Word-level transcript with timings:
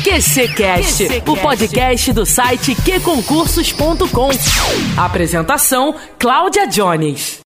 QCcast, 0.00 1.04
o 1.28 1.36
podcast 1.36 2.12
do 2.14 2.24
site 2.24 2.74
qconcursos.com. 2.74 4.30
Apresentação: 4.98 5.94
Cláudia 6.18 6.66
Jones. 6.66 7.40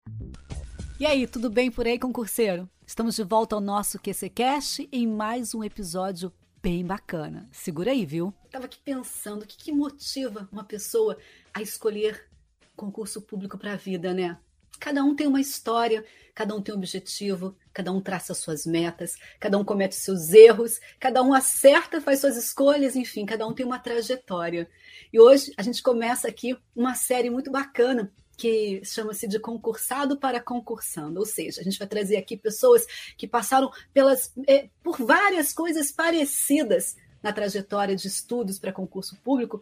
E 0.99 1.05
aí, 1.05 1.25
tudo 1.27 1.49
bem 1.49 1.71
por 1.71 1.87
aí, 1.87 1.97
concurseiro? 1.97 2.69
Estamos 2.85 3.15
de 3.15 3.23
volta 3.23 3.55
ao 3.55 3.61
nosso 3.61 3.99
QCcast 3.99 4.87
em 4.91 5.07
mais 5.07 5.55
um 5.55 5.63
episódio 5.63 6.31
bem 6.61 6.85
bacana. 6.85 7.49
Segura 7.51 7.91
aí, 7.91 8.05
viu? 8.05 8.33
Tava 8.51 8.65
aqui 8.65 8.77
pensando, 8.85 9.41
o 9.41 9.47
que, 9.47 9.57
que 9.57 9.71
motiva 9.73 10.47
uma 10.51 10.63
pessoa 10.63 11.17
a 11.53 11.61
escolher 11.61 12.29
concurso 12.75 13.21
público 13.21 13.57
para 13.57 13.73
a 13.73 13.75
vida, 13.75 14.13
né? 14.13 14.37
Cada 14.79 15.03
um 15.03 15.15
tem 15.15 15.27
uma 15.27 15.41
história, 15.41 16.05
cada 16.33 16.53
um 16.53 16.61
tem 16.61 16.73
um 16.73 16.77
objetivo, 16.77 17.55
cada 17.73 17.91
um 17.91 18.01
traça 18.01 18.33
suas 18.33 18.65
metas, 18.65 19.15
cada 19.39 19.57
um 19.57 19.63
comete 19.63 19.95
seus 19.95 20.33
erros, 20.33 20.79
cada 20.99 21.23
um 21.23 21.33
acerta, 21.33 22.01
faz 22.01 22.19
suas 22.19 22.35
escolhas, 22.35 22.95
enfim, 22.95 23.25
cada 23.25 23.47
um 23.47 23.53
tem 23.53 23.65
uma 23.65 23.79
trajetória. 23.79 24.69
E 25.11 25.19
hoje 25.19 25.53
a 25.57 25.63
gente 25.63 25.81
começa 25.81 26.27
aqui 26.27 26.57
uma 26.75 26.93
série 26.93 27.29
muito 27.29 27.49
bacana 27.49 28.11
que 28.37 28.81
chama-se 28.83 29.27
de 29.27 29.39
concursado 29.39 30.17
para 30.17 30.41
concursando, 30.41 31.19
ou 31.19 31.25
seja, 31.25 31.61
a 31.61 31.63
gente 31.63 31.79
vai 31.79 31.87
trazer 31.87 32.17
aqui 32.17 32.35
pessoas 32.35 32.85
que 33.17 33.27
passaram 33.27 33.71
pelas, 33.93 34.33
eh, 34.47 34.69
por 34.83 34.97
várias 34.97 35.53
coisas 35.53 35.91
parecidas 35.91 36.97
na 37.23 37.31
trajetória 37.31 37.95
de 37.95 38.07
estudos 38.07 38.59
para 38.59 38.73
concurso 38.73 39.15
público, 39.23 39.61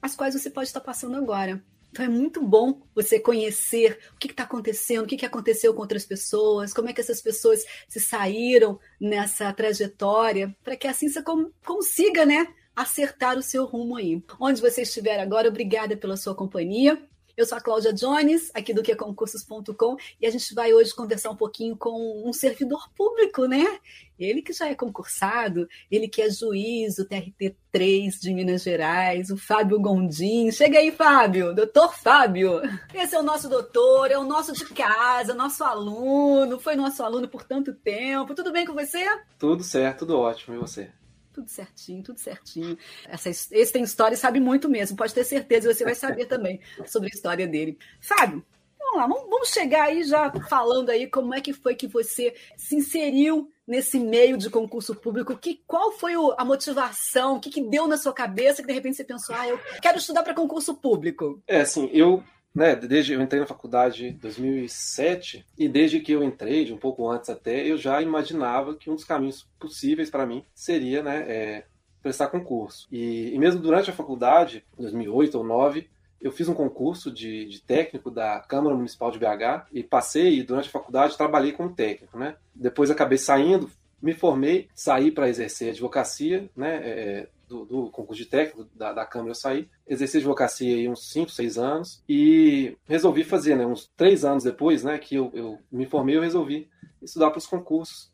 as 0.00 0.16
quais 0.16 0.34
você 0.34 0.50
pode 0.50 0.68
estar 0.68 0.80
passando 0.80 1.16
agora. 1.16 1.62
Então 1.96 2.04
é 2.04 2.08
muito 2.10 2.46
bom 2.46 2.82
você 2.94 3.18
conhecer 3.18 3.98
o 4.14 4.18
que 4.18 4.30
está 4.30 4.42
acontecendo, 4.42 5.04
o 5.04 5.06
que, 5.06 5.16
que 5.16 5.24
aconteceu 5.24 5.72
com 5.72 5.80
outras 5.80 6.04
pessoas, 6.04 6.74
como 6.74 6.90
é 6.90 6.92
que 6.92 7.00
essas 7.00 7.22
pessoas 7.22 7.64
se 7.88 7.98
saíram 7.98 8.78
nessa 9.00 9.50
trajetória, 9.50 10.54
para 10.62 10.76
que 10.76 10.86
assim 10.86 11.08
você 11.08 11.22
consiga, 11.64 12.26
né, 12.26 12.48
acertar 12.74 13.38
o 13.38 13.42
seu 13.42 13.64
rumo 13.64 13.96
aí. 13.96 14.22
Onde 14.38 14.60
você 14.60 14.82
estiver 14.82 15.18
agora, 15.18 15.48
obrigada 15.48 15.96
pela 15.96 16.18
sua 16.18 16.34
companhia. 16.34 17.02
Eu 17.36 17.44
sou 17.44 17.58
a 17.58 17.60
Cláudia 17.60 17.92
Jones, 17.92 18.50
aqui 18.54 18.72
do 18.72 18.82
QConcursos.com, 18.82 19.98
e 20.18 20.26
a 20.26 20.30
gente 20.30 20.54
vai 20.54 20.72
hoje 20.72 20.94
conversar 20.94 21.28
um 21.28 21.36
pouquinho 21.36 21.76
com 21.76 22.26
um 22.26 22.32
servidor 22.32 22.88
público, 22.96 23.44
né? 23.44 23.78
Ele 24.18 24.40
que 24.40 24.54
já 24.54 24.68
é 24.68 24.74
concursado, 24.74 25.68
ele 25.90 26.08
que 26.08 26.22
é 26.22 26.30
juiz 26.30 26.96
do 26.96 27.04
TRT3 27.04 28.18
de 28.18 28.32
Minas 28.32 28.62
Gerais, 28.62 29.28
o 29.28 29.36
Fábio 29.36 29.78
Gondim. 29.78 30.50
Chega 30.50 30.78
aí, 30.78 30.90
Fábio, 30.90 31.54
doutor 31.54 31.94
Fábio. 31.94 32.62
Esse 32.94 33.14
é 33.14 33.18
o 33.18 33.22
nosso 33.22 33.50
doutor, 33.50 34.10
é 34.10 34.16
o 34.16 34.24
nosso 34.24 34.54
de 34.54 34.64
casa, 34.72 35.34
nosso 35.34 35.62
aluno, 35.62 36.58
foi 36.58 36.74
nosso 36.74 37.02
aluno 37.02 37.28
por 37.28 37.44
tanto 37.44 37.74
tempo. 37.74 38.34
Tudo 38.34 38.50
bem 38.50 38.64
com 38.64 38.72
você? 38.72 39.04
Tudo 39.38 39.62
certo, 39.62 40.06
tudo 40.06 40.18
ótimo. 40.18 40.54
E 40.54 40.58
você? 40.58 40.90
Tudo 41.36 41.50
certinho, 41.50 42.02
tudo 42.02 42.18
certinho. 42.18 42.78
Essa, 43.06 43.28
esse 43.28 43.70
tem 43.70 43.82
história 43.82 44.14
e 44.14 44.16
sabe 44.16 44.40
muito 44.40 44.70
mesmo, 44.70 44.96
pode 44.96 45.12
ter 45.12 45.22
certeza, 45.22 45.70
você 45.70 45.84
vai 45.84 45.94
saber 45.94 46.24
também 46.24 46.58
sobre 46.86 47.10
a 47.12 47.14
história 47.14 47.46
dele. 47.46 47.76
Fábio, 48.00 48.42
vamos 48.78 48.96
lá, 48.96 49.06
vamos, 49.06 49.28
vamos 49.28 49.48
chegar 49.50 49.82
aí 49.82 50.02
já 50.02 50.32
falando 50.48 50.88
aí 50.88 51.06
como 51.06 51.34
é 51.34 51.40
que 51.42 51.52
foi 51.52 51.74
que 51.74 51.86
você 51.86 52.34
se 52.56 52.76
inseriu 52.76 53.52
nesse 53.66 54.00
meio 54.00 54.38
de 54.38 54.48
concurso 54.48 54.94
público. 54.94 55.36
Que, 55.36 55.62
qual 55.66 55.92
foi 55.92 56.16
o, 56.16 56.34
a 56.38 56.44
motivação? 56.44 57.36
O 57.36 57.40
que, 57.40 57.50
que 57.50 57.60
deu 57.60 57.86
na 57.86 57.98
sua 57.98 58.14
cabeça 58.14 58.62
que 58.62 58.68
de 58.68 58.72
repente 58.72 58.96
você 58.96 59.04
pensou, 59.04 59.36
ah, 59.36 59.46
eu 59.46 59.60
quero 59.82 59.98
estudar 59.98 60.22
para 60.22 60.32
concurso 60.32 60.74
público? 60.74 61.42
É, 61.46 61.60
assim, 61.60 61.90
eu 61.92 62.24
né, 62.56 62.74
desde 62.74 63.12
eu 63.12 63.20
entrei 63.20 63.38
na 63.38 63.46
faculdade 63.46 64.06
em 64.06 64.12
2007 64.14 65.44
e 65.58 65.68
desde 65.68 66.00
que 66.00 66.10
eu 66.10 66.24
entrei, 66.24 66.64
de 66.64 66.72
um 66.72 66.78
pouco 66.78 67.06
antes 67.06 67.28
até, 67.28 67.70
eu 67.70 67.76
já 67.76 68.00
imaginava 68.00 68.74
que 68.74 68.90
um 68.90 68.94
dos 68.94 69.04
caminhos 69.04 69.46
possíveis 69.60 70.08
para 70.08 70.24
mim 70.24 70.42
seria, 70.54 71.02
né, 71.02 71.18
é, 71.28 71.64
prestar 72.02 72.28
concurso. 72.28 72.88
E, 72.90 73.34
e, 73.34 73.38
mesmo 73.38 73.60
durante 73.60 73.90
a 73.90 73.92
faculdade, 73.92 74.64
2008 74.78 75.36
ou 75.36 75.44
2009, 75.44 75.86
eu 76.18 76.32
fiz 76.32 76.48
um 76.48 76.54
concurso 76.54 77.12
de, 77.12 77.44
de, 77.44 77.60
técnico 77.60 78.10
da 78.10 78.40
Câmara 78.40 78.74
Municipal 78.74 79.10
de 79.10 79.18
BH 79.18 79.66
e 79.70 79.82
passei 79.82 80.38
e 80.38 80.42
durante 80.42 80.68
a 80.68 80.72
faculdade 80.72 81.14
trabalhei 81.14 81.52
como 81.52 81.74
técnico, 81.74 82.18
né? 82.18 82.36
Depois 82.54 82.90
acabei 82.90 83.18
saindo, 83.18 83.70
me 84.00 84.14
formei, 84.14 84.68
saí 84.74 85.10
para 85.10 85.28
exercer 85.28 85.70
advocacia, 85.72 86.48
né? 86.56 86.80
É, 86.82 87.28
do, 87.48 87.64
do, 87.64 87.90
concurso 87.90 88.22
de 88.22 88.28
técnico 88.28 88.68
da, 88.74 88.92
da 88.92 89.06
Câmara 89.06 89.30
eu 89.30 89.34
saí, 89.34 89.68
exerci 89.86 90.18
advocacia 90.18 90.74
aí 90.74 90.88
uns 90.88 91.10
5, 91.10 91.30
6 91.30 91.58
anos 91.58 92.04
e 92.08 92.76
resolvi 92.84 93.24
fazer, 93.24 93.56
né, 93.56 93.64
uns 93.64 93.90
3 93.96 94.24
anos 94.24 94.44
depois, 94.44 94.82
né, 94.82 94.98
que 94.98 95.14
eu, 95.14 95.30
eu 95.32 95.58
me 95.70 95.86
formei, 95.86 96.16
eu 96.16 96.22
resolvi 96.22 96.68
estudar 97.00 97.30
para 97.30 97.38
os 97.38 97.46
concursos, 97.46 98.10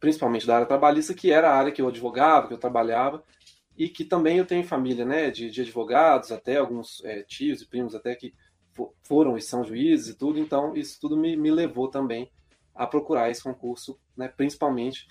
principalmente 0.00 0.46
da 0.46 0.56
área 0.56 0.66
trabalhista, 0.66 1.14
que 1.14 1.30
era 1.30 1.50
a 1.50 1.54
área 1.56 1.72
que 1.72 1.80
eu 1.80 1.88
advogava, 1.88 2.48
que 2.48 2.54
eu 2.54 2.58
trabalhava, 2.58 3.22
e 3.76 3.88
que 3.88 4.04
também 4.04 4.38
eu 4.38 4.46
tenho 4.46 4.64
família, 4.64 5.04
né, 5.04 5.30
de, 5.30 5.50
de 5.50 5.60
advogados, 5.60 6.32
até 6.32 6.56
alguns 6.56 7.04
é, 7.04 7.22
tios 7.22 7.62
e 7.62 7.66
primos 7.66 7.94
até 7.94 8.14
que 8.14 8.34
foram 9.02 9.36
e 9.36 9.42
são 9.42 9.64
juízes 9.64 10.08
e 10.08 10.18
tudo, 10.18 10.38
então 10.38 10.76
isso 10.76 10.98
tudo 11.00 11.16
me, 11.16 11.36
me 11.36 11.50
levou 11.50 11.88
também 11.88 12.30
a 12.74 12.86
procurar 12.86 13.30
esse 13.30 13.42
concurso, 13.42 13.98
né, 14.16 14.28
principalmente 14.28 15.06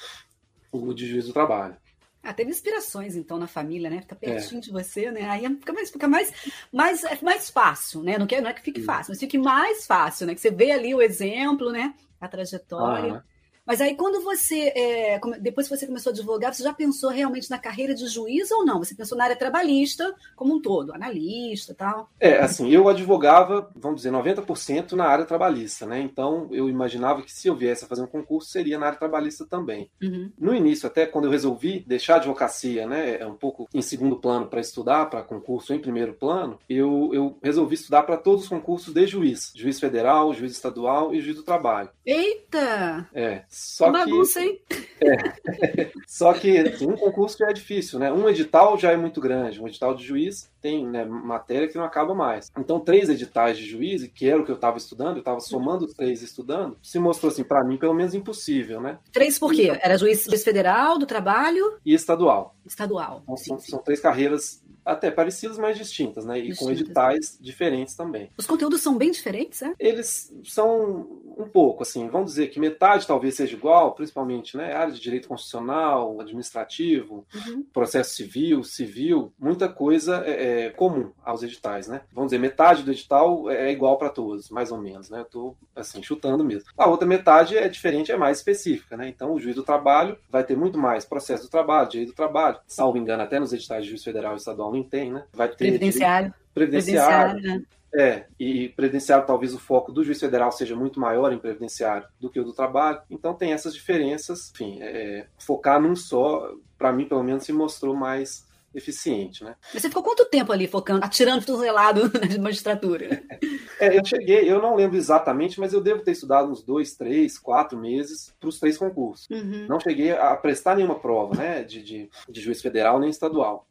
o 0.71 0.93
de 0.93 1.07
juiz 1.07 1.25
do 1.25 1.33
trabalho. 1.33 1.77
Ah, 2.25 2.33
teve 2.33 2.49
inspirações, 2.49 3.15
então, 3.15 3.37
na 3.37 3.45
família, 3.45 3.87
né? 3.87 4.01
Fica 4.01 4.15
pertinho 4.15 4.57
é. 4.57 4.61
de 4.61 4.71
você, 4.71 5.11
né? 5.11 5.29
Aí 5.29 5.47
fica 5.57 5.71
mais, 5.71 5.91
fica 5.91 6.07
mais, 6.07 6.33
mais, 6.73 7.03
é 7.03 7.19
mais 7.21 7.51
fácil, 7.51 8.01
né? 8.01 8.17
Não, 8.17 8.25
quer, 8.25 8.41
não 8.41 8.49
é 8.49 8.53
que 8.53 8.61
fique 8.61 8.81
fácil, 8.81 9.11
mas 9.11 9.19
fique 9.19 9.37
mais 9.37 9.85
fácil, 9.85 10.25
né? 10.25 10.33
Que 10.33 10.41
você 10.41 10.49
vê 10.49 10.71
ali 10.71 10.95
o 10.95 11.03
exemplo, 11.03 11.71
né? 11.71 11.93
A 12.19 12.27
trajetória. 12.27 13.23
Ah. 13.23 13.34
Mas 13.65 13.81
aí, 13.81 13.95
quando 13.95 14.21
você, 14.21 14.71
é, 14.75 15.19
depois 15.39 15.67
que 15.67 15.75
você 15.75 15.87
começou 15.87 16.11
a 16.11 16.13
advogar, 16.13 16.53
você 16.53 16.63
já 16.63 16.73
pensou 16.73 17.09
realmente 17.09 17.49
na 17.49 17.57
carreira 17.57 17.95
de 17.95 18.07
juiz 18.07 18.51
ou 18.51 18.65
não? 18.65 18.79
Você 18.79 18.93
pensou 18.93 19.17
na 19.17 19.23
área 19.23 19.35
trabalhista 19.35 20.13
como 20.35 20.55
um 20.55 20.61
todo, 20.61 20.93
analista 20.93 21.71
e 21.71 21.75
tal? 21.75 22.09
É, 22.19 22.39
assim, 22.39 22.69
eu 22.69 22.87
advogava, 22.87 23.71
vamos 23.75 23.97
dizer, 23.97 24.11
90% 24.11 24.91
na 24.93 25.05
área 25.05 25.25
trabalhista, 25.25 25.85
né? 25.85 25.99
Então, 25.99 26.47
eu 26.51 26.69
imaginava 26.69 27.21
que 27.21 27.31
se 27.31 27.47
eu 27.47 27.55
viesse 27.55 27.85
a 27.85 27.87
fazer 27.87 28.03
um 28.03 28.07
concurso, 28.07 28.49
seria 28.49 28.77
na 28.77 28.87
área 28.87 28.99
trabalhista 28.99 29.45
também. 29.45 29.89
Uhum. 30.01 30.31
No 30.37 30.53
início, 30.53 30.87
até 30.87 31.05
quando 31.05 31.25
eu 31.25 31.31
resolvi 31.31 31.83
deixar 31.87 32.15
a 32.15 32.17
advocacia, 32.17 32.87
né, 32.87 33.17
é 33.19 33.25
um 33.25 33.35
pouco 33.35 33.67
em 33.73 33.81
segundo 33.81 34.17
plano 34.17 34.47
para 34.47 34.61
estudar, 34.61 35.09
para 35.09 35.23
concurso 35.23 35.73
em 35.73 35.79
primeiro 35.79 36.13
plano, 36.13 36.59
eu, 36.69 37.09
eu 37.13 37.37
resolvi 37.41 37.75
estudar 37.75 38.03
para 38.03 38.17
todos 38.17 38.43
os 38.43 38.49
concursos 38.49 38.93
de 38.93 39.07
juiz. 39.07 39.51
Juiz 39.55 39.79
federal, 39.79 40.33
juiz 40.33 40.51
estadual 40.51 41.13
e 41.13 41.21
juiz 41.21 41.35
do 41.35 41.43
trabalho. 41.43 41.89
Eita! 42.05 43.07
É, 43.13 43.43
só 43.57 43.89
Bagunça, 43.89 44.41
que, 44.41 44.45
hein? 44.45 44.61
É, 44.99 45.91
só 46.05 46.33
que 46.33 46.61
um 46.81 46.97
concurso 46.97 47.37
já 47.37 47.49
é 47.49 47.53
difícil, 47.53 47.97
né? 47.97 48.11
Um 48.11 48.27
edital 48.27 48.77
já 48.77 48.91
é 48.91 48.97
muito 48.97 49.21
grande. 49.21 49.61
Um 49.61 49.67
edital 49.67 49.95
de 49.95 50.03
juiz 50.03 50.51
tem 50.61 50.85
né, 50.85 51.05
matéria 51.05 51.65
que 51.65 51.77
não 51.77 51.85
acaba 51.85 52.13
mais. 52.13 52.51
Então, 52.57 52.81
três 52.81 53.07
editais 53.07 53.57
de 53.57 53.65
juiz, 53.65 54.05
que 54.13 54.27
era 54.27 54.41
o 54.41 54.43
que 54.43 54.51
eu 54.51 54.55
estava 54.55 54.77
estudando, 54.77 55.15
eu 55.15 55.19
estava 55.19 55.39
somando 55.39 55.87
três 55.87 56.21
estudando, 56.21 56.77
se 56.83 56.99
mostrou 56.99 57.31
assim, 57.31 57.45
para 57.45 57.63
mim, 57.63 57.77
pelo 57.77 57.93
menos 57.93 58.13
impossível, 58.13 58.81
né? 58.81 58.99
Três 59.13 59.39
por 59.39 59.53
quê? 59.53 59.79
Era 59.81 59.97
juiz, 59.97 60.25
juiz 60.25 60.43
federal, 60.43 60.97
do 60.97 61.05
trabalho? 61.05 61.77
E 61.85 61.93
estadual. 61.93 62.57
Estadual. 62.65 63.21
Então, 63.23 63.37
sim, 63.37 63.49
são, 63.51 63.59
sim. 63.59 63.71
são 63.71 63.79
três 63.79 64.01
carreiras 64.01 64.61
até 64.85 65.09
parecidas, 65.09 65.57
mas 65.57 65.77
distintas, 65.77 66.25
né? 66.25 66.37
E 66.37 66.49
distintas. 66.49 66.59
com 66.59 66.71
editais 66.71 67.37
diferentes 67.41 67.95
também. 67.95 68.29
Os 68.37 68.45
conteúdos 68.45 68.81
são 68.81 68.97
bem 68.97 69.11
diferentes, 69.11 69.61
é? 69.61 69.73
Eles 69.79 70.31
são 70.43 71.23
um 71.37 71.49
pouco, 71.49 71.83
assim, 71.83 72.07
vamos 72.07 72.31
dizer 72.31 72.47
que 72.47 72.59
metade 72.59 73.07
talvez 73.07 73.35
seja 73.35 73.55
igual, 73.55 73.93
principalmente, 73.93 74.55
né? 74.55 74.73
Área 74.73 74.93
de 74.93 75.01
direito 75.01 75.27
constitucional, 75.27 76.21
administrativo, 76.21 77.25
uhum. 77.33 77.65
processo 77.73 78.15
civil, 78.15 78.63
civil, 78.63 79.33
muita 79.39 79.67
coisa 79.67 80.23
é, 80.25 80.65
é, 80.65 80.69
comum 80.69 81.11
aos 81.23 81.43
editais, 81.43 81.87
né? 81.87 82.01
Vamos 82.13 82.29
dizer, 82.29 82.39
metade 82.39 82.83
do 82.83 82.91
edital 82.91 83.49
é 83.49 83.71
igual 83.71 83.97
para 83.97 84.09
todos, 84.09 84.49
mais 84.49 84.71
ou 84.71 84.77
menos, 84.77 85.09
né? 85.09 85.19
Eu 85.19 85.25
tô, 85.25 85.55
assim, 85.75 86.01
chutando 86.03 86.43
mesmo. 86.43 86.69
A 86.77 86.87
outra 86.87 87.07
metade 87.07 87.57
é 87.57 87.67
diferente, 87.67 88.11
é 88.11 88.17
mais 88.17 88.37
específica, 88.37 88.95
né? 88.95 89.09
Então, 89.09 89.33
o 89.33 89.39
juiz 89.39 89.55
do 89.55 89.63
trabalho 89.63 90.17
vai 90.29 90.43
ter 90.43 90.55
muito 90.55 90.77
mais 90.77 91.05
processo 91.05 91.43
do 91.43 91.49
trabalho, 91.49 91.89
direito 91.89 92.09
do 92.09 92.15
trabalho, 92.15 92.59
salvo 92.67 92.97
engano, 92.97 93.23
até 93.23 93.39
nos 93.39 93.51
editais 93.51 93.83
de 93.83 93.89
juiz 93.89 94.03
federal 94.03 94.33
e 94.33 94.37
estadual 94.37 94.74
não 94.75 94.83
tem, 94.83 95.11
né? 95.11 95.23
Vai 95.33 95.49
ter 95.49 95.57
previdenciário. 95.57 96.33
Previdenciário. 96.53 97.41
previdenciário 97.41 97.59
né? 97.59 97.65
É, 97.97 98.25
e 98.37 98.69
previdenciário 98.69 99.25
talvez 99.25 99.53
o 99.53 99.59
foco 99.59 99.89
do 99.89 100.03
juiz 100.03 100.19
federal 100.19 100.51
seja 100.51 100.75
muito 100.75 100.99
maior 100.99 101.31
em 101.31 101.37
previdenciário 101.37 102.05
do 102.19 102.29
que 102.29 102.39
o 102.39 102.43
do 102.43 102.53
trabalho. 102.53 103.01
Então 103.09 103.33
tem 103.33 103.53
essas 103.53 103.73
diferenças. 103.73 104.51
Enfim, 104.53 104.79
é, 104.81 105.27
focar 105.39 105.81
num 105.81 105.95
só, 105.95 106.51
para 106.77 106.91
mim 106.91 107.05
pelo 107.05 107.23
menos, 107.23 107.45
se 107.45 107.53
mostrou 107.53 107.95
mais 107.95 108.45
eficiente, 108.75 109.43
né? 109.43 109.55
Mas 109.73 109.81
você 109.81 109.87
ficou 109.87 110.03
quanto 110.03 110.25
tempo 110.25 110.51
ali 110.51 110.67
focando, 110.67 111.03
atirando 111.05 111.45
tudo 111.45 111.61
relado 111.61 112.11
na 112.13 112.37
magistratura? 112.43 113.23
É, 113.77 113.99
eu 113.99 114.05
cheguei, 114.05 114.49
eu 114.49 114.61
não 114.61 114.73
lembro 114.73 114.95
exatamente, 114.95 115.59
mas 115.59 115.73
eu 115.73 115.81
devo 115.81 116.01
ter 116.01 116.11
estudado 116.11 116.49
uns 116.49 116.63
dois, 116.63 116.95
três, 116.95 117.37
quatro 117.37 117.77
meses 117.77 118.33
para 118.39 118.47
os 118.47 118.57
três 118.57 118.77
concursos. 118.77 119.27
Uhum. 119.29 119.65
Não 119.67 119.81
cheguei 119.81 120.11
a 120.11 120.33
prestar 120.37 120.77
nenhuma 120.77 120.97
prova, 120.97 121.35
né, 121.35 121.61
de, 121.61 121.83
de, 121.83 122.09
de 122.29 122.41
juiz 122.41 122.61
federal 122.61 122.97
nem 123.01 123.09
estadual. 123.09 123.67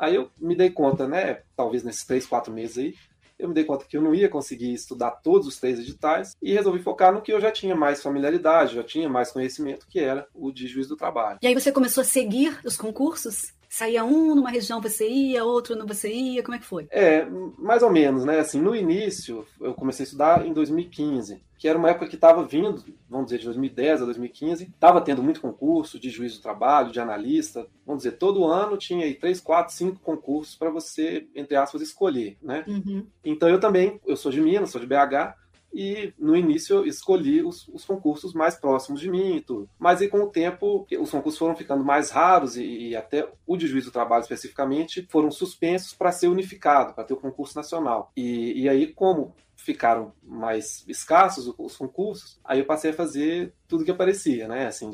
Aí 0.00 0.14
eu 0.14 0.30
me 0.40 0.56
dei 0.56 0.70
conta, 0.70 1.06
né, 1.06 1.42
talvez 1.54 1.84
nesses 1.84 2.06
três, 2.06 2.24
quatro 2.24 2.50
meses 2.50 2.78
aí, 2.78 2.94
eu 3.38 3.48
me 3.48 3.54
dei 3.54 3.64
conta 3.64 3.84
que 3.84 3.96
eu 3.96 4.02
não 4.02 4.14
ia 4.14 4.28
conseguir 4.30 4.72
estudar 4.72 5.10
todos 5.10 5.46
os 5.46 5.58
três 5.58 5.78
editais 5.78 6.34
e 6.42 6.52
resolvi 6.52 6.80
focar 6.82 7.12
no 7.12 7.20
que 7.20 7.32
eu 7.32 7.40
já 7.40 7.50
tinha 7.50 7.76
mais 7.76 8.02
familiaridade, 8.02 8.74
já 8.74 8.82
tinha 8.82 9.08
mais 9.08 9.30
conhecimento, 9.30 9.86
que 9.88 10.00
era 10.00 10.26
o 10.34 10.50
de 10.50 10.66
juiz 10.66 10.88
do 10.88 10.96
trabalho. 10.96 11.38
E 11.42 11.46
aí 11.46 11.54
você 11.54 11.70
começou 11.70 12.00
a 12.00 12.04
seguir 12.04 12.58
os 12.64 12.76
concursos? 12.76 13.52
Saía 13.70 14.04
um 14.04 14.34
numa 14.34 14.50
região 14.50 14.80
você 14.80 15.08
ia, 15.08 15.44
outro 15.44 15.76
não 15.76 15.86
você 15.86 16.12
ia, 16.12 16.42
como 16.42 16.56
é 16.56 16.58
que 16.58 16.66
foi? 16.66 16.88
É, 16.90 17.24
mais 17.56 17.84
ou 17.84 17.90
menos, 17.90 18.24
né? 18.24 18.40
Assim, 18.40 18.60
no 18.60 18.74
início, 18.74 19.46
eu 19.60 19.72
comecei 19.72 20.02
a 20.02 20.06
estudar 20.06 20.44
em 20.44 20.52
2015, 20.52 21.40
que 21.56 21.68
era 21.68 21.78
uma 21.78 21.88
época 21.88 22.08
que 22.08 22.16
estava 22.16 22.44
vindo, 22.44 22.84
vamos 23.08 23.26
dizer, 23.26 23.38
de 23.38 23.44
2010 23.44 24.02
a 24.02 24.04
2015, 24.06 24.64
estava 24.64 25.00
tendo 25.00 25.22
muito 25.22 25.40
concurso 25.40 26.00
de 26.00 26.10
juiz 26.10 26.36
do 26.36 26.42
trabalho, 26.42 26.90
de 26.90 26.98
analista, 26.98 27.64
vamos 27.86 28.02
dizer, 28.02 28.18
todo 28.18 28.44
ano 28.44 28.76
tinha 28.76 29.04
aí 29.04 29.14
três, 29.14 29.40
quatro, 29.40 29.72
cinco 29.72 30.00
concursos 30.00 30.56
para 30.56 30.68
você, 30.68 31.28
entre 31.32 31.54
aspas, 31.54 31.80
escolher, 31.80 32.36
né? 32.42 32.64
Uhum. 32.66 33.06
Então 33.24 33.48
eu 33.48 33.60
também, 33.60 34.00
eu 34.04 34.16
sou 34.16 34.32
de 34.32 34.40
Minas, 34.40 34.70
sou 34.70 34.80
de 34.80 34.86
BH, 34.86 35.36
e 35.72 36.12
no 36.18 36.36
início 36.36 36.76
eu 36.76 36.86
escolhi 36.86 37.42
os, 37.42 37.68
os, 37.68 37.84
concursos 37.84 38.32
mais 38.32 38.56
próximos 38.56 39.00
de 39.00 39.10
mim 39.10 39.36
e 39.36 39.40
tudo. 39.40 39.68
Mas 39.78 40.00
aí 40.00 40.08
com 40.08 40.22
o 40.22 40.30
tempo 40.30 40.86
os 40.98 41.10
concursos 41.10 41.38
foram 41.38 41.54
ficando 41.54 41.84
mais 41.84 42.10
raros 42.10 42.56
e, 42.56 42.64
e 42.64 42.96
até 42.96 43.28
o 43.46 43.56
de 43.56 43.66
juiz 43.66 43.84
do 43.84 43.90
trabalho 43.90 44.22
especificamente 44.22 45.06
foram 45.10 45.30
suspensos 45.30 45.94
para 45.94 46.12
ser 46.12 46.28
unificado, 46.28 46.94
para 46.94 47.04
ter 47.04 47.14
o 47.14 47.18
concurso 47.18 47.56
nacional. 47.56 48.12
E, 48.16 48.62
e 48.62 48.68
aí 48.68 48.92
como 48.92 49.34
ficaram 49.56 50.12
mais 50.22 50.84
escassos 50.88 51.52
os 51.58 51.76
concursos, 51.76 52.40
aí 52.44 52.58
eu 52.58 52.64
passei 52.64 52.90
a 52.90 52.94
fazer 52.94 53.52
tudo 53.68 53.84
que 53.84 53.90
aparecia, 53.90 54.48
né? 54.48 54.66
Assim, 54.66 54.90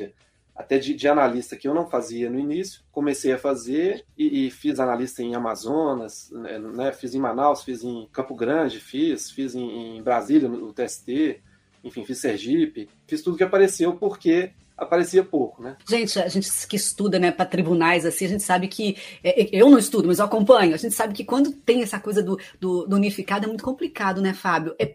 até 0.56 0.78
de, 0.78 0.94
de, 0.94 1.06
analista 1.06 1.56
que 1.56 1.68
eu 1.68 1.74
não 1.74 1.86
fazia 1.86 2.30
no 2.30 2.38
início, 2.38 2.82
comecei 2.90 3.32
a 3.32 3.38
fazer 3.38 4.04
e, 4.16 4.46
e 4.46 4.50
fiz 4.50 4.80
analista 4.80 5.22
em 5.22 5.34
Amazonas, 5.34 6.30
né, 6.32 6.58
né, 6.58 6.92
fiz 6.92 7.14
em 7.14 7.20
Manaus, 7.20 7.62
fiz 7.62 7.84
em 7.84 8.08
Campo 8.12 8.34
Grande, 8.34 8.80
fiz, 8.80 9.30
fiz 9.30 9.54
em, 9.54 9.98
em 9.98 10.02
Brasília, 10.02 10.48
no 10.48 10.72
TST, 10.72 11.40
enfim, 11.84 12.04
fiz 12.04 12.18
Sergipe, 12.18 12.88
fiz 13.06 13.22
tudo 13.22 13.36
que 13.36 13.44
apareceu 13.44 13.94
porque 13.96 14.52
aparecia 14.76 15.24
pouco, 15.24 15.62
né? 15.62 15.76
Gente, 15.88 16.18
a 16.18 16.28
gente 16.28 16.50
que 16.66 16.76
estuda, 16.76 17.18
né, 17.18 17.30
para 17.30 17.46
tribunais, 17.46 18.04
assim, 18.04 18.26
a 18.26 18.28
gente 18.28 18.42
sabe 18.42 18.68
que. 18.68 18.96
É, 19.22 19.42
é, 19.42 19.48
eu 19.52 19.70
não 19.70 19.78
estudo, 19.78 20.08
mas 20.08 20.18
eu 20.18 20.24
acompanho. 20.24 20.74
A 20.74 20.78
gente 20.78 20.94
sabe 20.94 21.14
que 21.14 21.24
quando 21.24 21.50
tem 21.50 21.82
essa 21.82 21.98
coisa 21.98 22.22
do, 22.22 22.38
do, 22.60 22.86
do 22.86 22.96
unificado 22.96 23.44
é 23.44 23.48
muito 23.48 23.64
complicado, 23.64 24.20
né, 24.20 24.34
Fábio? 24.34 24.74
É, 24.78 24.94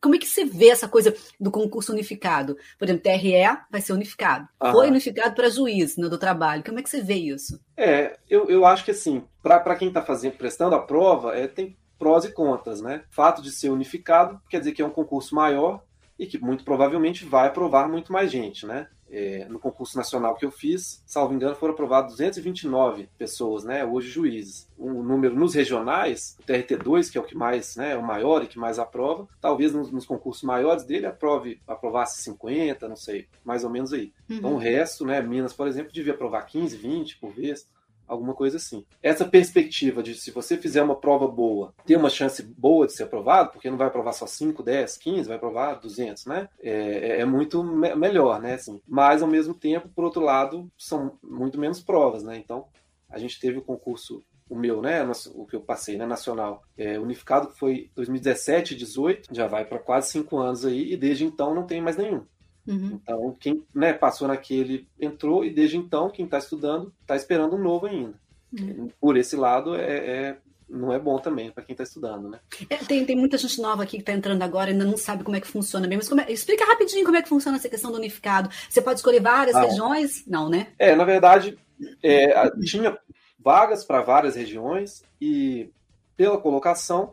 como 0.00 0.14
é 0.14 0.18
que 0.18 0.26
você 0.26 0.44
vê 0.44 0.68
essa 0.68 0.88
coisa 0.88 1.14
do 1.40 1.50
concurso 1.50 1.92
unificado? 1.92 2.56
Por 2.78 2.84
exemplo, 2.84 3.02
TRE 3.02 3.58
vai 3.70 3.80
ser 3.80 3.92
unificado. 3.92 4.48
Aham. 4.60 4.72
Foi 4.72 4.88
unificado 4.88 5.34
para 5.34 5.48
juiz 5.48 5.96
né, 5.96 6.08
do 6.08 6.18
trabalho. 6.18 6.62
Como 6.64 6.78
é 6.78 6.82
que 6.82 6.90
você 6.90 7.00
vê 7.00 7.14
isso? 7.14 7.60
É, 7.76 8.18
eu, 8.28 8.48
eu 8.48 8.66
acho 8.66 8.84
que 8.84 8.90
assim, 8.90 9.22
para 9.42 9.76
quem 9.76 9.88
está 9.88 10.02
fazendo, 10.02 10.36
prestando 10.36 10.74
a 10.74 10.82
prova, 10.82 11.34
é, 11.36 11.46
tem 11.46 11.76
prós 11.98 12.24
e 12.24 12.32
contras, 12.32 12.80
né? 12.80 13.02
Fato 13.10 13.42
de 13.42 13.50
ser 13.50 13.70
unificado 13.70 14.40
quer 14.48 14.60
dizer 14.60 14.72
que 14.72 14.80
é 14.80 14.86
um 14.86 14.90
concurso 14.90 15.34
maior 15.34 15.82
e 16.18 16.26
que 16.26 16.38
muito 16.38 16.64
provavelmente 16.64 17.24
vai 17.24 17.48
aprovar 17.48 17.88
muito 17.88 18.12
mais 18.12 18.30
gente, 18.30 18.66
né? 18.66 18.88
É, 19.10 19.46
no 19.48 19.58
concurso 19.58 19.96
nacional 19.96 20.34
que 20.34 20.44
eu 20.44 20.50
fiz, 20.50 21.02
salvo 21.06 21.32
engano, 21.32 21.56
foram 21.56 21.72
aprovados 21.72 22.12
229 22.12 23.08
pessoas, 23.16 23.64
né, 23.64 23.84
hoje 23.84 24.08
juízes. 24.08 24.68
O 24.76 25.02
número 25.02 25.34
nos 25.34 25.54
regionais, 25.54 26.36
o 26.38 26.42
TRT2, 26.42 27.10
que 27.10 27.16
é 27.16 27.20
o 27.20 27.24
que 27.24 27.34
mais, 27.34 27.76
né, 27.76 27.96
o 27.96 28.02
maior 28.02 28.42
e 28.42 28.46
que 28.46 28.58
mais 28.58 28.78
aprova, 28.78 29.26
talvez 29.40 29.72
nos, 29.72 29.90
nos 29.90 30.04
concursos 30.04 30.42
maiores 30.42 30.84
dele 30.84 31.06
aprove, 31.06 31.60
aprovasse 31.66 32.22
50, 32.22 32.86
não 32.86 32.96
sei, 32.96 33.26
mais 33.44 33.64
ou 33.64 33.70
menos 33.70 33.92
aí. 33.92 34.12
Uhum. 34.28 34.36
Então 34.36 34.54
o 34.54 34.58
resto, 34.58 35.06
né, 35.06 35.22
Minas, 35.22 35.52
por 35.52 35.66
exemplo, 35.66 35.92
devia 35.92 36.12
aprovar 36.12 36.42
15, 36.42 36.76
20 36.76 37.18
por 37.18 37.32
vez 37.32 37.66
alguma 38.08 38.34
coisa 38.34 38.56
assim. 38.56 38.84
Essa 39.02 39.24
perspectiva 39.24 40.02
de 40.02 40.14
se 40.14 40.30
você 40.30 40.56
fizer 40.56 40.82
uma 40.82 40.96
prova 40.96 41.28
boa, 41.28 41.74
ter 41.84 41.96
uma 41.96 42.10
chance 42.10 42.42
boa 42.42 42.86
de 42.86 42.94
ser 42.94 43.04
aprovado, 43.04 43.52
porque 43.52 43.70
não 43.70 43.76
vai 43.76 43.86
aprovar 43.86 44.12
só 44.12 44.26
5, 44.26 44.62
10, 44.62 44.96
15, 44.96 45.28
vai 45.28 45.36
aprovar 45.36 45.74
200, 45.74 46.26
né? 46.26 46.48
É, 46.60 46.72
é, 46.72 47.20
é 47.20 47.24
muito 47.24 47.62
me 47.62 47.94
melhor, 47.94 48.40
né? 48.40 48.54
Assim. 48.54 48.80
Mas, 48.86 49.22
ao 49.22 49.28
mesmo 49.28 49.54
tempo, 49.54 49.88
por 49.88 50.04
outro 50.04 50.22
lado, 50.22 50.70
são 50.76 51.18
muito 51.22 51.58
menos 51.58 51.80
provas, 51.80 52.22
né? 52.22 52.36
Então, 52.36 52.66
a 53.08 53.18
gente 53.18 53.38
teve 53.38 53.58
o 53.58 53.62
concurso 53.62 54.22
o 54.48 54.56
meu, 54.56 54.80
né, 54.80 55.06
o 55.34 55.44
que 55.46 55.54
eu 55.54 55.60
passei, 55.60 55.96
né, 55.96 56.06
nacional, 56.06 56.62
é, 56.76 56.98
unificado, 56.98 57.48
que 57.48 57.58
foi 57.58 57.90
2017 57.94 58.74
18, 58.74 59.34
já 59.34 59.46
vai 59.46 59.64
para 59.64 59.78
quase 59.78 60.10
cinco 60.10 60.38
anos 60.38 60.64
aí, 60.64 60.92
e 60.92 60.96
desde 60.96 61.24
então 61.24 61.54
não 61.54 61.66
tem 61.66 61.82
mais 61.82 61.96
nenhum. 61.96 62.24
Uhum. 62.68 63.00
Então, 63.02 63.36
quem 63.40 63.64
né, 63.74 63.94
passou 63.94 64.28
naquele 64.28 64.86
entrou, 65.00 65.42
e 65.42 65.50
desde 65.50 65.78
então, 65.78 66.10
quem 66.10 66.26
está 66.26 66.36
estudando 66.36 66.92
está 67.00 67.16
esperando 67.16 67.56
um 67.56 67.62
novo 67.62 67.86
ainda. 67.86 68.14
Uhum. 68.52 68.90
Por 69.00 69.16
esse 69.16 69.36
lado, 69.36 69.74
é, 69.74 69.80
é, 69.82 70.36
não 70.68 70.92
é 70.92 70.98
bom 70.98 71.18
também 71.18 71.50
para 71.50 71.64
quem 71.64 71.72
está 71.72 71.82
estudando, 71.82 72.28
né? 72.28 72.40
É, 72.68 72.76
tem, 72.76 73.04
tem 73.06 73.16
muita 73.16 73.38
gente 73.38 73.58
nova 73.60 73.82
aqui 73.82 73.96
que 73.96 74.02
está 74.02 74.12
entrando 74.12 74.42
agora 74.42 74.68
e 74.68 74.74
ainda 74.74 74.84
não 74.84 74.98
sabe 74.98 75.24
como 75.24 75.36
é 75.36 75.40
que 75.40 75.46
funciona 75.46 75.88
mesmo. 75.88 76.14
Mas 76.14 76.28
é, 76.28 76.32
explica 76.32 76.66
rapidinho 76.66 77.06
como 77.06 77.16
é 77.16 77.22
que 77.22 77.28
funciona 77.28 77.56
essa 77.56 77.70
questão 77.70 77.90
do 77.90 77.96
unificado. 77.96 78.50
Você 78.68 78.82
pode 78.82 78.98
escolher 78.98 79.20
várias 79.20 79.56
ah, 79.56 79.62
regiões? 79.62 80.24
Não, 80.26 80.50
né? 80.50 80.68
É, 80.78 80.94
na 80.94 81.04
verdade, 81.04 81.58
é, 82.02 82.50
tinha 82.60 82.98
vagas 83.38 83.82
para 83.82 84.02
várias 84.02 84.36
regiões 84.36 85.02
e 85.18 85.70
pela 86.18 86.36
colocação 86.36 87.12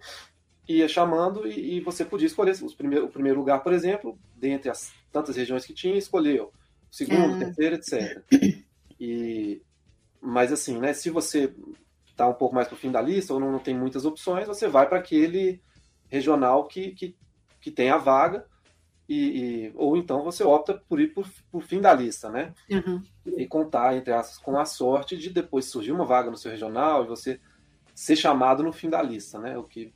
ia 0.67 0.87
chamando 0.87 1.47
e, 1.47 1.77
e 1.77 1.79
você 1.79 2.03
podia 2.03 2.27
escolher 2.27 2.51
os 2.51 2.73
primeiro, 2.73 3.05
o 3.05 3.09
primeiro 3.09 3.39
lugar, 3.39 3.61
por 3.61 3.73
exemplo, 3.73 4.17
dentre 4.35 4.69
as 4.69 4.93
tantas 5.11 5.35
regiões 5.35 5.65
que 5.65 5.73
tinha, 5.73 5.97
escolheu 5.97 6.45
o 6.45 6.95
segundo, 6.95 7.41
é. 7.41 7.45
terceiro, 7.45 7.75
etc. 7.75 8.25
E, 8.99 9.61
mas 10.21 10.51
assim, 10.51 10.79
né, 10.79 10.93
se 10.93 11.09
você 11.09 11.53
está 12.07 12.27
um 12.27 12.33
pouco 12.33 12.55
mais 12.55 12.67
para 12.67 12.75
o 12.75 12.79
fim 12.79 12.91
da 12.91 13.01
lista 13.01 13.33
ou 13.33 13.39
não, 13.39 13.51
não, 13.51 13.59
tem 13.59 13.77
muitas 13.77 14.05
opções, 14.05 14.47
você 14.47 14.67
vai 14.67 14.87
para 14.87 14.97
aquele 14.97 15.61
regional 16.07 16.65
que, 16.65 16.91
que, 16.91 17.15
que 17.59 17.69
tem 17.69 17.89
a 17.89 17.97
vaga 17.97 18.45
e, 19.07 19.17
e, 19.67 19.73
ou 19.75 19.97
então 19.97 20.23
você 20.23 20.43
opta 20.43 20.81
por 20.87 20.99
ir 20.99 21.09
por, 21.13 21.27
por 21.51 21.61
fim 21.61 21.79
da 21.79 21.93
lista, 21.93 22.29
né? 22.29 22.53
Uhum. 22.71 23.03
E 23.37 23.45
contar, 23.45 23.95
entre 23.95 24.13
aspas, 24.13 24.37
com 24.37 24.57
a 24.57 24.65
sorte 24.65 25.15
de 25.17 25.29
depois 25.29 25.65
surgir 25.65 25.91
uma 25.91 26.05
vaga 26.05 26.31
no 26.31 26.37
seu 26.37 26.49
regional 26.49 27.03
e 27.03 27.07
você 27.07 27.39
ser 27.93 28.15
chamado 28.15 28.63
no 28.63 28.73
fim 28.73 28.89
da 28.89 29.01
lista, 29.01 29.37
né? 29.39 29.57
O 29.57 29.63
que, 29.63 29.93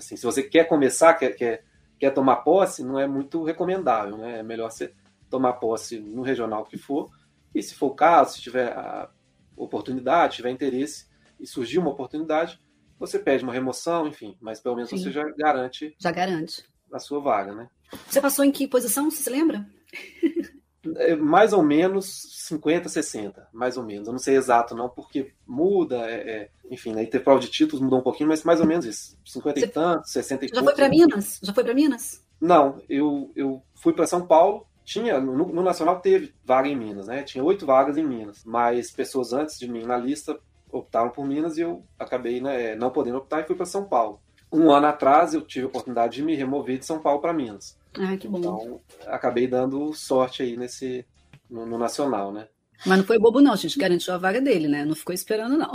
assim, 0.00 0.16
se 0.16 0.24
você 0.24 0.42
quer 0.42 0.64
começar, 0.64 1.14
quer, 1.14 1.30
quer 1.30 1.64
quer 2.00 2.10
tomar 2.10 2.36
posse, 2.36 2.82
não 2.82 2.98
é 2.98 3.06
muito 3.06 3.44
recomendável, 3.44 4.16
né? 4.16 4.38
É 4.38 4.42
melhor 4.42 4.70
você 4.70 4.94
tomar 5.28 5.52
posse 5.54 6.00
no 6.00 6.22
regional 6.22 6.64
que 6.64 6.78
for, 6.78 7.10
e 7.54 7.62
se 7.62 7.74
for 7.74 7.88
o 7.88 7.94
caso, 7.94 8.34
se 8.34 8.40
tiver 8.40 8.72
a 8.72 9.10
oportunidade, 9.54 10.36
tiver 10.36 10.50
interesse 10.50 11.06
e 11.38 11.46
surgir 11.46 11.78
uma 11.78 11.90
oportunidade, 11.90 12.58
você 12.98 13.18
pede 13.18 13.44
uma 13.44 13.52
remoção, 13.52 14.08
enfim, 14.08 14.36
mas 14.40 14.60
pelo 14.60 14.76
menos 14.76 14.90
Sim. 14.90 14.96
você 14.96 15.12
já 15.12 15.24
garante. 15.36 15.94
Já 15.98 16.10
garante. 16.10 16.64
A 16.92 16.98
sua 16.98 17.20
vaga, 17.20 17.54
né? 17.54 17.68
Você 18.08 18.20
passou 18.20 18.44
em 18.44 18.50
que 18.50 18.66
posição, 18.66 19.10
você 19.10 19.22
se 19.22 19.30
lembra? 19.30 19.64
É 20.96 21.14
mais 21.14 21.52
ou 21.52 21.62
menos 21.62 22.06
50, 22.48 22.88
60, 22.88 23.48
mais 23.52 23.76
ou 23.76 23.84
menos. 23.84 24.06
Eu 24.06 24.12
não 24.12 24.18
sei 24.18 24.36
exato, 24.36 24.74
não, 24.74 24.88
porque 24.88 25.32
muda, 25.46 25.96
é, 26.10 26.14
é, 26.14 26.48
enfim, 26.70 26.94
aí 26.96 27.06
ter 27.06 27.20
prova 27.20 27.38
de 27.38 27.50
títulos 27.50 27.82
mudou 27.82 27.98
um 27.98 28.02
pouquinho, 28.02 28.28
mas 28.28 28.44
mais 28.44 28.60
ou 28.60 28.66
menos 28.66 28.86
isso. 28.86 29.18
50 29.24 29.60
Você... 29.60 29.66
e 29.66 29.68
tantos, 29.68 30.12
60 30.12 30.46
e 30.46 30.48
Já 30.48 30.62
foi 30.62 30.74
para 30.74 30.88
Minas? 30.88 31.38
Já 31.42 31.52
foi 31.52 31.64
para 31.64 31.74
Minas? 31.74 32.24
Não, 32.40 32.80
eu, 32.88 33.30
eu 33.36 33.62
fui 33.74 33.92
para 33.92 34.06
São 34.06 34.26
Paulo. 34.26 34.66
Tinha, 34.82 35.20
no, 35.20 35.36
no, 35.36 35.62
Nacional 35.62 36.00
teve 36.00 36.34
vaga 36.44 36.66
em 36.66 36.76
Minas, 36.76 37.06
né? 37.06 37.22
Tinha 37.22 37.44
oito 37.44 37.66
vagas 37.66 37.98
em 37.98 38.04
Minas, 38.04 38.42
mas 38.44 38.90
pessoas 38.90 39.32
antes 39.32 39.58
de 39.58 39.68
mim 39.68 39.84
na 39.84 39.96
lista 39.96 40.38
optaram 40.72 41.10
por 41.10 41.26
Minas 41.26 41.58
e 41.58 41.60
eu 41.60 41.84
acabei 41.98 42.40
né, 42.40 42.74
não 42.74 42.90
podendo 42.90 43.18
optar 43.18 43.40
e 43.40 43.46
fui 43.46 43.54
para 43.54 43.66
São 43.66 43.84
Paulo. 43.84 44.20
Um 44.52 44.70
ano 44.70 44.86
atrás 44.86 45.34
eu 45.34 45.42
tive 45.42 45.66
a 45.66 45.68
oportunidade 45.68 46.14
de 46.14 46.22
me 46.22 46.34
remover 46.34 46.78
de 46.78 46.86
São 46.86 46.98
Paulo 46.98 47.20
para 47.20 47.32
Minas. 47.32 47.78
Ah, 47.94 48.16
que 48.16 48.28
bom. 48.28 48.38
Então, 48.38 48.80
acabei 49.06 49.46
dando 49.46 49.92
sorte 49.92 50.42
aí 50.42 50.56
nesse 50.56 51.04
no, 51.48 51.66
no, 51.66 51.78
Nacional, 51.78 52.32
né? 52.32 52.48
Mas 52.86 52.98
não 52.98 53.04
foi 53.04 53.18
bobo, 53.18 53.40
não, 53.40 53.52
a 53.52 53.56
gente 53.56 53.78
garantiu 53.78 54.14
a 54.14 54.18
vaga 54.18 54.40
dele, 54.40 54.68
né? 54.68 54.84
Não 54.84 54.94
ficou 54.94 55.14
esperando, 55.14 55.58
não. 55.58 55.72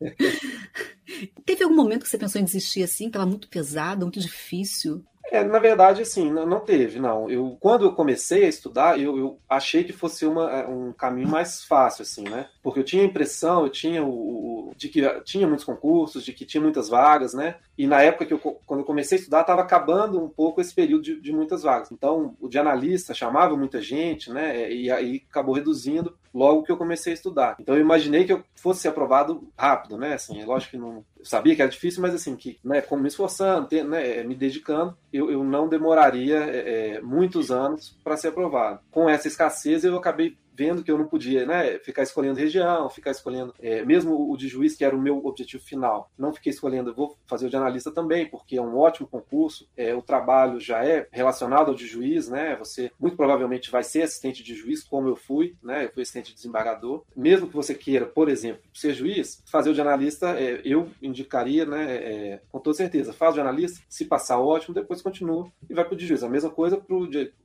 Teve 1.44 1.64
algum 1.64 1.74
momento 1.74 2.04
que 2.04 2.08
você 2.08 2.18
pensou 2.18 2.40
em 2.40 2.44
desistir 2.44 2.82
assim? 2.82 3.08
Estava 3.08 3.26
muito 3.26 3.48
pesado, 3.48 4.06
muito 4.06 4.20
difícil? 4.20 5.04
É, 5.30 5.44
na 5.44 5.58
verdade, 5.58 6.02
assim, 6.02 6.30
não, 6.30 6.60
teve, 6.60 6.98
não. 6.98 7.28
Eu, 7.30 7.56
quando 7.60 7.84
eu 7.84 7.92
comecei 7.92 8.44
a 8.44 8.48
estudar, 8.48 8.98
eu, 8.98 9.18
eu 9.18 9.38
achei 9.48 9.84
que 9.84 9.92
fosse 9.92 10.24
uma, 10.24 10.50
é, 10.50 10.66
um 10.66 10.92
caminho 10.92 11.28
mais 11.28 11.64
fácil, 11.64 12.02
assim, 12.02 12.24
né? 12.24 12.48
Porque 12.62 12.80
eu 12.80 12.84
tinha 12.84 13.02
a 13.02 13.06
impressão, 13.06 13.64
eu 13.64 13.70
tinha 13.70 14.02
o, 14.02 14.70
o, 14.70 14.74
de 14.76 14.88
que 14.88 15.02
tinha 15.24 15.46
muitos 15.46 15.64
concursos, 15.64 16.24
de 16.24 16.32
que 16.32 16.46
tinha 16.46 16.62
muitas 16.62 16.88
vagas, 16.88 17.34
né? 17.34 17.56
E 17.76 17.86
na 17.86 18.02
época 18.02 18.24
que 18.24 18.32
eu, 18.32 18.38
quando 18.38 18.80
eu 18.80 18.86
comecei 18.86 19.16
a 19.16 19.20
estudar, 19.20 19.42
estava 19.42 19.60
acabando 19.60 20.22
um 20.22 20.28
pouco 20.28 20.60
esse 20.60 20.74
período 20.74 21.02
de, 21.02 21.20
de, 21.20 21.32
muitas 21.32 21.62
vagas. 21.62 21.92
Então, 21.92 22.34
o 22.40 22.48
de 22.48 22.58
analista 22.58 23.12
chamava 23.12 23.56
muita 23.56 23.82
gente, 23.82 24.32
né? 24.32 24.72
E 24.72 24.90
aí 24.90 25.22
acabou 25.30 25.54
reduzindo 25.54 26.17
logo 26.34 26.62
que 26.62 26.72
eu 26.72 26.76
comecei 26.76 27.12
a 27.12 27.14
estudar. 27.14 27.56
Então 27.60 27.74
eu 27.74 27.80
imaginei 27.80 28.24
que 28.24 28.32
eu 28.32 28.42
fosse 28.54 28.80
ser 28.80 28.88
aprovado 28.88 29.48
rápido, 29.56 29.96
né? 29.96 30.14
Assim, 30.14 30.40
é 30.40 30.44
lógico 30.44 30.72
que 30.72 30.78
não 30.78 31.04
sabia 31.22 31.54
que 31.54 31.62
era 31.62 31.70
difícil, 31.70 32.02
mas 32.02 32.14
assim, 32.14 32.36
que, 32.36 32.58
né, 32.64 32.80
como 32.80 33.02
me 33.02 33.08
esforçando, 33.08 33.68
ter, 33.68 33.84
né, 33.84 34.22
me 34.22 34.34
dedicando, 34.34 34.96
eu, 35.12 35.30
eu 35.30 35.44
não 35.44 35.68
demoraria 35.68 36.36
é 36.36 37.00
muitos 37.00 37.50
anos 37.50 37.98
para 38.02 38.16
ser 38.16 38.28
aprovado. 38.28 38.80
Com 38.90 39.08
essa 39.08 39.28
escassez, 39.28 39.84
eu 39.84 39.96
acabei 39.96 40.36
vendo 40.58 40.82
que 40.82 40.90
eu 40.90 40.98
não 40.98 41.06
podia 41.06 41.46
né, 41.46 41.78
ficar 41.78 42.02
escolhendo 42.02 42.40
região, 42.40 42.90
ficar 42.90 43.12
escolhendo, 43.12 43.54
é, 43.60 43.84
mesmo 43.84 44.28
o 44.28 44.36
de 44.36 44.48
juiz, 44.48 44.74
que 44.74 44.84
era 44.84 44.96
o 44.96 45.00
meu 45.00 45.24
objetivo 45.24 45.62
final, 45.62 46.10
não 46.18 46.32
fiquei 46.32 46.50
escolhendo, 46.50 46.92
vou 46.92 47.16
fazer 47.26 47.46
o 47.46 47.50
de 47.50 47.56
analista 47.56 47.92
também, 47.92 48.26
porque 48.26 48.56
é 48.56 48.60
um 48.60 48.76
ótimo 48.76 49.06
concurso, 49.06 49.68
é, 49.76 49.94
o 49.94 50.02
trabalho 50.02 50.58
já 50.58 50.84
é 50.84 51.06
relacionado 51.12 51.68
ao 51.68 51.74
de 51.74 51.86
juiz, 51.86 52.28
né? 52.28 52.56
Você 52.56 52.90
muito 52.98 53.16
provavelmente 53.16 53.70
vai 53.70 53.84
ser 53.84 54.02
assistente 54.02 54.42
de 54.42 54.56
juiz, 54.56 54.82
como 54.82 55.08
eu 55.08 55.14
fui, 55.14 55.54
né? 55.62 55.84
Eu 55.84 55.92
fui 55.92 56.02
assistente 56.02 56.30
de 56.30 56.34
desembargador. 56.34 57.04
Mesmo 57.14 57.46
que 57.46 57.54
você 57.54 57.72
queira, 57.74 58.06
por 58.06 58.28
exemplo, 58.28 58.62
ser 58.74 58.94
juiz, 58.94 59.42
fazer 59.46 59.70
o 59.70 59.74
de 59.74 59.80
analista, 59.80 60.30
é, 60.38 60.60
eu 60.64 60.88
indicaria, 61.00 61.64
né? 61.64 61.94
É, 61.94 62.40
com 62.50 62.58
toda 62.58 62.76
certeza, 62.76 63.12
faz 63.12 63.32
o 63.32 63.34
de 63.34 63.40
analista, 63.40 63.80
se 63.88 64.04
passar 64.06 64.40
ótimo, 64.40 64.74
depois 64.74 65.00
continua 65.00 65.50
e 65.70 65.74
vai 65.74 65.84
para 65.84 65.94
o 65.94 65.96
de 65.96 66.06
juiz. 66.06 66.24
A 66.24 66.28
mesma 66.28 66.50
coisa 66.50 66.76
para 66.76 66.96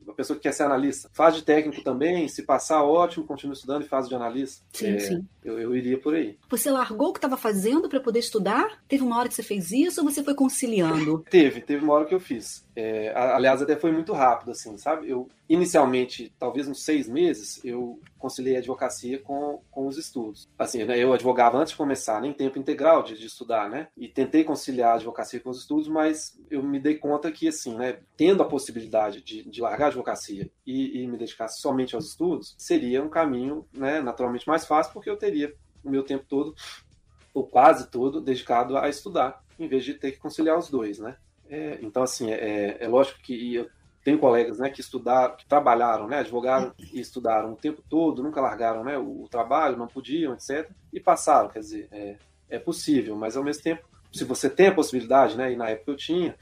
a 0.07 0.13
pessoa 0.13 0.35
que 0.35 0.43
quer 0.43 0.53
ser 0.53 0.63
analista. 0.63 1.09
Faz 1.13 1.35
de 1.35 1.43
técnico 1.43 1.83
também, 1.83 2.27
se 2.27 2.43
passar 2.43 2.83
ótimo, 2.83 3.02
continua 3.23 3.53
estudando 3.53 3.83
e 3.83 3.87
faz 3.87 4.05
o 4.05 4.09
de 4.09 4.15
analista. 4.15 4.63
Sim, 4.73 4.95
é, 4.95 4.99
sim. 4.99 5.25
Eu, 5.43 5.59
eu 5.59 5.75
iria 5.75 5.97
por 5.97 6.13
aí. 6.13 6.37
Você 6.49 6.69
largou 6.71 7.09
o 7.09 7.13
que 7.13 7.19
estava 7.19 7.37
fazendo 7.37 7.89
para 7.89 7.99
poder 7.99 8.19
estudar? 8.19 8.79
Teve 8.87 9.03
uma 9.03 9.17
hora 9.17 9.27
que 9.27 9.35
você 9.35 9.43
fez 9.43 9.71
isso 9.71 10.01
ou 10.01 10.09
você 10.09 10.23
foi 10.23 10.33
conciliando? 10.33 11.23
Teve, 11.29 11.61
teve 11.61 11.83
uma 11.83 11.93
hora 11.93 12.05
que 12.05 12.13
eu 12.13 12.19
fiz. 12.19 12.65
É, 12.75 13.13
aliás, 13.15 13.61
até 13.61 13.75
foi 13.75 13.91
muito 13.91 14.13
rápido, 14.13 14.51
assim, 14.51 14.77
sabe? 14.77 15.09
Eu, 15.09 15.27
inicialmente, 15.47 16.31
talvez 16.39 16.67
uns 16.67 16.83
seis 16.83 17.07
meses, 17.07 17.59
eu 17.63 17.99
conciliei 18.23 18.55
a 18.55 18.59
advocacia 18.59 19.19
com, 19.19 19.61
com 19.69 19.85
os 19.85 19.97
estudos. 19.97 20.47
Assim, 20.57 20.85
né, 20.85 20.97
eu 20.97 21.11
advogava 21.11 21.57
antes 21.57 21.71
de 21.71 21.77
começar, 21.77 22.21
nem 22.21 22.31
tempo 22.31 22.57
integral 22.57 23.03
de, 23.03 23.17
de, 23.17 23.25
estudar, 23.25 23.69
né? 23.69 23.89
E 23.97 24.07
tentei 24.07 24.45
conciliar 24.45 24.93
a 24.93 24.95
advocacia 24.95 25.41
com 25.41 25.49
os 25.49 25.59
estudos, 25.59 25.89
mas 25.89 26.39
eu 26.49 26.63
me 26.63 26.79
dei 26.79 26.95
conta 26.95 27.29
que, 27.29 27.49
assim, 27.49 27.75
né, 27.75 27.99
tendo 28.15 28.41
a 28.41 28.47
possibilidade 28.47 29.21
de, 29.21 29.43
de 29.43 29.61
largar 29.61 29.85
a 29.85 29.87
advocacia 29.89 30.49
e, 30.65 31.01
e 31.01 31.05
me 31.07 31.17
dedicar 31.17 31.49
somente 31.49 31.95
aos 31.95 32.07
estudos, 32.07 32.55
seria 32.57 33.03
um 33.03 33.09
caminho, 33.09 33.67
né, 33.73 33.99
naturalmente 33.99 34.47
mais 34.47 34.65
fácil, 34.65 34.93
porque 34.93 35.09
eu 35.09 35.17
teria 35.17 35.53
o 35.83 35.89
meu 35.89 36.03
tempo 36.03 36.23
todo, 36.25 36.55
ou 37.33 37.45
quase 37.45 37.91
todo, 37.91 38.21
dedicado 38.21 38.77
a 38.77 38.87
estudar, 38.87 39.43
em 39.59 39.67
vez 39.67 39.83
de 39.83 39.95
ter 39.95 40.13
que 40.13 40.19
conciliar 40.19 40.57
os 40.57 40.69
dois, 40.69 40.97
né? 40.97 41.17
É, 41.49 41.77
então, 41.81 42.03
assim, 42.03 42.31
é, 42.31 42.77
é 42.79 42.87
lógico 42.87 43.19
que 43.19 43.67
tenho 44.03 44.19
colegas 44.19 44.59
né, 44.59 44.69
que 44.69 44.81
estudaram, 44.81 45.35
que 45.35 45.45
trabalharam, 45.45 46.07
né, 46.07 46.19
advogaram 46.19 46.73
e 46.77 46.99
estudaram 46.99 47.53
o 47.53 47.55
tempo 47.55 47.81
todo, 47.89 48.21
nunca 48.21 48.41
largaram 48.41 48.83
né, 48.83 48.97
o, 48.97 49.23
o 49.23 49.29
trabalho, 49.29 49.77
não 49.77 49.87
podiam, 49.87 50.33
etc. 50.33 50.69
E 50.91 50.99
passaram, 50.99 51.49
quer 51.49 51.59
dizer, 51.59 51.87
é, 51.91 52.17
é, 52.49 52.59
possível, 52.59 53.15
mas 53.15 53.37
ao 53.37 53.43
mesmo 53.43 53.63
tempo, 53.63 53.87
se 54.11 54.25
você 54.25 54.49
tem 54.49 54.67
a 54.67 54.75
possibilidade, 54.75 55.37
né, 55.37 55.53
e 55.53 55.55
na 55.55 55.69
época 55.69 55.91
eu 55.91 55.95
tinha, 55.95 56.35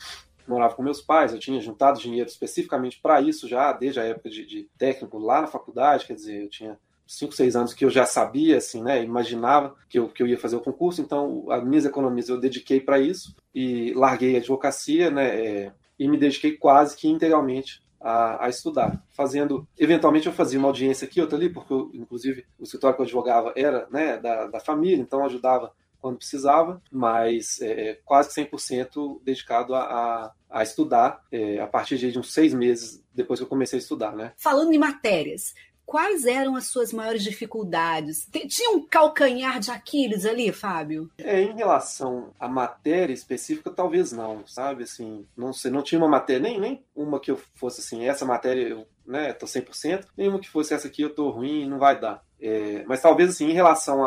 morava 0.48 0.74
com 0.74 0.82
meus 0.82 1.02
pais, 1.02 1.34
eu 1.34 1.40
tinha 1.40 1.62
juntado 1.62 2.00
dinheiro 2.00 2.28
especificamente 2.28 3.00
para 3.02 3.22
isso 3.22 3.48
já, 3.48 3.72
desde 3.72 4.00
a 4.00 4.04
época 4.04 4.30
de, 4.30 4.46
de 4.46 4.68
técnico 4.78 5.20
lá 5.20 5.42
na 5.42 5.48
faculdade, 5.48 6.06
quer 6.06 6.16
dizer, 6.16 6.44
eu 6.44 6.50
tinha 6.50 6.80
cinco, 7.06 7.34
seis 7.34 7.56
anos 7.56 7.74
que 7.74 7.86
eu 7.86 7.90
já 7.90 8.06
sabia, 8.06 8.58
assim, 8.58 8.82
né, 8.82 9.04
imaginava 9.04 9.76
que 9.88 10.00
eu, 10.00 10.08
que 10.08 10.24
eu 10.24 10.28
ia 10.28 10.38
fazer 10.38 10.56
o 10.56 10.62
concurso, 10.62 11.02
então 11.02 11.46
as 11.52 11.64
minhas 11.64 11.86
economias 11.86 12.28
eu 12.28 12.40
dediquei 12.40 12.80
para 12.80 13.00
isso 13.00 13.36
e 13.54 13.94
larguei 13.94 14.36
a 14.36 14.40
advocacia, 14.40 15.12
né, 15.12 15.46
é, 15.46 15.72
e 16.02 16.08
me 16.08 16.18
dediquei 16.18 16.58
quase 16.58 16.98
que 16.98 17.08
integralmente 17.08 17.80
a, 18.00 18.46
a, 18.46 18.50
estudar, 18.50 19.06
fazendo, 19.12 19.68
eventualmente 19.78 20.26
eu 20.26 20.34
fazia 20.34 20.58
uma 20.58 20.68
audiência 20.68 21.06
aqui, 21.06 21.22
outra 21.22 21.38
ali, 21.38 21.48
porque 21.48 21.72
eu, 21.72 21.92
inclusive 21.94 22.44
o 22.58 22.64
escritório 22.64 22.96
que 22.96 23.04
eu 23.04 23.06
advogava 23.06 23.54
era, 23.56 23.88
né, 23.92 24.18
da, 24.18 24.48
da 24.48 24.60
família, 24.60 25.00
então 25.00 25.24
ajudava 25.24 25.72
quando 26.00 26.18
precisava, 26.18 26.82
mas 26.92 27.62
é, 27.62 27.90
é 27.90 28.00
quase 28.04 28.30
100% 28.34 29.22
dedicado 29.24 29.76
a, 29.76 29.82
a, 29.84 30.32
a 30.50 30.64
estudar 30.64 31.22
é, 31.32 31.60
a 31.60 31.68
partir 31.68 32.00
de 32.00 32.18
uns 32.18 32.34
seis 32.34 32.52
meses 32.52 33.04
depois 33.14 33.40
que 33.40 33.44
eu 33.44 33.50
comecei 33.50 33.78
a 33.78 33.82
estudar, 33.82 34.16
né? 34.16 34.34
Falando 34.38 34.74
em 34.74 34.80
matérias, 34.80 35.54
quais 35.92 36.26
eram 36.26 36.56
as 36.56 36.68
suas 36.68 36.94
maiores 36.94 37.22
dificuldades? 37.22 38.26
Tinha 38.48 38.72
um 38.72 38.88
calcanhar 38.88 39.60
de 39.60 39.72
Aquiles 39.72 40.26
ali, 40.26 40.50
Fábio? 40.54 41.12
É, 41.18 41.42
em 41.42 41.54
relação 41.54 42.34
à 42.40 42.48
matéria 42.48 43.12
específica, 43.12 43.70
talvez 43.70 44.14
não, 44.14 44.48
sabe? 44.48 44.84
Assim, 44.84 45.28
não 45.36 45.52
sei, 45.52 45.70
não 45.70 45.84
tinha 45.84 46.00
uma 46.00 46.08
matéria, 46.08 46.44
nem, 46.44 46.58
nem 46.58 46.86
uma 46.96 47.20
que 47.20 47.30
eu 47.30 47.38
fosse 47.56 47.82
assim, 47.82 48.06
essa 48.08 48.24
matéria 48.24 48.70
eu 48.70 48.88
né, 49.06 49.34
tô 49.34 49.46
100%, 49.46 50.06
nenhuma 50.16 50.40
que 50.40 50.50
fosse 50.50 50.74
essa 50.74 50.88
aqui 50.88 51.02
eu 51.02 51.14
tô 51.14 51.30
ruim, 51.30 51.68
não 51.68 51.78
vai 51.78 52.00
dar. 52.00 52.24
É, 52.40 52.86
mas 52.88 53.02
talvez 53.02 53.32
assim, 53.32 53.50
em 53.50 53.54
relação 53.54 54.06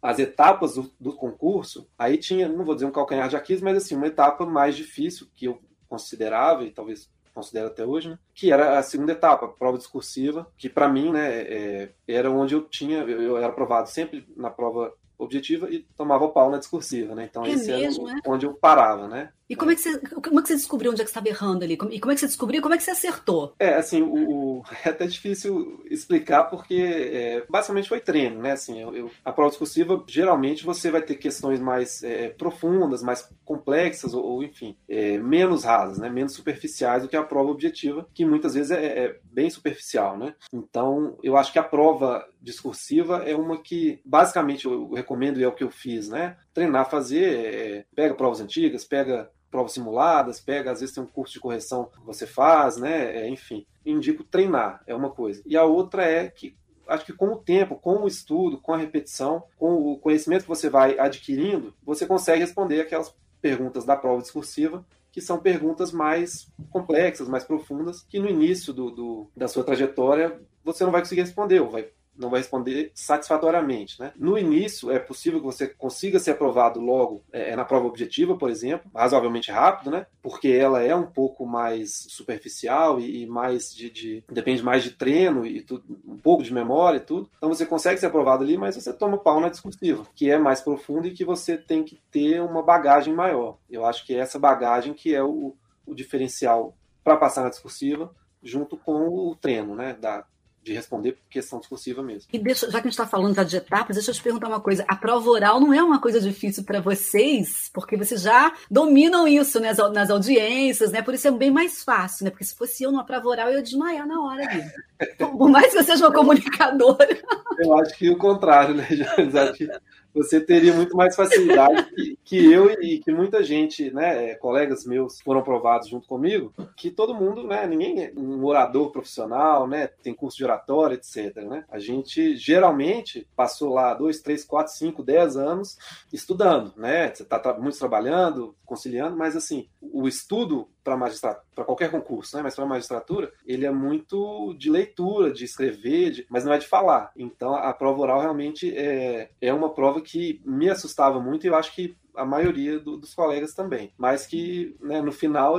às 0.00 0.18
etapas 0.18 0.76
do, 0.76 0.90
do, 0.98 1.14
concurso, 1.14 1.86
aí 1.98 2.16
tinha, 2.16 2.48
não 2.48 2.64
vou 2.64 2.74
dizer 2.74 2.86
um 2.86 2.90
calcanhar 2.90 3.28
de 3.28 3.36
Aquiles, 3.36 3.60
mas 3.60 3.76
assim, 3.76 3.94
uma 3.94 4.06
etapa 4.06 4.46
mais 4.46 4.74
difícil 4.74 5.26
que 5.36 5.44
eu 5.44 5.60
considerava, 5.86 6.64
e 6.64 6.70
talvez 6.70 7.10
considero 7.34 7.68
até 7.68 7.84
hoje, 7.84 8.10
né? 8.10 8.18
que 8.34 8.52
era 8.52 8.78
a 8.78 8.82
segunda 8.82 9.12
etapa, 9.12 9.46
a 9.46 9.48
prova 9.48 9.78
discursiva, 9.78 10.50
que 10.56 10.68
para 10.68 10.88
mim 10.88 11.10
né, 11.10 11.40
é, 11.42 11.92
era 12.06 12.30
onde 12.30 12.54
eu 12.54 12.62
tinha, 12.62 12.98
eu 12.98 13.36
era 13.36 13.46
aprovado 13.46 13.88
sempre 13.88 14.26
na 14.36 14.50
prova 14.50 14.92
objetiva 15.20 15.70
e 15.70 15.80
tomava 15.96 16.24
o 16.24 16.30
pau 16.30 16.50
na 16.50 16.58
discursiva, 16.58 17.14
né? 17.14 17.28
Então 17.30 17.44
é 17.44 17.50
esse 17.50 17.70
mesmo, 17.70 18.08
era 18.08 18.18
é? 18.18 18.22
onde 18.26 18.46
eu 18.46 18.54
parava, 18.54 19.06
né? 19.06 19.30
E 19.50 19.56
como 19.56 19.72
é 19.72 19.74
que 19.74 19.80
você, 19.80 19.98
como 19.98 20.38
é 20.38 20.42
que 20.42 20.48
você 20.48 20.54
descobriu 20.54 20.92
onde 20.92 21.00
é 21.00 21.04
que 21.04 21.10
estava 21.10 21.28
errando 21.28 21.64
ali? 21.64 21.74
E 21.74 21.98
como 21.98 22.12
é 22.12 22.14
que 22.14 22.20
você 22.20 22.28
descobriu? 22.28 22.62
Como 22.62 22.72
é 22.72 22.76
que 22.76 22.84
você 22.84 22.92
acertou? 22.92 23.52
É, 23.58 23.74
assim, 23.74 24.00
o, 24.00 24.62
é 24.86 24.90
até 24.90 25.08
difícil 25.08 25.82
explicar 25.90 26.44
porque 26.44 26.76
é, 26.76 27.44
basicamente 27.50 27.88
foi 27.88 27.98
treino, 27.98 28.40
né? 28.40 28.52
Assim, 28.52 28.80
eu, 28.80 28.94
eu, 28.94 29.10
a 29.24 29.32
prova 29.32 29.50
discursiva 29.50 30.04
geralmente 30.06 30.64
você 30.64 30.88
vai 30.88 31.02
ter 31.02 31.16
questões 31.16 31.58
mais 31.58 32.00
é, 32.04 32.28
profundas, 32.28 33.02
mais 33.02 33.28
complexas 33.44 34.14
ou, 34.14 34.24
ou 34.24 34.44
enfim, 34.44 34.76
é, 34.88 35.18
menos 35.18 35.64
rasas, 35.64 35.98
né? 35.98 36.08
Menos 36.08 36.32
superficiais 36.32 37.02
do 37.02 37.08
que 37.08 37.16
a 37.16 37.24
prova 37.24 37.50
objetiva, 37.50 38.06
que 38.14 38.24
muitas 38.24 38.54
vezes 38.54 38.70
é, 38.70 39.06
é 39.06 39.18
bem 39.24 39.50
superficial, 39.50 40.16
né? 40.16 40.32
Então, 40.52 41.18
eu 41.24 41.36
acho 41.36 41.52
que 41.52 41.58
a 41.58 41.64
prova 41.64 42.24
discursiva 42.40 43.24
é 43.26 43.34
uma 43.34 43.60
que 43.60 44.00
basicamente 44.04 44.64
eu 44.64 44.96
recomendo 45.10 45.40
e 45.40 45.42
é 45.42 45.48
o 45.48 45.52
que 45.52 45.64
eu 45.64 45.70
fiz, 45.70 46.08
né? 46.08 46.36
Treinar, 46.54 46.88
fazer, 46.88 47.24
é, 47.24 47.84
pega 47.94 48.14
provas 48.14 48.40
antigas, 48.40 48.84
pega 48.84 49.28
provas 49.50 49.72
simuladas, 49.72 50.40
pega, 50.40 50.70
às 50.70 50.78
vezes 50.78 50.94
tem 50.94 51.02
um 51.02 51.08
curso 51.08 51.34
de 51.34 51.40
correção 51.40 51.86
que 51.86 52.00
você 52.06 52.26
faz, 52.26 52.76
né? 52.76 53.16
É, 53.16 53.28
enfim, 53.28 53.66
indico 53.84 54.22
treinar, 54.22 54.80
é 54.86 54.94
uma 54.94 55.10
coisa. 55.10 55.42
E 55.44 55.56
a 55.56 55.64
outra 55.64 56.04
é 56.04 56.28
que 56.28 56.56
acho 56.86 57.04
que 57.04 57.12
com 57.12 57.28
o 57.28 57.36
tempo, 57.36 57.76
com 57.76 58.02
o 58.02 58.08
estudo, 58.08 58.60
com 58.60 58.72
a 58.72 58.76
repetição, 58.76 59.44
com 59.56 59.74
o 59.74 59.98
conhecimento 59.98 60.42
que 60.42 60.48
você 60.48 60.68
vai 60.68 60.98
adquirindo, 60.98 61.74
você 61.84 62.06
consegue 62.06 62.40
responder 62.40 62.80
aquelas 62.80 63.14
perguntas 63.40 63.84
da 63.84 63.96
prova 63.96 64.22
discursiva 64.22 64.84
que 65.12 65.20
são 65.20 65.40
perguntas 65.40 65.90
mais 65.90 66.48
complexas, 66.70 67.28
mais 67.28 67.42
profundas, 67.42 68.02
que 68.08 68.20
no 68.20 68.28
início 68.28 68.72
do, 68.72 68.90
do, 68.92 69.30
da 69.36 69.48
sua 69.48 69.64
trajetória 69.64 70.40
você 70.62 70.84
não 70.84 70.92
vai 70.92 71.00
conseguir 71.00 71.22
responder, 71.22 71.58
ou 71.58 71.68
vai 71.68 71.88
não 72.20 72.30
vai 72.30 72.40
responder 72.40 72.92
satisfatoriamente. 72.94 73.98
Né? 73.98 74.12
No 74.16 74.38
início, 74.38 74.90
é 74.90 74.98
possível 74.98 75.40
que 75.40 75.46
você 75.46 75.66
consiga 75.66 76.18
ser 76.18 76.32
aprovado 76.32 76.80
logo 76.80 77.24
é, 77.32 77.56
na 77.56 77.64
prova 77.64 77.86
objetiva, 77.86 78.36
por 78.36 78.50
exemplo, 78.50 78.90
razoavelmente 78.94 79.50
rápido, 79.50 79.90
né? 79.90 80.06
porque 80.22 80.48
ela 80.48 80.82
é 80.82 80.94
um 80.94 81.06
pouco 81.06 81.46
mais 81.46 82.06
superficial 82.08 83.00
e, 83.00 83.22
e 83.22 83.26
mais 83.26 83.74
de, 83.74 83.90
de, 83.90 84.24
depende 84.30 84.62
mais 84.62 84.82
de 84.82 84.90
treino 84.90 85.46
e 85.46 85.62
tudo, 85.62 85.84
um 86.06 86.18
pouco 86.18 86.42
de 86.42 86.52
memória 86.52 86.98
e 86.98 87.00
tudo. 87.00 87.30
Então 87.36 87.48
você 87.48 87.64
consegue 87.64 87.98
ser 87.98 88.06
aprovado 88.06 88.44
ali, 88.44 88.56
mas 88.56 88.76
você 88.76 88.92
toma 88.92 89.18
pau 89.18 89.40
na 89.40 89.48
discursiva, 89.48 90.06
que 90.14 90.30
é 90.30 90.38
mais 90.38 90.60
profunda 90.60 91.08
e 91.08 91.14
que 91.14 91.24
você 91.24 91.56
tem 91.56 91.82
que 91.82 92.00
ter 92.10 92.42
uma 92.42 92.62
bagagem 92.62 93.14
maior. 93.14 93.56
Eu 93.68 93.86
acho 93.86 94.04
que 94.04 94.14
é 94.14 94.18
essa 94.18 94.38
bagagem 94.38 94.92
que 94.92 95.14
é 95.14 95.22
o, 95.22 95.56
o 95.86 95.94
diferencial 95.94 96.76
para 97.02 97.16
passar 97.16 97.42
na 97.42 97.50
discursiva 97.50 98.14
junto 98.42 98.76
com 98.76 99.08
o 99.08 99.34
treino, 99.34 99.74
né, 99.74 99.94
da, 99.94 100.24
de 100.62 100.74
responder 100.74 101.12
por 101.12 101.22
questão 101.30 101.58
discursiva 101.58 102.02
mesmo. 102.02 102.28
E 102.32 102.38
deixa, 102.38 102.66
já 102.66 102.72
que 102.72 102.88
a 102.88 102.90
gente 102.90 102.92
está 102.92 103.06
falando 103.06 103.42
de 103.44 103.56
etapas, 103.56 103.96
deixa 103.96 104.10
eu 104.10 104.14
te 104.14 104.22
perguntar 104.22 104.48
uma 104.48 104.60
coisa. 104.60 104.84
A 104.86 104.94
prova 104.94 105.30
oral 105.30 105.58
não 105.58 105.72
é 105.72 105.82
uma 105.82 106.00
coisa 106.00 106.20
difícil 106.20 106.64
para 106.64 106.80
vocês, 106.80 107.70
porque 107.72 107.96
vocês 107.96 108.22
já 108.22 108.52
dominam 108.70 109.26
isso 109.26 109.58
né, 109.58 109.72
nas 109.92 110.10
audiências, 110.10 110.92
né? 110.92 111.00
Por 111.00 111.14
isso 111.14 111.28
é 111.28 111.30
bem 111.30 111.50
mais 111.50 111.82
fácil, 111.82 112.24
né? 112.24 112.30
Porque 112.30 112.44
se 112.44 112.54
fosse 112.54 112.82
eu 112.82 112.92
numa 112.92 113.04
prova 113.04 113.26
oral, 113.28 113.48
eu 113.48 113.56
ia 113.56 113.62
desmaiar 113.62 114.06
na 114.06 114.20
hora 114.20 114.42
ali. 114.46 114.64
Por 115.16 115.48
mais 115.48 115.72
que 115.72 115.78
eu 115.78 115.84
seja 115.84 116.06
uma 116.06 116.14
comunicadora. 116.14 117.18
Eu 117.58 117.78
acho 117.78 117.96
que 117.96 118.10
o 118.10 118.18
contrário, 118.18 118.74
né, 118.74 118.86
José? 118.90 119.80
Você 120.14 120.40
teria 120.40 120.74
muito 120.74 120.96
mais 120.96 121.14
facilidade 121.14 121.84
que, 121.94 122.18
que, 122.24 122.52
eu 122.52 122.70
e 122.82 122.98
que 122.98 123.12
muita 123.12 123.42
gente, 123.42 123.90
né, 123.92 124.30
é, 124.30 124.34
colegas 124.34 124.84
meus 124.84 125.20
foram 125.20 125.42
provados 125.42 125.88
junto 125.88 126.08
comigo, 126.08 126.52
que 126.76 126.90
todo 126.90 127.14
mundo, 127.14 127.46
né, 127.46 127.66
ninguém 127.66 128.04
é 128.04 128.12
um 128.16 128.44
orador 128.44 128.90
profissional, 128.90 129.66
né, 129.66 129.86
tem 130.02 130.14
curso 130.14 130.36
de 130.36 130.44
oratória, 130.44 130.94
etc, 130.94 131.36
né? 131.44 131.64
A 131.70 131.78
gente 131.78 132.36
geralmente 132.36 133.26
passou 133.36 133.74
lá 133.74 133.94
dois, 133.94 134.20
três, 134.20 134.44
quatro, 134.44 134.72
cinco, 134.72 135.02
dez 135.02 135.36
anos 135.36 135.76
estudando, 136.12 136.72
né? 136.76 137.12
Você 137.14 137.22
está 137.22 137.38
tá, 137.38 137.54
muito 137.54 137.78
trabalhando, 137.78 138.54
conciliando, 138.64 139.16
mas 139.16 139.36
assim, 139.36 139.68
o 139.80 140.06
estudo 140.08 140.68
para 140.82 140.96
magistratura, 140.96 141.44
para 141.54 141.64
qualquer 141.64 141.90
concurso, 141.90 142.36
né? 142.36 142.42
Mas 142.42 142.54
para 142.54 142.66
magistratura, 142.66 143.32
ele 143.46 143.66
é 143.66 143.70
muito 143.70 144.54
de 144.54 144.70
leitura, 144.70 145.32
de 145.32 145.44
escrever, 145.44 146.10
de, 146.10 146.26
mas 146.28 146.44
não 146.44 146.52
é 146.52 146.58
de 146.58 146.66
falar. 146.66 147.10
Então 147.16 147.54
a 147.54 147.72
prova 147.72 148.00
oral 148.00 148.20
realmente 148.20 148.76
é, 148.76 149.30
é 149.40 149.52
uma 149.52 149.70
prova 149.70 150.00
que 150.00 150.40
me 150.44 150.68
assustava 150.68 151.20
muito 151.20 151.44
e 151.44 151.48
eu 151.48 151.54
acho 151.54 151.74
que 151.74 151.96
a 152.14 152.24
maioria 152.24 152.78
do, 152.78 152.96
dos 152.96 153.14
colegas 153.14 153.54
também. 153.54 153.92
Mas 153.96 154.26
que 154.26 154.76
né, 154.80 155.00
no 155.00 155.12
final, 155.12 155.58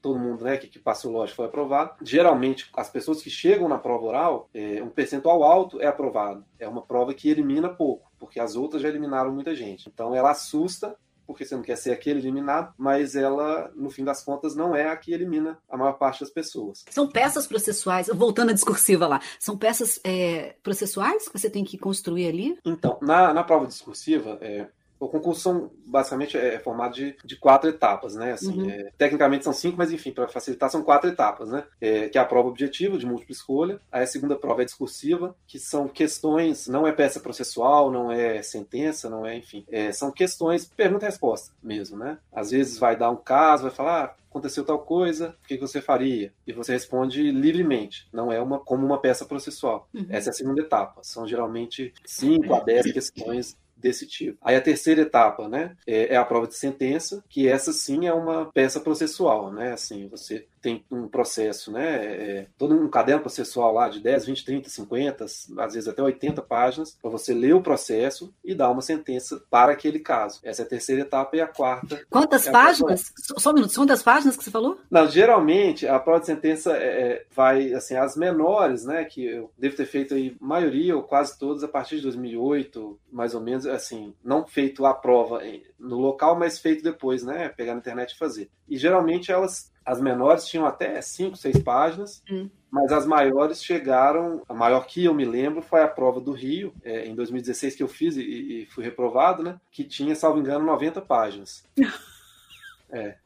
todo 0.00 0.18
mundo 0.18 0.44
né, 0.44 0.56
que, 0.56 0.66
que 0.68 0.78
passou 0.78 1.12
lógico 1.12 1.36
foi 1.36 1.46
aprovado. 1.46 1.94
Geralmente, 2.02 2.70
as 2.74 2.90
pessoas 2.90 3.22
que 3.22 3.30
chegam 3.30 3.68
na 3.68 3.78
prova 3.78 4.04
oral, 4.04 4.48
é, 4.52 4.82
um 4.82 4.88
percentual 4.88 5.42
alto 5.42 5.80
é 5.80 5.86
aprovado. 5.86 6.44
É 6.58 6.68
uma 6.68 6.82
prova 6.82 7.14
que 7.14 7.28
elimina 7.28 7.68
pouco, 7.68 8.10
porque 8.18 8.40
as 8.40 8.56
outras 8.56 8.82
já 8.82 8.88
eliminaram 8.88 9.32
muita 9.32 9.54
gente. 9.54 9.88
Então 9.88 10.14
ela 10.14 10.30
assusta 10.30 10.96
porque 11.26 11.44
você 11.44 11.54
não 11.54 11.62
quer 11.62 11.76
ser 11.76 11.92
aquele 11.92 12.20
eliminado, 12.20 12.72
mas 12.76 13.14
ela, 13.14 13.70
no 13.74 13.90
fim 13.90 14.04
das 14.04 14.22
contas, 14.22 14.54
não 14.54 14.74
é 14.74 14.88
a 14.88 14.96
que 14.96 15.12
elimina 15.12 15.58
a 15.68 15.76
maior 15.76 15.94
parte 15.94 16.20
das 16.20 16.30
pessoas. 16.30 16.84
São 16.90 17.08
peças 17.08 17.46
processuais, 17.46 18.08
voltando 18.12 18.50
à 18.50 18.52
discursiva 18.52 19.06
lá, 19.06 19.20
são 19.38 19.56
peças 19.56 20.00
é, 20.04 20.56
processuais 20.62 21.28
que 21.28 21.38
você 21.38 21.50
tem 21.50 21.64
que 21.64 21.78
construir 21.78 22.28
ali? 22.28 22.58
Então, 22.64 22.98
na, 23.00 23.32
na 23.32 23.44
prova 23.44 23.66
discursiva, 23.66 24.38
é, 24.40 24.66
o 25.04 25.08
concurso 25.08 25.40
são, 25.40 25.70
basicamente 25.86 26.36
é 26.36 26.58
formado 26.58 26.94
de, 26.94 27.16
de 27.24 27.36
quatro 27.36 27.68
etapas, 27.68 28.14
né? 28.14 28.32
Assim, 28.32 28.62
uhum. 28.62 28.70
é, 28.70 28.90
tecnicamente 28.96 29.44
são 29.44 29.52
cinco, 29.52 29.76
mas 29.76 29.92
enfim, 29.92 30.12
para 30.12 30.28
facilitar, 30.28 30.70
são 30.70 30.82
quatro 30.82 31.08
etapas, 31.10 31.50
né? 31.50 31.64
É, 31.80 32.08
que 32.08 32.18
é 32.18 32.20
a 32.20 32.24
prova 32.24 32.48
objetiva, 32.48 32.98
de 32.98 33.06
múltipla 33.06 33.32
escolha. 33.32 33.80
Aí 33.92 34.02
a 34.02 34.06
segunda 34.06 34.36
prova 34.36 34.62
é 34.62 34.64
discursiva, 34.64 35.34
que 35.46 35.58
são 35.58 35.88
questões, 35.88 36.66
não 36.68 36.86
é 36.86 36.92
peça 36.92 37.20
processual, 37.20 37.90
não 37.90 38.10
é 38.10 38.42
sentença, 38.42 39.08
não 39.08 39.26
é, 39.26 39.36
enfim, 39.36 39.64
é, 39.70 39.92
são 39.92 40.10
questões, 40.10 40.64
pergunta 40.64 41.04
e 41.04 41.08
resposta 41.08 41.52
mesmo, 41.62 41.96
né? 41.96 42.18
Às 42.32 42.50
vezes 42.50 42.78
vai 42.78 42.96
dar 42.96 43.10
um 43.10 43.16
caso, 43.16 43.64
vai 43.64 43.72
falar, 43.72 44.04
ah, 44.04 44.14
aconteceu 44.34 44.64
tal 44.64 44.80
coisa, 44.80 45.36
o 45.44 45.46
que 45.46 45.56
você 45.56 45.80
faria? 45.80 46.32
E 46.44 46.52
você 46.52 46.72
responde 46.72 47.30
livremente, 47.30 48.08
não 48.12 48.32
é 48.32 48.40
uma 48.40 48.58
como 48.58 48.84
uma 48.84 49.00
peça 49.00 49.24
processual. 49.24 49.88
Uhum. 49.94 50.06
Essa 50.08 50.30
é 50.30 50.32
a 50.32 50.34
segunda 50.34 50.60
etapa. 50.60 51.00
São 51.04 51.26
geralmente 51.26 51.94
5 52.04 52.52
a 52.52 52.60
10 52.60 52.92
questões 52.92 53.56
desse 53.84 54.06
tipo. 54.06 54.38
Aí 54.42 54.56
a 54.56 54.62
terceira 54.62 55.02
etapa, 55.02 55.46
né, 55.46 55.76
é, 55.86 56.14
é, 56.14 56.16
a 56.16 56.24
prova 56.24 56.46
de 56.46 56.56
sentença, 56.56 57.22
que 57.28 57.46
essa 57.46 57.70
sim 57.70 58.06
é 58.06 58.14
uma 58.14 58.50
peça 58.50 58.80
processual, 58.80 59.52
né, 59.52 59.72
assim, 59.72 60.08
você 60.08 60.46
tem 60.64 60.82
um 60.90 61.06
processo, 61.06 61.70
né? 61.70 62.06
É, 62.06 62.46
todo 62.56 62.74
um 62.74 62.88
caderno 62.88 63.20
processual 63.20 63.74
lá 63.74 63.90
de 63.90 64.00
10, 64.00 64.24
20, 64.24 64.44
30, 64.46 64.70
50, 64.70 65.24
às 65.24 65.74
vezes 65.74 65.86
até 65.86 66.02
80 66.02 66.40
páginas, 66.40 66.96
para 67.02 67.10
você 67.10 67.34
ler 67.34 67.54
o 67.54 67.60
processo 67.60 68.32
e 68.42 68.54
dar 68.54 68.70
uma 68.70 68.80
sentença 68.80 69.42
para 69.50 69.72
aquele 69.72 69.98
caso. 69.98 70.40
Essa 70.42 70.62
é 70.62 70.64
a 70.64 70.68
terceira 70.68 71.02
etapa 71.02 71.36
e 71.36 71.42
a 71.42 71.46
quarta. 71.46 72.02
Quantas 72.08 72.46
é 72.46 72.50
páginas? 72.50 73.12
Só 73.36 73.50
um 73.50 73.54
minuto, 73.54 73.74
quantas 73.74 74.02
páginas 74.02 74.38
que 74.38 74.44
você 74.44 74.50
falou? 74.50 74.78
Não, 74.90 75.06
geralmente 75.06 75.86
a 75.86 76.00
prova 76.00 76.20
de 76.20 76.26
sentença 76.26 76.74
é, 76.74 76.86
é, 76.86 77.26
vai, 77.30 77.74
assim, 77.74 77.96
as 77.96 78.16
menores, 78.16 78.86
né? 78.86 79.04
Que 79.04 79.22
eu 79.22 79.50
devo 79.58 79.76
ter 79.76 79.84
feito 79.84 80.14
aí, 80.14 80.34
maioria 80.40 80.96
ou 80.96 81.02
quase 81.02 81.38
todas, 81.38 81.62
a 81.62 81.68
partir 81.68 81.96
de 81.96 82.02
2008, 82.02 82.98
mais 83.12 83.34
ou 83.34 83.42
menos, 83.42 83.66
assim, 83.66 84.14
não 84.24 84.46
feito 84.46 84.86
a 84.86 84.94
prova 84.94 85.42
no 85.78 85.98
local, 85.98 86.38
mas 86.38 86.58
feito 86.58 86.82
depois, 86.82 87.22
né? 87.22 87.50
Pegar 87.50 87.74
na 87.74 87.80
internet 87.80 88.12
e 88.12 88.18
fazer. 88.18 88.48
E 88.66 88.78
geralmente 88.78 89.30
elas 89.30 89.73
as 89.84 90.00
menores 90.00 90.46
tinham 90.46 90.64
até 90.64 91.00
cinco, 91.02 91.36
seis 91.36 91.58
páginas, 91.58 92.22
hum. 92.30 92.48
mas 92.70 92.90
as 92.90 93.06
maiores 93.06 93.62
chegaram. 93.62 94.42
A 94.48 94.54
maior 94.54 94.86
que 94.86 95.04
eu 95.04 95.14
me 95.14 95.24
lembro 95.24 95.60
foi 95.60 95.82
a 95.82 95.88
prova 95.88 96.20
do 96.20 96.32
Rio, 96.32 96.72
é, 96.82 97.06
em 97.06 97.14
2016, 97.14 97.76
que 97.76 97.82
eu 97.82 97.88
fiz 97.88 98.16
e, 98.16 98.22
e, 98.22 98.66
fui 98.66 98.82
reprovado, 98.82 99.42
né? 99.42 99.60
Que 99.70 99.84
tinha, 99.84 100.14
salvo 100.14 100.38
engano, 100.38 100.64
90 100.64 101.00
páginas. 101.02 101.64
é. 102.90 103.16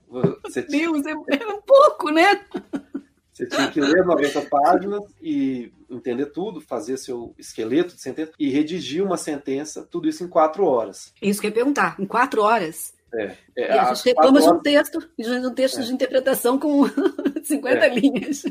Você 0.42 0.62
Deus, 0.62 1.06
é, 1.06 1.10
é 1.10 1.46
um 1.46 1.60
pouco, 1.60 2.10
né? 2.10 2.44
Você 3.32 3.46
tinha 3.46 3.70
que 3.70 3.80
ler 3.80 4.04
90 4.04 4.40
páginas 4.46 5.04
e 5.22 5.70
entender 5.88 6.26
tudo, 6.26 6.60
fazer 6.60 6.96
seu 6.96 7.34
esqueleto 7.38 7.94
de 7.94 8.00
sentença 8.00 8.32
e 8.36 8.50
redigir 8.50 9.04
uma 9.04 9.16
sentença, 9.16 9.86
tudo 9.88 10.08
isso 10.08 10.24
em 10.24 10.28
quatro 10.28 10.64
horas. 10.64 11.12
Isso 11.22 11.40
que 11.40 11.46
eu 11.46 11.50
ia 11.50 11.54
perguntar, 11.54 11.94
em 12.00 12.04
quatro 12.04 12.42
horas? 12.42 12.97
É, 13.14 13.32
é, 13.56 13.74
e 13.74 13.78
a 13.78 13.94
gente 13.94 14.04
reclama 14.04 14.40
de 14.40 14.48
um 14.48 14.58
texto, 14.58 14.98
de 15.18 15.30
um 15.30 15.54
texto 15.54 15.80
é. 15.80 15.82
de 15.82 15.92
interpretação 15.92 16.58
com 16.58 16.84
50 17.42 17.86
é. 17.86 17.94
linhas. 17.94 18.42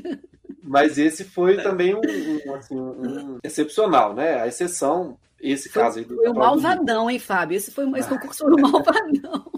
Mas 0.63 0.97
esse 0.97 1.23
foi 1.23 1.61
também 1.61 1.95
um, 1.95 2.01
um, 2.01 2.55
assim, 2.55 2.75
um 2.75 3.39
excepcional, 3.43 4.13
né? 4.13 4.41
A 4.41 4.47
exceção, 4.47 5.17
esse 5.39 5.69
foi, 5.69 5.81
caso 5.81 5.99
aí 5.99 6.05
do. 6.05 6.15
Foi 6.15 6.29
o 6.29 6.33
malvadão, 6.33 7.09
hein, 7.09 7.19
Fábio? 7.19 7.55
Esse, 7.55 7.71
foi, 7.71 7.89
esse 7.97 8.09
concurso 8.09 8.43
foi 8.43 8.53
o 8.53 8.59
malvadão. 8.61 9.51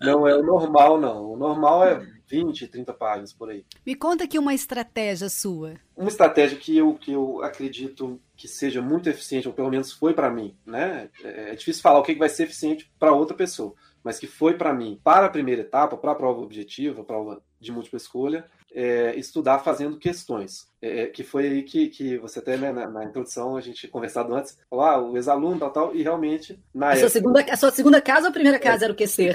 Não 0.00 0.26
é 0.26 0.36
o 0.36 0.42
normal, 0.42 1.00
não. 1.00 1.32
O 1.32 1.36
normal 1.36 1.84
é 1.84 2.06
20, 2.28 2.68
30 2.68 2.92
páginas 2.94 3.32
por 3.32 3.50
aí. 3.50 3.64
Me 3.84 3.94
conta 3.94 4.24
aqui 4.24 4.38
uma 4.38 4.54
estratégia 4.54 5.28
sua. 5.28 5.74
Uma 5.96 6.08
estratégia 6.08 6.56
que 6.56 6.76
eu, 6.76 6.94
que 6.94 7.12
eu 7.12 7.42
acredito 7.42 8.20
que 8.36 8.48
seja 8.48 8.82
muito 8.82 9.08
eficiente, 9.08 9.48
ou 9.48 9.54
pelo 9.54 9.70
menos 9.70 9.92
foi 9.92 10.12
para 10.14 10.30
mim, 10.30 10.56
né? 10.66 11.08
É, 11.22 11.50
é 11.50 11.54
difícil 11.54 11.82
falar 11.82 11.98
o 11.98 12.02
que 12.02 12.14
vai 12.14 12.28
ser 12.28 12.44
eficiente 12.44 12.90
para 12.98 13.12
outra 13.12 13.36
pessoa 13.36 13.74
mas 14.04 14.18
que 14.18 14.26
foi 14.26 14.52
para 14.52 14.72
mim, 14.72 15.00
para 15.02 15.24
a 15.24 15.30
primeira 15.30 15.62
etapa, 15.62 15.96
para 15.96 16.12
a 16.12 16.14
prova 16.14 16.42
objetiva, 16.42 17.02
prova 17.02 17.42
de 17.58 17.72
múltipla 17.72 17.96
escolha, 17.96 18.44
é, 18.70 19.16
estudar 19.16 19.60
fazendo 19.60 19.98
questões. 19.98 20.68
É, 20.82 21.00
é, 21.00 21.06
que 21.06 21.22
foi 21.22 21.46
aí 21.46 21.62
que, 21.62 21.88
que 21.88 22.18
você 22.18 22.40
até 22.40 22.58
né, 22.58 22.70
na, 22.70 22.86
na, 22.86 23.04
introdução, 23.04 23.56
a 23.56 23.60
gente 23.62 23.88
conversado 23.88 24.34
antes, 24.34 24.58
falou, 24.68 24.84
ah, 24.84 25.00
o 25.00 25.16
ex-aluno, 25.16 25.58
tal, 25.58 25.70
tal, 25.70 25.96
e 25.96 26.02
realmente, 26.02 26.62
na 26.74 26.88
a 26.88 26.90
época... 26.90 27.00
Sua 27.00 27.08
segunda, 27.08 27.40
a 27.40 27.56
sua 27.56 27.70
segunda 27.70 28.02
casa 28.02 28.26
ou 28.26 28.28
a 28.28 28.32
primeira 28.32 28.58
casa 28.58 28.84
é, 28.84 28.86
era 28.86 28.92
o 28.92 28.96
QC? 28.96 29.32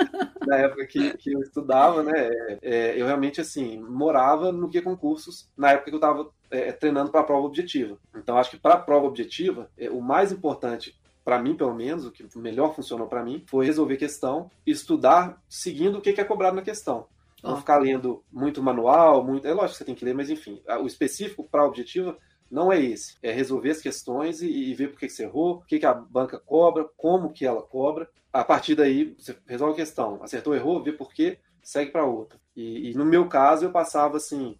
na 0.46 0.56
época 0.56 0.86
que, 0.86 1.16
que 1.18 1.32
eu 1.32 1.40
estudava, 1.40 2.02
né, 2.02 2.30
é, 2.62 2.94
eu 2.98 3.04
realmente, 3.04 3.40
assim, 3.42 3.78
morava 3.78 4.50
no 4.50 4.70
que 4.70 4.80
concursos, 4.80 5.50
na 5.54 5.72
época 5.72 5.90
que 5.90 5.94
eu 5.94 5.98
estava 5.98 6.30
é, 6.50 6.72
treinando 6.72 7.10
para 7.10 7.20
a 7.20 7.24
prova 7.24 7.46
objetiva. 7.46 7.98
Então, 8.14 8.36
acho 8.36 8.50
que 8.50 8.58
para 8.58 8.74
a 8.74 8.80
prova 8.80 9.06
objetiva, 9.06 9.70
o 9.90 10.00
mais 10.00 10.32
importante 10.32 10.98
para 11.26 11.42
mim 11.42 11.56
pelo 11.56 11.74
menos, 11.74 12.06
o 12.06 12.12
que 12.12 12.24
melhor 12.38 12.72
funcionou 12.72 13.08
para 13.08 13.24
mim, 13.24 13.42
foi 13.48 13.66
resolver 13.66 13.96
questão 13.96 14.48
estudar 14.64 15.42
seguindo 15.48 15.98
o 15.98 16.00
que 16.00 16.20
é 16.20 16.24
cobrado 16.24 16.54
na 16.54 16.62
questão. 16.62 17.08
Não 17.42 17.56
ficar 17.56 17.78
lendo 17.78 18.24
muito 18.32 18.62
manual, 18.62 19.24
muito. 19.24 19.46
É 19.46 19.52
lógico 19.52 19.72
que 19.72 19.78
você 19.78 19.84
tem 19.84 19.94
que 19.94 20.04
ler, 20.04 20.14
mas 20.14 20.30
enfim, 20.30 20.62
o 20.80 20.86
específico 20.86 21.44
para 21.48 21.62
a 21.62 21.66
objetiva 21.66 22.16
não 22.50 22.72
é 22.72 22.80
esse. 22.80 23.16
É 23.22 23.32
resolver 23.32 23.70
as 23.70 23.80
questões 23.80 24.40
e, 24.40 24.48
e 24.48 24.74
ver 24.74 24.88
por 24.88 25.00
que, 25.00 25.06
que 25.06 25.12
você 25.12 25.24
errou, 25.24 25.56
o 25.56 25.62
que, 25.62 25.80
que 25.80 25.86
a 25.86 25.94
banca 25.94 26.38
cobra, 26.38 26.88
como 26.96 27.32
que 27.32 27.44
ela 27.44 27.62
cobra. 27.62 28.08
A 28.32 28.44
partir 28.44 28.74
daí, 28.76 29.14
você 29.18 29.36
resolve 29.46 29.74
a 29.74 29.84
questão. 29.84 30.22
Acertou, 30.22 30.54
errou, 30.54 30.82
vê 30.82 30.92
por 30.92 31.12
quê, 31.12 31.38
segue 31.62 31.90
para 31.90 32.04
outra. 32.06 32.38
E, 32.54 32.90
e, 32.90 32.94
no 32.94 33.04
meu 33.04 33.28
caso, 33.28 33.64
eu 33.64 33.72
passava 33.72 34.16
assim, 34.16 34.56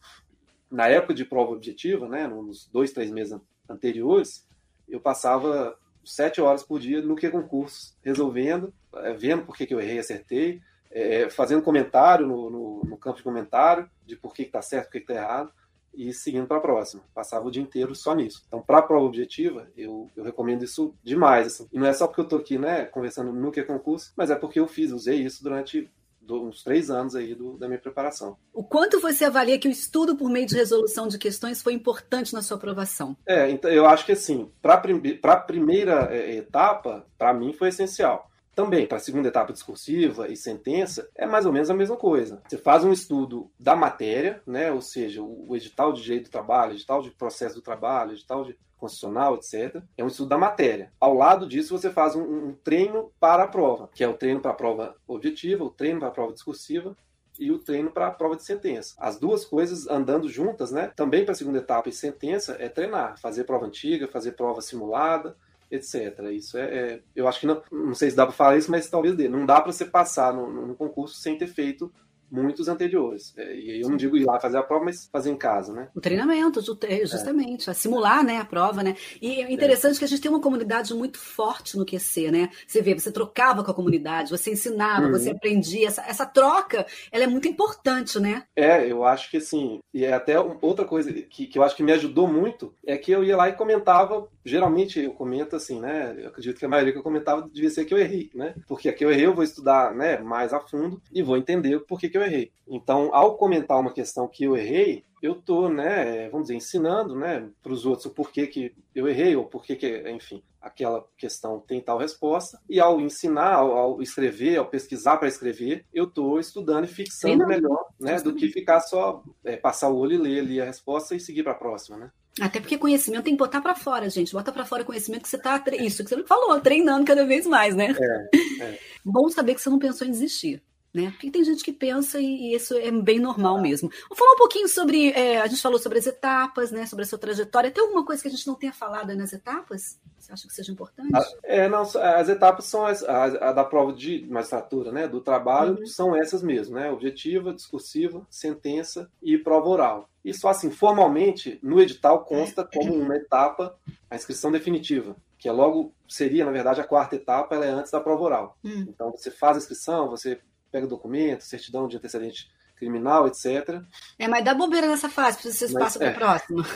na 0.70 0.88
época 0.88 1.14
de 1.14 1.24
prova 1.24 1.52
objetiva, 1.52 2.08
né, 2.08 2.26
nos 2.26 2.68
dois, 2.68 2.92
três 2.92 3.10
meses 3.10 3.38
anteriores, 3.68 4.46
eu 4.88 5.00
passava 5.00 5.76
sete 6.04 6.40
horas 6.40 6.62
por 6.62 6.78
dia 6.78 7.02
no 7.02 7.16
que 7.16 7.28
concursos, 7.28 7.96
resolvendo, 8.02 8.72
é, 8.94 9.12
vendo 9.12 9.44
por 9.44 9.56
que, 9.56 9.72
eu 9.72 9.80
errei, 9.80 9.98
acertei, 9.98 10.60
é, 10.90 11.28
fazendo 11.28 11.62
comentário 11.62 12.26
no, 12.26 12.48
no, 12.48 12.82
no, 12.84 12.96
campo 12.96 13.18
de 13.18 13.24
comentário 13.24 13.90
de 14.06 14.16
por 14.16 14.32
que 14.32 14.42
está 14.42 14.62
certo, 14.62 14.86
por 14.86 14.92
que 14.92 14.98
está 14.98 15.14
errado, 15.14 15.52
e 15.92 16.12
seguindo 16.12 16.46
para 16.46 16.58
a 16.58 16.60
próxima. 16.60 17.02
Passava 17.14 17.46
o 17.46 17.50
dia 17.50 17.62
inteiro 17.62 17.94
só 17.94 18.14
nisso. 18.14 18.44
Então, 18.46 18.60
para 18.60 18.78
a 18.78 18.82
prova 18.82 19.06
objetiva, 19.06 19.66
eu, 19.76 20.10
eu 20.14 20.22
recomendo 20.22 20.62
isso 20.62 20.94
demais. 21.02 21.46
Assim. 21.46 21.68
E 21.72 21.78
não 21.78 21.86
é 21.86 21.92
só 21.92 22.06
porque 22.06 22.20
eu 22.20 22.24
estou 22.24 22.38
aqui 22.38 22.58
né, 22.58 22.84
conversando 22.84 23.32
no 23.32 23.50
que 23.50 23.62
concurso, 23.62 24.12
mas 24.14 24.30
é 24.30 24.36
porque 24.36 24.60
eu 24.60 24.68
fiz, 24.68 24.92
usei 24.92 25.22
isso 25.22 25.42
durante 25.42 25.90
uns 26.30 26.62
três 26.62 26.90
anos 26.90 27.14
aí 27.14 27.34
do, 27.34 27.56
da 27.56 27.66
minha 27.66 27.80
preparação. 27.80 28.36
O 28.52 28.64
quanto 28.64 29.00
você 29.00 29.24
avalia 29.24 29.58
que 29.58 29.68
o 29.68 29.70
estudo 29.70 30.16
por 30.16 30.30
meio 30.30 30.46
de 30.46 30.54
resolução 30.54 31.08
de 31.08 31.18
questões 31.18 31.62
foi 31.62 31.72
importante 31.72 32.32
na 32.32 32.42
sua 32.42 32.56
aprovação? 32.56 33.16
É, 33.26 33.50
então 33.50 33.70
eu 33.70 33.86
acho 33.86 34.04
que 34.04 34.12
assim, 34.12 34.50
para 34.60 34.74
a 34.74 35.36
primeira 35.36 36.08
é, 36.14 36.36
etapa, 36.36 37.06
para 37.18 37.32
mim 37.32 37.52
foi 37.52 37.68
essencial. 37.68 38.30
Também, 38.56 38.86
para 38.86 38.96
a 38.96 39.00
segunda 39.00 39.28
etapa 39.28 39.52
discursiva 39.52 40.28
e 40.28 40.36
sentença, 40.36 41.06
é 41.14 41.26
mais 41.26 41.44
ou 41.44 41.52
menos 41.52 41.68
a 41.68 41.74
mesma 41.74 41.94
coisa. 41.94 42.40
Você 42.48 42.56
faz 42.56 42.82
um 42.82 42.90
estudo 42.90 43.50
da 43.60 43.76
matéria, 43.76 44.40
né? 44.46 44.72
ou 44.72 44.80
seja, 44.80 45.22
o 45.22 45.54
edital 45.54 45.92
de 45.92 46.02
direito 46.02 46.24
do 46.24 46.30
trabalho, 46.30 46.72
edital 46.72 47.02
de 47.02 47.10
processo 47.10 47.56
do 47.56 47.60
trabalho, 47.60 48.12
edital 48.12 48.46
de 48.46 48.56
constitucional, 48.78 49.34
etc. 49.34 49.82
É 49.96 50.04
um 50.04 50.08
estudo 50.08 50.28
da 50.28 50.38
matéria. 50.38 50.92
Ao 51.00 51.14
lado 51.14 51.46
disso, 51.46 51.76
você 51.76 51.90
faz 51.90 52.14
um, 52.14 52.22
um 52.22 52.54
treino 52.64 53.10
para 53.18 53.44
a 53.44 53.48
prova, 53.48 53.88
que 53.94 54.04
é 54.04 54.08
o 54.08 54.14
treino 54.14 54.40
para 54.40 54.50
a 54.50 54.54
prova 54.54 54.96
objetiva, 55.06 55.64
o 55.64 55.70
treino 55.70 56.00
para 56.00 56.08
a 56.08 56.12
prova 56.12 56.32
discursiva 56.32 56.96
e 57.38 57.50
o 57.50 57.58
treino 57.58 57.90
para 57.90 58.06
a 58.06 58.10
prova 58.10 58.36
de 58.36 58.44
sentença. 58.44 58.94
As 58.98 59.18
duas 59.18 59.44
coisas 59.44 59.86
andando 59.88 60.28
juntas, 60.28 60.70
né? 60.70 60.90
Também 60.96 61.24
para 61.24 61.32
a 61.32 61.36
segunda 61.36 61.58
etapa 61.58 61.88
e 61.88 61.92
sentença 61.92 62.56
é 62.58 62.68
treinar, 62.68 63.18
fazer 63.18 63.44
prova 63.44 63.66
antiga, 63.66 64.08
fazer 64.08 64.32
prova 64.32 64.60
simulada, 64.60 65.36
etc. 65.70 66.18
Isso 66.32 66.56
é, 66.56 66.64
é, 66.64 67.00
eu 67.14 67.28
acho 67.28 67.40
que 67.40 67.46
não, 67.46 67.62
não 67.70 67.94
sei 67.94 68.10
se 68.10 68.16
dá 68.16 68.24
para 68.24 68.34
falar 68.34 68.56
isso, 68.56 68.70
mas 68.70 68.88
talvez 68.88 69.14
dê. 69.14 69.28
Não 69.28 69.44
dá 69.44 69.60
para 69.60 69.72
você 69.72 69.84
passar 69.84 70.32
no, 70.32 70.66
no 70.68 70.74
concurso 70.74 71.16
sem 71.16 71.36
ter 71.36 71.48
feito 71.48 71.92
muitos 72.30 72.68
anteriores. 72.68 73.34
É, 73.36 73.54
e 73.54 73.80
eu 73.80 73.88
não 73.88 73.96
digo 73.96 74.16
ir 74.16 74.24
lá 74.24 74.38
fazer 74.40 74.58
a 74.58 74.62
prova, 74.62 74.84
mas 74.84 75.08
fazer 75.12 75.30
em 75.30 75.36
casa, 75.36 75.72
né? 75.72 75.88
O 75.94 76.00
treinamento, 76.00 76.60
justamente, 77.04 77.70
é. 77.70 77.74
simular 77.74 78.24
né, 78.24 78.38
a 78.38 78.44
prova, 78.44 78.82
né? 78.82 78.96
E 79.20 79.40
é 79.42 79.52
interessante 79.52 79.96
é. 79.96 79.98
que 79.98 80.04
a 80.04 80.08
gente 80.08 80.20
tem 80.20 80.30
uma 80.30 80.40
comunidade 80.40 80.94
muito 80.94 81.18
forte 81.18 81.76
no 81.76 81.84
QC, 81.84 82.30
né? 82.30 82.50
Você 82.66 82.82
vê, 82.82 82.94
você 82.94 83.10
trocava 83.10 83.62
com 83.62 83.70
a 83.70 83.74
comunidade, 83.74 84.30
você 84.30 84.52
ensinava, 84.52 85.06
uhum. 85.06 85.12
você 85.12 85.30
aprendia. 85.30 85.88
Essa, 85.88 86.02
essa 86.02 86.26
troca, 86.26 86.86
ela 87.10 87.24
é 87.24 87.26
muito 87.26 87.48
importante, 87.48 88.18
né? 88.18 88.44
É, 88.54 88.90
eu 88.90 89.04
acho 89.04 89.30
que 89.30 89.36
assim, 89.36 89.80
e 89.92 90.04
é 90.04 90.12
até 90.12 90.38
outra 90.38 90.84
coisa 90.84 91.12
que, 91.12 91.46
que 91.46 91.58
eu 91.58 91.62
acho 91.62 91.76
que 91.76 91.82
me 91.82 91.92
ajudou 91.92 92.28
muito, 92.28 92.74
é 92.86 92.96
que 92.96 93.12
eu 93.12 93.24
ia 93.24 93.36
lá 93.36 93.48
e 93.48 93.54
comentava, 93.54 94.28
geralmente 94.44 95.00
eu 95.00 95.12
comento 95.12 95.56
assim, 95.56 95.80
né? 95.80 96.14
Eu 96.18 96.28
acredito 96.28 96.58
que 96.58 96.64
a 96.64 96.68
maioria 96.68 96.92
que 96.92 96.98
eu 96.98 97.02
comentava 97.02 97.48
devia 97.52 97.70
ser 97.70 97.84
que 97.84 97.94
eu 97.94 97.98
errei, 97.98 98.30
né? 98.34 98.54
Porque 98.66 98.88
aqui 98.88 99.04
eu 99.04 99.10
errei, 99.10 99.26
eu 99.26 99.34
vou 99.34 99.44
estudar 99.44 99.94
né, 99.94 100.18
mais 100.18 100.52
a 100.52 100.60
fundo 100.60 101.00
e 101.12 101.22
vou 101.22 101.36
entender 101.36 101.80
por 101.80 101.98
que, 101.98 102.08
que 102.16 102.18
eu 102.18 102.24
errei. 102.24 102.50
Então, 102.66 103.10
ao 103.12 103.36
comentar 103.36 103.78
uma 103.78 103.92
questão 103.92 104.26
que 104.26 104.44
eu 104.44 104.56
errei, 104.56 105.04
eu 105.22 105.34
tô, 105.34 105.68
né, 105.68 106.28
vamos 106.30 106.46
dizer, 106.46 106.56
ensinando, 106.56 107.14
né, 107.14 107.48
para 107.62 107.72
os 107.72 107.84
outros 107.84 108.06
o 108.06 108.10
porquê 108.10 108.46
que 108.46 108.72
eu 108.94 109.08
errei 109.08 109.36
ou 109.36 109.44
porquê 109.44 109.76
que, 109.76 110.08
enfim, 110.10 110.42
aquela 110.60 111.04
questão 111.16 111.60
tem 111.60 111.80
tal 111.80 111.98
resposta. 111.98 112.58
E 112.68 112.80
ao 112.80 113.00
ensinar, 113.00 113.54
ao, 113.54 113.76
ao 113.76 114.02
escrever, 114.02 114.56
ao 114.56 114.66
pesquisar 114.66 115.16
para 115.18 115.28
escrever, 115.28 115.84
eu 115.92 116.04
estou 116.04 116.40
estudando 116.40 116.84
e 116.84 116.88
fixando 116.88 117.46
melhor, 117.46 117.86
né, 118.00 118.20
do 118.20 118.34
que 118.34 118.48
ficar 118.48 118.80
só 118.80 119.22
é, 119.44 119.56
passar 119.56 119.90
o 119.90 119.96
olho 119.96 120.14
e 120.14 120.18
ler 120.18 120.40
ali 120.40 120.60
a 120.60 120.64
resposta 120.64 121.14
e 121.14 121.20
seguir 121.20 121.42
para 121.42 121.52
a 121.52 121.56
próxima, 121.56 121.96
né? 121.96 122.10
Até 122.38 122.60
porque 122.60 122.76
conhecimento 122.76 123.24
tem 123.24 123.32
que 123.32 123.38
botar 123.38 123.62
para 123.62 123.74
fora, 123.74 124.10
gente. 124.10 124.34
Bota 124.34 124.52
para 124.52 124.66
fora 124.66 124.84
conhecimento 124.84 125.22
que 125.22 125.28
você 125.28 125.38
tá 125.38 125.62
isso 125.78 126.04
que 126.04 126.10
você 126.10 126.22
falou, 126.24 126.60
treinando 126.60 127.06
cada 127.06 127.24
vez 127.24 127.46
mais, 127.46 127.74
né? 127.74 127.96
É, 127.98 128.62
é. 128.62 128.78
Bom 129.02 129.26
saber 129.30 129.54
que 129.54 129.62
você 129.62 129.70
não 129.70 129.78
pensou 129.78 130.06
em 130.06 130.10
desistir. 130.10 130.62
Né? 130.96 131.10
Porque 131.10 131.30
tem 131.30 131.44
gente 131.44 131.62
que 131.62 131.72
pensa 131.72 132.18
e, 132.18 132.54
isso 132.54 132.74
é 132.74 132.90
bem 132.90 133.18
normal 133.18 133.60
mesmo. 133.60 133.90
Vou 134.08 134.16
falar 134.16 134.32
um 134.32 134.38
pouquinho 134.38 134.66
sobre. 134.66 135.10
É, 135.10 135.42
a 135.42 135.46
gente 135.46 135.60
falou 135.60 135.78
sobre 135.78 135.98
as 135.98 136.06
etapas, 136.06 136.70
né? 136.70 136.86
Sobre 136.86 137.04
a 137.04 137.06
sua 137.06 137.18
trajetória. 137.18 137.70
Tem 137.70 137.84
alguma 137.84 138.04
coisa 138.04 138.22
que 138.22 138.28
a 138.28 138.30
gente 138.30 138.46
não 138.46 138.54
tenha 138.54 138.72
falado 138.72 139.14
nas 139.14 139.34
etapas? 139.34 140.00
Você 140.18 140.32
acha 140.32 140.48
que 140.48 140.54
seja 140.54 140.72
importante? 140.72 141.14
Ah, 141.14 141.24
é, 141.44 141.68
não, 141.68 141.82
as 141.82 142.28
etapas 142.30 142.64
são 142.64 142.86
as, 142.86 143.04
a, 143.04 143.24
a 143.24 143.52
da 143.52 143.62
prova 143.62 143.92
de 143.92 144.26
magistratura, 144.26 144.90
né? 144.90 145.06
Do 145.06 145.20
trabalho, 145.20 145.78
uhum. 145.80 145.86
são 145.86 146.16
essas 146.16 146.42
mesmo, 146.42 146.76
né? 146.76 146.90
Objetiva, 146.90 147.52
discursiva, 147.52 148.26
sentença 148.30 149.10
e 149.22 149.36
prova 149.36 149.68
oral. 149.68 150.08
Isso, 150.24 150.48
assim, 150.48 150.70
formalmente, 150.70 151.58
no 151.62 151.78
edital 151.78 152.24
consta 152.24 152.64
como 152.64 152.94
uma 152.94 153.16
etapa 153.16 153.76
a 154.10 154.16
inscrição 154.16 154.50
definitiva, 154.50 155.14
que 155.38 155.48
é 155.48 155.52
logo, 155.52 155.92
seria, 156.08 156.44
na 156.44 156.50
verdade, 156.50 156.80
a 156.80 156.84
quarta 156.84 157.16
etapa, 157.16 157.54
ela 157.54 157.66
é 157.66 157.70
antes 157.70 157.92
da 157.92 158.00
prova 158.00 158.22
oral. 158.22 158.58
Hum. 158.64 158.86
Então, 158.88 159.10
você 159.10 159.30
faz 159.30 159.56
a 159.56 159.58
inscrição, 159.58 160.08
você 160.08 160.40
pega 160.70 160.86
documento, 160.86 161.42
certidão 161.42 161.88
de 161.88 161.96
antecedente 161.96 162.50
criminal, 162.76 163.26
etc. 163.26 163.80
É, 164.18 164.28
mas 164.28 164.44
dá 164.44 164.54
bobeira 164.54 164.86
nessa 164.86 165.08
fase, 165.08 165.42
vocês 165.42 165.72
mas, 165.72 165.82
passam 165.82 166.00
para 166.00 166.08
a 166.08 166.12
é. 166.12 166.14
próxima. 166.14 166.66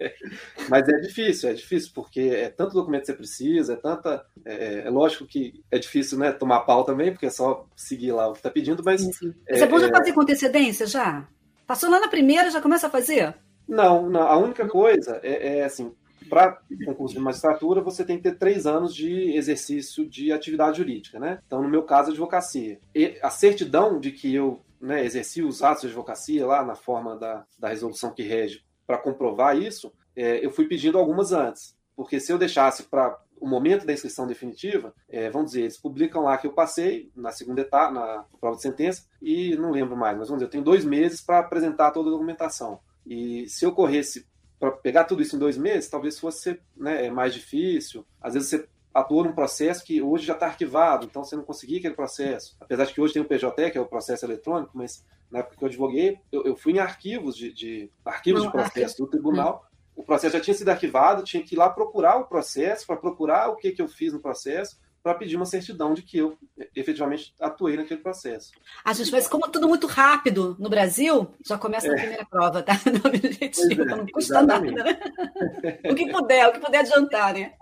mas 0.68 0.88
é 0.88 0.96
difícil, 1.00 1.50
é 1.50 1.52
difícil, 1.52 1.90
porque 1.94 2.20
é 2.20 2.48
tanto 2.48 2.74
documento 2.74 3.02
que 3.02 3.06
você 3.06 3.14
precisa, 3.14 3.74
é 3.74 3.76
tanta. 3.76 4.24
É, 4.44 4.86
é 4.86 4.90
lógico 4.90 5.26
que 5.26 5.62
é 5.70 5.78
difícil 5.78 6.18
né, 6.18 6.32
tomar 6.32 6.60
pau 6.60 6.84
também, 6.84 7.12
porque 7.12 7.26
é 7.26 7.30
só 7.30 7.66
seguir 7.76 8.12
lá 8.12 8.28
o 8.28 8.32
que 8.32 8.38
está 8.38 8.50
pedindo, 8.50 8.82
mas. 8.84 9.02
Sim, 9.02 9.12
sim. 9.12 9.34
É, 9.46 9.58
você 9.58 9.66
pode 9.66 9.84
é 9.84 9.90
fazer 9.90 10.12
com 10.12 10.22
antecedência 10.22 10.86
já? 10.86 11.26
Passou 11.66 11.90
lá 11.90 12.00
na 12.00 12.08
primeira, 12.08 12.50
já 12.50 12.60
começa 12.60 12.86
a 12.86 12.90
fazer? 12.90 13.34
Não, 13.68 14.08
não 14.08 14.22
a 14.22 14.36
única 14.36 14.66
coisa 14.68 15.20
é, 15.22 15.58
é 15.58 15.64
assim, 15.64 15.94
para 16.32 16.62
concurso 16.86 17.14
de 17.14 17.20
magistratura, 17.20 17.82
você 17.82 18.06
tem 18.06 18.16
que 18.16 18.22
ter 18.22 18.38
três 18.38 18.66
anos 18.66 18.94
de 18.94 19.36
exercício 19.36 20.08
de 20.08 20.32
atividade 20.32 20.78
jurídica, 20.78 21.20
né? 21.20 21.38
Então, 21.46 21.62
no 21.62 21.68
meu 21.68 21.82
caso, 21.82 22.10
advocacia. 22.10 22.80
E 22.94 23.18
a 23.22 23.28
certidão 23.28 24.00
de 24.00 24.10
que 24.12 24.34
eu 24.34 24.58
né, 24.80 25.04
exerci 25.04 25.42
os 25.42 25.62
atos 25.62 25.82
de 25.82 25.88
advocacia 25.88 26.46
lá 26.46 26.64
na 26.64 26.74
forma 26.74 27.18
da, 27.18 27.44
da 27.58 27.68
resolução 27.68 28.12
que 28.12 28.22
rege 28.22 28.64
para 28.86 28.96
comprovar 28.96 29.58
isso, 29.58 29.92
é, 30.16 30.42
eu 30.42 30.50
fui 30.50 30.66
pedindo 30.66 30.96
algumas 30.96 31.32
antes. 31.32 31.76
Porque 31.94 32.18
se 32.18 32.32
eu 32.32 32.38
deixasse 32.38 32.84
para 32.84 33.14
o 33.38 33.46
momento 33.46 33.84
da 33.84 33.92
inscrição 33.92 34.26
definitiva, 34.26 34.94
é, 35.10 35.28
vamos 35.28 35.50
dizer, 35.50 35.64
eles 35.64 35.76
publicam 35.76 36.22
lá 36.22 36.38
que 36.38 36.46
eu 36.46 36.54
passei 36.54 37.12
na 37.14 37.30
segunda 37.30 37.60
etapa, 37.60 37.92
na 37.92 38.24
prova 38.40 38.56
de 38.56 38.62
sentença, 38.62 39.04
e 39.20 39.54
não 39.56 39.70
lembro 39.70 39.98
mais, 39.98 40.16
mas 40.16 40.28
vamos 40.28 40.38
dizer, 40.38 40.46
eu 40.46 40.50
tenho 40.50 40.64
dois 40.64 40.82
meses 40.82 41.20
para 41.20 41.40
apresentar 41.40 41.90
toda 41.90 42.08
a 42.08 42.12
documentação. 42.12 42.80
E 43.06 43.46
se 43.48 43.66
eu 43.66 43.72
corresse 43.72 44.26
para 44.62 44.70
pegar 44.70 45.02
tudo 45.02 45.20
isso 45.20 45.34
em 45.34 45.40
dois 45.40 45.58
meses, 45.58 45.90
talvez 45.90 46.20
fosse 46.20 46.56
né, 46.76 47.06
é 47.06 47.10
mais 47.10 47.34
difícil. 47.34 48.06
Às 48.20 48.34
vezes 48.34 48.48
você 48.48 48.68
atuou 48.94 49.24
num 49.24 49.32
processo 49.32 49.84
que 49.84 50.00
hoje 50.00 50.24
já 50.24 50.34
está 50.34 50.46
arquivado, 50.46 51.04
então 51.04 51.24
você 51.24 51.34
não 51.34 51.42
conseguia 51.42 51.78
aquele 51.78 51.94
processo. 51.94 52.56
Apesar 52.60 52.84
de 52.84 52.94
que 52.94 53.00
hoje 53.00 53.12
tem 53.12 53.20
o 53.20 53.24
PJ, 53.24 53.72
que 53.72 53.76
é 53.76 53.80
o 53.80 53.86
processo 53.86 54.24
eletrônico, 54.24 54.70
mas 54.78 55.04
na 55.28 55.40
época 55.40 55.56
que 55.56 55.64
eu 55.64 55.66
advoguei, 55.66 56.20
eu, 56.30 56.44
eu 56.44 56.54
fui 56.54 56.74
em 56.74 56.78
arquivos 56.78 57.34
de, 57.34 57.52
de 57.52 57.90
arquivos 58.04 58.44
não, 58.44 58.52
de 58.52 58.56
processo 58.56 58.98
do 58.98 59.08
tribunal. 59.08 59.66
O 59.96 60.04
processo 60.04 60.36
já 60.36 60.40
tinha 60.40 60.54
sido 60.54 60.68
arquivado, 60.68 61.24
tinha 61.24 61.42
que 61.42 61.56
ir 61.56 61.58
lá 61.58 61.68
procurar 61.68 62.18
o 62.18 62.26
processo, 62.26 62.86
para 62.86 62.96
procurar 62.96 63.48
o 63.48 63.56
que, 63.56 63.72
que 63.72 63.82
eu 63.82 63.88
fiz 63.88 64.12
no 64.12 64.20
processo, 64.20 64.78
para 65.02 65.14
pedir 65.14 65.36
uma 65.36 65.46
certidão 65.46 65.94
de 65.94 66.02
que 66.02 66.18
eu 66.18 66.38
efetivamente 66.76 67.34
atuei 67.40 67.76
naquele 67.76 68.00
processo. 68.00 68.52
A 68.84 68.92
gente 68.92 69.10
faz 69.10 69.26
como 69.26 69.50
tudo 69.50 69.68
muito 69.68 69.86
rápido 69.86 70.56
no 70.58 70.68
Brasil, 70.68 71.28
já 71.44 71.58
começa 71.58 71.88
é. 71.88 71.90
a 71.90 71.94
primeira 71.94 72.24
prova, 72.24 72.62
tá? 72.62 72.72
No 72.92 73.08
objetivo, 73.08 73.82
é, 73.82 73.84
não 73.84 74.06
custa 74.06 74.34
exatamente. 74.34 74.74
nada. 74.74 74.92
Né? 74.92 75.78
o 75.90 75.94
que 75.94 76.10
puder, 76.10 76.48
o 76.48 76.52
que 76.52 76.60
puder 76.60 76.78
adiantar, 76.80 77.32
né? 77.34 77.54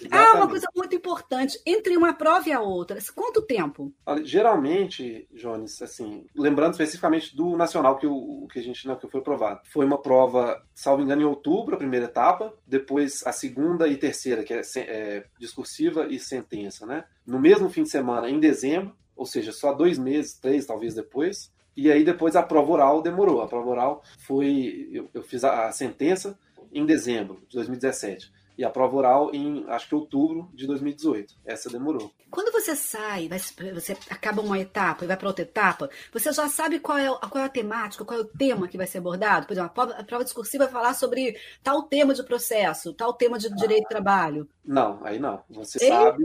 Exatamente. 0.00 0.08
Ah, 0.10 0.34
uma 0.34 0.48
coisa 0.48 0.66
muito 0.74 0.94
importante, 0.94 1.60
entre 1.66 1.96
uma 1.96 2.12
prova 2.12 2.48
e 2.48 2.52
a 2.52 2.60
outra, 2.60 2.98
quanto 3.14 3.42
tempo? 3.42 3.92
Geralmente, 4.22 5.28
Jones, 5.32 5.82
assim, 5.82 6.24
lembrando 6.34 6.72
especificamente 6.72 7.34
do 7.34 7.56
nacional 7.56 7.98
que, 7.98 8.06
o, 8.06 8.46
que 8.50 8.60
a 8.60 8.62
gente 8.62 8.86
né, 8.86 8.96
que 8.96 9.08
foi 9.08 9.20
aprovado, 9.20 9.60
foi 9.64 9.84
uma 9.84 10.00
prova, 10.00 10.62
salvo 10.74 11.02
engano, 11.02 11.22
em 11.22 11.24
outubro, 11.24 11.74
a 11.74 11.78
primeira 11.78 12.06
etapa, 12.06 12.54
depois 12.66 13.26
a 13.26 13.32
segunda 13.32 13.88
e 13.88 13.96
terceira, 13.96 14.44
que 14.44 14.54
é, 14.54 14.62
é 14.76 15.24
discursiva 15.38 16.06
e 16.06 16.18
sentença, 16.18 16.77
né? 16.86 17.04
No 17.26 17.38
mesmo 17.38 17.68
fim 17.68 17.82
de 17.82 17.90
semana, 17.90 18.28
em 18.28 18.40
dezembro, 18.40 18.94
ou 19.16 19.26
seja, 19.26 19.52
só 19.52 19.72
dois 19.72 19.98
meses, 19.98 20.34
três 20.34 20.66
talvez 20.66 20.94
depois, 20.94 21.52
e 21.76 21.90
aí 21.90 22.04
depois 22.04 22.34
a 22.34 22.42
prova 22.42 22.72
oral 22.72 23.02
demorou. 23.02 23.40
A 23.40 23.48
prova 23.48 23.68
oral 23.68 24.02
foi. 24.18 24.88
Eu, 24.92 25.08
eu 25.14 25.22
fiz 25.22 25.44
a, 25.44 25.66
a, 25.66 25.72
sentença 25.72 26.38
em 26.72 26.84
dezembro 26.84 27.40
de 27.48 27.56
2017 27.56 28.32
e 28.58 28.64
a 28.64 28.70
prova 28.70 28.96
oral 28.96 29.30
em, 29.32 29.64
acho 29.68 29.88
que 29.88 29.94
outubro 29.94 30.50
de 30.52 30.66
2018. 30.66 31.32
Essa 31.46 31.70
demorou. 31.70 32.10
Quando 32.28 32.50
você 32.50 32.74
sai, 32.74 33.28
você 33.72 33.96
acaba 34.10 34.42
uma 34.42 34.58
etapa 34.58 35.04
e 35.04 35.06
vai 35.06 35.16
para 35.16 35.28
outra 35.28 35.44
etapa, 35.44 35.88
você 36.12 36.32
já 36.32 36.48
sabe 36.48 36.80
qual 36.80 36.98
é, 36.98 37.06
qual 37.06 37.42
é 37.42 37.46
a 37.46 37.48
temática, 37.48 38.04
qual 38.04 38.18
é 38.18 38.22
o 38.22 38.26
tema 38.26 38.66
que 38.66 38.76
vai 38.76 38.86
ser 38.86 38.98
abordado? 38.98 39.46
Por 39.46 39.52
exemplo, 39.52 39.70
a 39.70 39.72
prova, 39.72 39.92
a 39.92 40.02
prova 40.02 40.24
discursiva 40.24 40.64
vai 40.64 40.72
falar 40.72 40.94
sobre 40.94 41.38
tal 41.62 41.84
tema 41.84 42.12
de 42.12 42.24
processo, 42.24 42.92
tal 42.92 43.14
tema 43.14 43.38
de 43.38 43.48
direito 43.54 43.84
do 43.84 43.88
trabalho. 43.88 44.48
Não, 44.64 44.98
aí 45.04 45.20
não. 45.20 45.40
Você 45.48 45.82
Eita. 45.82 45.96
sabe. 45.96 46.24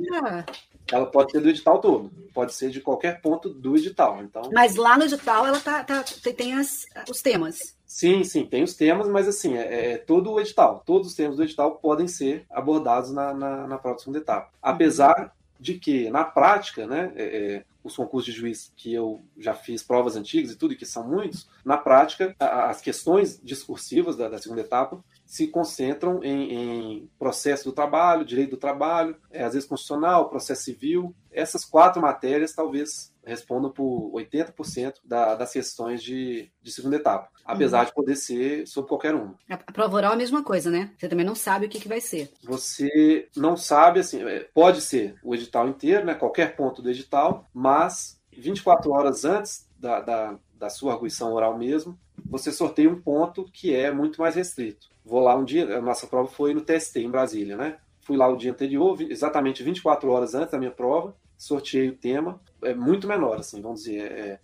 Ela 0.92 1.06
pode 1.06 1.32
ser 1.32 1.40
do 1.40 1.50
edital 1.50 1.80
todo, 1.80 2.12
pode 2.34 2.54
ser 2.54 2.70
de 2.70 2.82
qualquer 2.82 3.22
ponto 3.22 3.50
do 3.50 3.76
edital. 3.76 4.22
Então... 4.22 4.50
Mas 4.52 4.76
lá 4.76 4.98
no 4.98 5.06
edital 5.06 5.46
ela 5.48 5.60
tá, 5.60 5.84
tá 5.84 6.04
tem 6.36 6.54
as, 6.54 6.86
os 7.10 7.22
temas. 7.22 7.76
Sim, 7.86 8.24
sim, 8.24 8.46
tem 8.46 8.64
os 8.64 8.74
temas, 8.74 9.08
mas 9.08 9.28
assim, 9.28 9.56
é, 9.56 9.94
é, 9.94 9.98
todo 9.98 10.32
o 10.32 10.40
edital, 10.40 10.82
todos 10.86 11.10
os 11.10 11.14
temas 11.14 11.38
do 11.38 11.44
edital 11.44 11.76
podem 11.76 12.08
ser 12.08 12.46
abordados 12.50 13.12
na, 13.12 13.34
na, 13.34 13.68
na 13.68 13.78
próxima 13.78 14.18
etapa. 14.18 14.50
Apesar 14.62 15.32
de 15.60 15.76
que, 15.76 16.10
na 16.10 16.26
prática, 16.26 16.88
né, 16.88 17.14
é, 17.16 17.24
é, 17.24 17.66
os 17.84 17.96
concursos 17.96 18.34
de 18.34 18.38
juiz 18.38 18.74
que 18.76 18.94
eu 18.94 19.22
já 19.38 19.54
fiz 19.54 19.84
provas 19.84 20.16
antigas 20.16 20.52
e 20.52 20.56
tudo, 20.56 20.74
e 20.74 20.78
que 20.78 20.86
são 20.86 21.08
muitos, 21.08 21.48
na 21.64 21.78
prática, 21.78 22.36
a, 22.40 22.70
as 22.70 22.82
questões 22.82 23.40
discursivas 23.44 24.16
da, 24.16 24.28
da, 24.28 24.38
segunda 24.40 24.62
etapa 24.62 25.04
se 25.34 25.48
concentram 25.48 26.24
em, 26.24 26.54
em, 26.54 27.10
processo 27.18 27.64
do 27.64 27.72
trabalho, 27.72 28.24
direito 28.24 28.52
do 28.52 28.58
trabalho, 28.58 29.18
é, 29.32 29.44
às 29.44 29.56
vezes 29.56 29.68
constitucional, 29.68 30.30
processo 30.30 30.62
civil. 30.62 31.16
Essas 31.32 31.66
quatro 31.66 32.00
matérias 32.00 32.54
talvez 32.54 33.12
respondam 33.26 33.72
por 33.72 34.12
80% 34.14 34.94
da, 35.04 35.34
das 35.34 35.52
questões 35.52 36.04
de, 36.04 36.52
de 36.62 36.72
segunda 36.72 36.98
etapa, 36.98 37.32
apesar 37.44 37.80
uhum. 37.80 37.86
de 37.86 37.94
poder 37.96 38.16
ser 38.16 38.68
sobre 38.68 38.90
qualquer 38.90 39.16
uma. 39.16 39.36
A 39.50 39.72
prova 39.72 39.96
oral 39.98 40.12
é 40.12 40.14
a 40.14 40.18
mesma 40.18 40.44
coisa, 40.44 40.70
né? 40.70 40.92
Você 41.00 41.10
também 41.10 41.26
não 41.26 41.34
sabe 41.34 41.66
o 41.66 41.70
que, 41.70 41.80
que 41.80 41.88
vai 41.88 42.00
ser. 42.00 42.32
Você 42.44 43.28
não 43.36 43.58
sabe, 43.58 44.02
assim, 44.02 44.22
é, 44.22 44.42
pode 44.54 44.82
ser 44.82 45.16
o 45.24 45.34
edital 45.34 45.68
inteiro, 45.68 46.06
né? 46.06 46.14
Qualquer 46.14 46.56
ponto 46.56 46.80
do 46.80 46.92
edital, 46.92 47.50
mas 47.52 48.22
24 48.32 48.92
horas 48.92 49.26
antes 49.26 49.68
da, 49.80 50.00
da, 50.00 50.40
da 50.54 50.70
sua 50.70 50.94
arguição 50.94 51.34
oral 51.34 51.58
mesmo, 51.58 51.98
você 52.24 52.52
sorteia 52.52 52.88
um 52.88 53.02
ponto 53.02 53.46
que 53.52 53.74
é 53.74 53.92
muito 53.92 54.22
mais 54.22 54.36
restrito. 54.36 54.93
Vou 55.06 55.20
lá 55.20 55.36
um 55.36 55.44
dia, 55.44 55.78
a 55.78 55.82
nossa 55.82 56.08
prova 56.08 56.30
foi 56.30 56.54
no 56.54 56.62
TST 56.62 57.00
em 57.00 57.10
Brasília, 57.12 57.58
né? 57.58 57.78
Fui 58.02 58.18
lá 58.18 58.28
o 58.28 58.38
dia 58.38 58.52
anterior, 58.52 59.00
exatamente 59.02 59.64
24 59.64 60.10
horas 60.10 60.34
antes 60.34 60.52
da 60.52 60.60
minha 60.60 60.72
prova, 60.72 61.16
sorteei 61.38 61.90
o 61.90 61.96
tema, 61.96 62.42
é 62.62 62.74
muito 62.74 63.08
menor, 63.08 63.40
assim, 63.40 63.62
vamos 63.62 63.84
dizer, 63.84 64.12
é, 64.12 64.20
é 64.30 64.40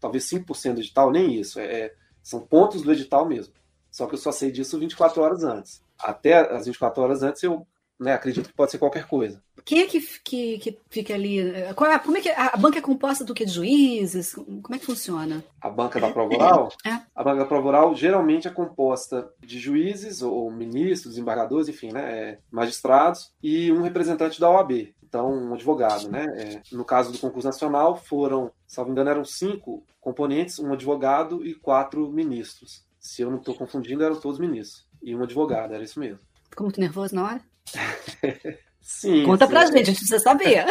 talvez 0.00 0.24
5% 0.24 0.74
do 0.74 0.80
edital, 0.80 1.10
nem 1.10 1.34
isso, 1.34 1.58
é, 1.58 1.64
é, 1.64 1.94
são 2.22 2.40
pontos 2.40 2.82
do 2.82 2.92
edital 2.92 3.26
mesmo. 3.26 3.54
Só 3.90 4.06
que 4.06 4.14
eu 4.14 4.18
só 4.18 4.32
sei 4.32 4.50
disso 4.50 4.78
24 4.78 5.22
horas 5.22 5.44
antes. 5.44 5.82
Até 5.98 6.34
as 6.52 6.66
24 6.66 7.02
horas 7.02 7.22
antes 7.22 7.42
eu 7.42 7.66
né, 7.98 8.12
acredito 8.12 8.48
que 8.48 8.54
pode 8.54 8.72
ser 8.72 8.78
qualquer 8.78 9.06
coisa. 9.06 9.42
Quem 9.64 9.80
é 9.80 9.86
que, 9.86 10.00
que, 10.22 10.58
que 10.58 10.78
fica 10.90 11.14
ali? 11.14 11.40
Qual 11.74 11.90
é, 11.90 11.98
como 11.98 12.18
é 12.18 12.20
que 12.20 12.28
a 12.28 12.54
banca 12.56 12.78
é 12.78 12.82
composta 12.82 13.24
do 13.24 13.32
que? 13.32 13.46
De 13.46 13.52
juízes? 13.52 14.34
Como 14.34 14.74
é 14.74 14.78
que 14.78 14.84
funciona? 14.84 15.42
A 15.60 15.70
banca 15.70 15.98
da 15.98 16.10
prova 16.10 16.34
oral? 16.34 16.68
É. 16.84 17.00
A 17.14 17.24
banca 17.24 17.38
da 17.38 17.46
prova 17.46 17.68
oral 17.68 17.94
geralmente 17.94 18.46
é 18.46 18.50
composta 18.50 19.30
de 19.40 19.58
juízes 19.58 20.20
ou 20.20 20.50
ministros, 20.50 21.16
embargadores, 21.16 21.68
enfim, 21.68 21.92
né, 21.92 22.18
é, 22.18 22.38
magistrados 22.50 23.32
e 23.42 23.72
um 23.72 23.80
representante 23.80 24.38
da 24.38 24.50
OAB. 24.50 24.94
Então, 25.02 25.32
um 25.32 25.54
advogado, 25.54 26.10
né? 26.10 26.26
É, 26.36 26.62
no 26.72 26.84
caso 26.84 27.12
do 27.12 27.18
concurso 27.18 27.46
nacional, 27.46 27.96
foram, 27.96 28.50
salvo 28.66 28.90
engano, 28.90 29.10
eram 29.10 29.24
cinco 29.24 29.82
componentes, 30.00 30.58
um 30.58 30.72
advogado 30.72 31.46
e 31.46 31.54
quatro 31.54 32.10
ministros. 32.10 32.84
Se 32.98 33.22
eu 33.22 33.30
não 33.30 33.38
estou 33.38 33.54
confundindo, 33.54 34.02
eram 34.02 34.20
todos 34.20 34.38
ministros. 34.38 34.86
E 35.02 35.14
um 35.14 35.22
advogado, 35.22 35.72
era 35.72 35.84
isso 35.84 36.00
mesmo. 36.00 36.18
Ficou 36.50 36.64
muito 36.64 36.80
nervoso 36.80 37.14
na 37.14 37.24
hora? 37.24 37.40
Sim. 38.84 39.24
Conta 39.24 39.46
sim, 39.46 39.50
pra 39.50 39.62
é. 39.62 39.66
gente, 39.66 39.76
a 39.76 39.84
gente 39.84 39.96
precisa 39.96 40.18
saber. 40.18 40.66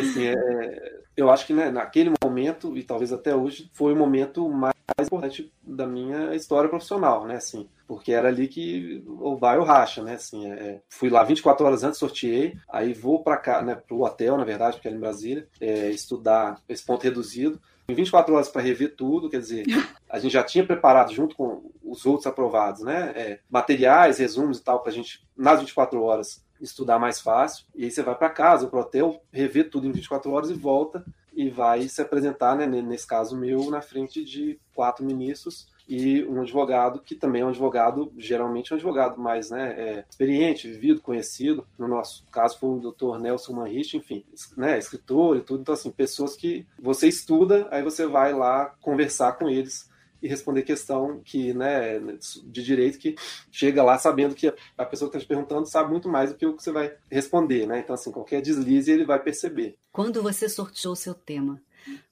Assim, 0.00 0.26
é, 0.26 1.00
eu 1.16 1.30
acho 1.30 1.46
que 1.46 1.52
né, 1.52 1.70
naquele 1.70 2.12
momento, 2.22 2.76
e 2.76 2.82
talvez 2.82 3.12
até 3.12 3.32
hoje, 3.32 3.70
foi 3.72 3.92
o 3.92 3.96
momento 3.96 4.48
mais 4.50 4.74
importante 5.00 5.52
da 5.62 5.86
minha 5.86 6.34
história 6.34 6.68
profissional, 6.68 7.26
né, 7.26 7.36
assim, 7.36 7.68
porque 7.86 8.12
era 8.12 8.26
ali 8.26 8.48
que 8.48 9.04
o 9.06 9.36
vai 9.36 9.56
ou 9.56 9.64
racha, 9.64 10.02
né, 10.02 10.14
assim, 10.14 10.50
é, 10.50 10.80
fui 10.88 11.08
lá 11.08 11.22
24 11.22 11.64
horas 11.64 11.84
antes, 11.84 12.00
sorteei, 12.00 12.56
aí 12.68 12.92
vou 12.92 13.22
para 13.22 13.36
cá, 13.36 13.62
né, 13.62 13.76
pro 13.76 14.02
hotel, 14.02 14.36
na 14.36 14.44
verdade, 14.44 14.76
porque 14.76 14.88
era 14.88 14.96
em 14.96 15.00
Brasília, 15.00 15.46
é, 15.60 15.90
estudar 15.90 16.60
esse 16.68 16.84
ponto 16.84 17.04
reduzido, 17.04 17.60
em 17.92 17.94
24 17.94 18.34
horas 18.34 18.48
para 18.48 18.62
rever 18.62 18.96
tudo, 18.96 19.28
quer 19.30 19.38
dizer, 19.38 19.64
a 20.08 20.18
gente 20.18 20.32
já 20.32 20.42
tinha 20.42 20.66
preparado 20.66 21.12
junto 21.12 21.36
com 21.36 21.70
os 21.84 22.04
outros 22.06 22.26
aprovados, 22.26 22.82
né, 22.82 23.12
é, 23.14 23.40
materiais, 23.48 24.18
resumos 24.18 24.58
e 24.58 24.62
tal, 24.62 24.80
para 24.80 24.90
a 24.90 24.94
gente, 24.94 25.26
nas 25.36 25.60
24 25.60 26.02
horas, 26.02 26.44
estudar 26.60 26.98
mais 26.98 27.20
fácil. 27.20 27.66
E 27.74 27.84
aí 27.84 27.90
você 27.90 28.02
vai 28.02 28.14
para 28.14 28.30
casa, 28.30 28.66
para 28.66 28.78
o 28.78 28.82
hotel, 28.82 29.22
rever 29.32 29.70
tudo 29.70 29.86
em 29.86 29.92
24 29.92 30.30
horas 30.30 30.50
e 30.50 30.54
volta 30.54 31.04
e 31.34 31.48
vai 31.48 31.88
se 31.88 32.00
apresentar, 32.00 32.56
né, 32.56 32.66
nesse 32.66 33.06
caso 33.06 33.36
meu, 33.36 33.70
na 33.70 33.80
frente 33.80 34.24
de 34.24 34.58
quatro 34.74 35.04
ministros 35.04 35.71
e 35.88 36.24
um 36.24 36.40
advogado 36.40 37.00
que 37.00 37.14
também 37.14 37.42
é 37.42 37.44
um 37.44 37.48
advogado, 37.48 38.12
geralmente 38.16 38.72
é 38.72 38.74
um 38.74 38.78
advogado 38.78 39.20
mais 39.20 39.50
né, 39.50 39.74
é, 39.76 40.04
experiente, 40.08 40.68
vivido, 40.68 41.00
conhecido. 41.00 41.66
No 41.78 41.88
nosso 41.88 42.24
caso 42.30 42.58
foi 42.58 42.70
o 42.70 42.92
Dr. 42.92 43.18
Nelson 43.18 43.52
Manrich, 43.52 43.96
enfim, 43.96 44.24
né, 44.56 44.78
escritor 44.78 45.36
e 45.36 45.40
tudo. 45.40 45.60
Então, 45.60 45.74
assim, 45.74 45.90
pessoas 45.90 46.36
que 46.36 46.66
você 46.80 47.08
estuda, 47.08 47.68
aí 47.70 47.82
você 47.82 48.06
vai 48.06 48.32
lá 48.32 48.74
conversar 48.80 49.32
com 49.32 49.48
eles 49.48 49.90
e 50.22 50.28
responder 50.28 50.62
questão 50.62 51.20
que, 51.24 51.52
né, 51.52 51.98
de 52.44 52.62
direito 52.62 52.98
que 52.98 53.16
chega 53.50 53.82
lá 53.82 53.98
sabendo 53.98 54.36
que 54.36 54.54
a 54.78 54.84
pessoa 54.86 55.10
que 55.10 55.16
está 55.16 55.26
te 55.26 55.28
perguntando 55.28 55.66
sabe 55.66 55.90
muito 55.90 56.08
mais 56.08 56.30
do 56.30 56.36
que 56.36 56.46
o 56.46 56.56
que 56.56 56.62
você 56.62 56.70
vai 56.70 56.94
responder, 57.10 57.66
né? 57.66 57.80
Então, 57.80 57.94
assim, 57.94 58.12
qualquer 58.12 58.40
deslize 58.40 58.90
ele 58.90 59.04
vai 59.04 59.20
perceber. 59.20 59.76
Quando 59.90 60.22
você 60.22 60.48
sorteou 60.48 60.92
o 60.92 60.96
seu 60.96 61.12
tema, 61.12 61.60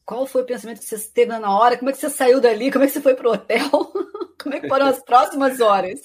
qual 0.04 0.26
foi 0.26 0.42
o 0.42 0.46
pensamento 0.46 0.78
que 0.80 0.84
você 0.84 0.98
teve 0.98 1.36
na 1.38 1.56
hora? 1.56 1.76
Como 1.78 1.90
é 1.90 1.92
que 1.92 1.98
você 1.98 2.10
saiu 2.10 2.40
dali? 2.40 2.70
Como 2.70 2.84
é 2.84 2.86
que 2.86 2.92
você 2.92 3.00
foi 3.00 3.14
pro 3.14 3.32
hotel? 3.32 3.70
Como 4.42 4.54
é 4.54 4.60
que 4.60 4.68
foram 4.68 4.86
as 4.86 5.02
próximas 5.02 5.60
horas? 5.60 6.00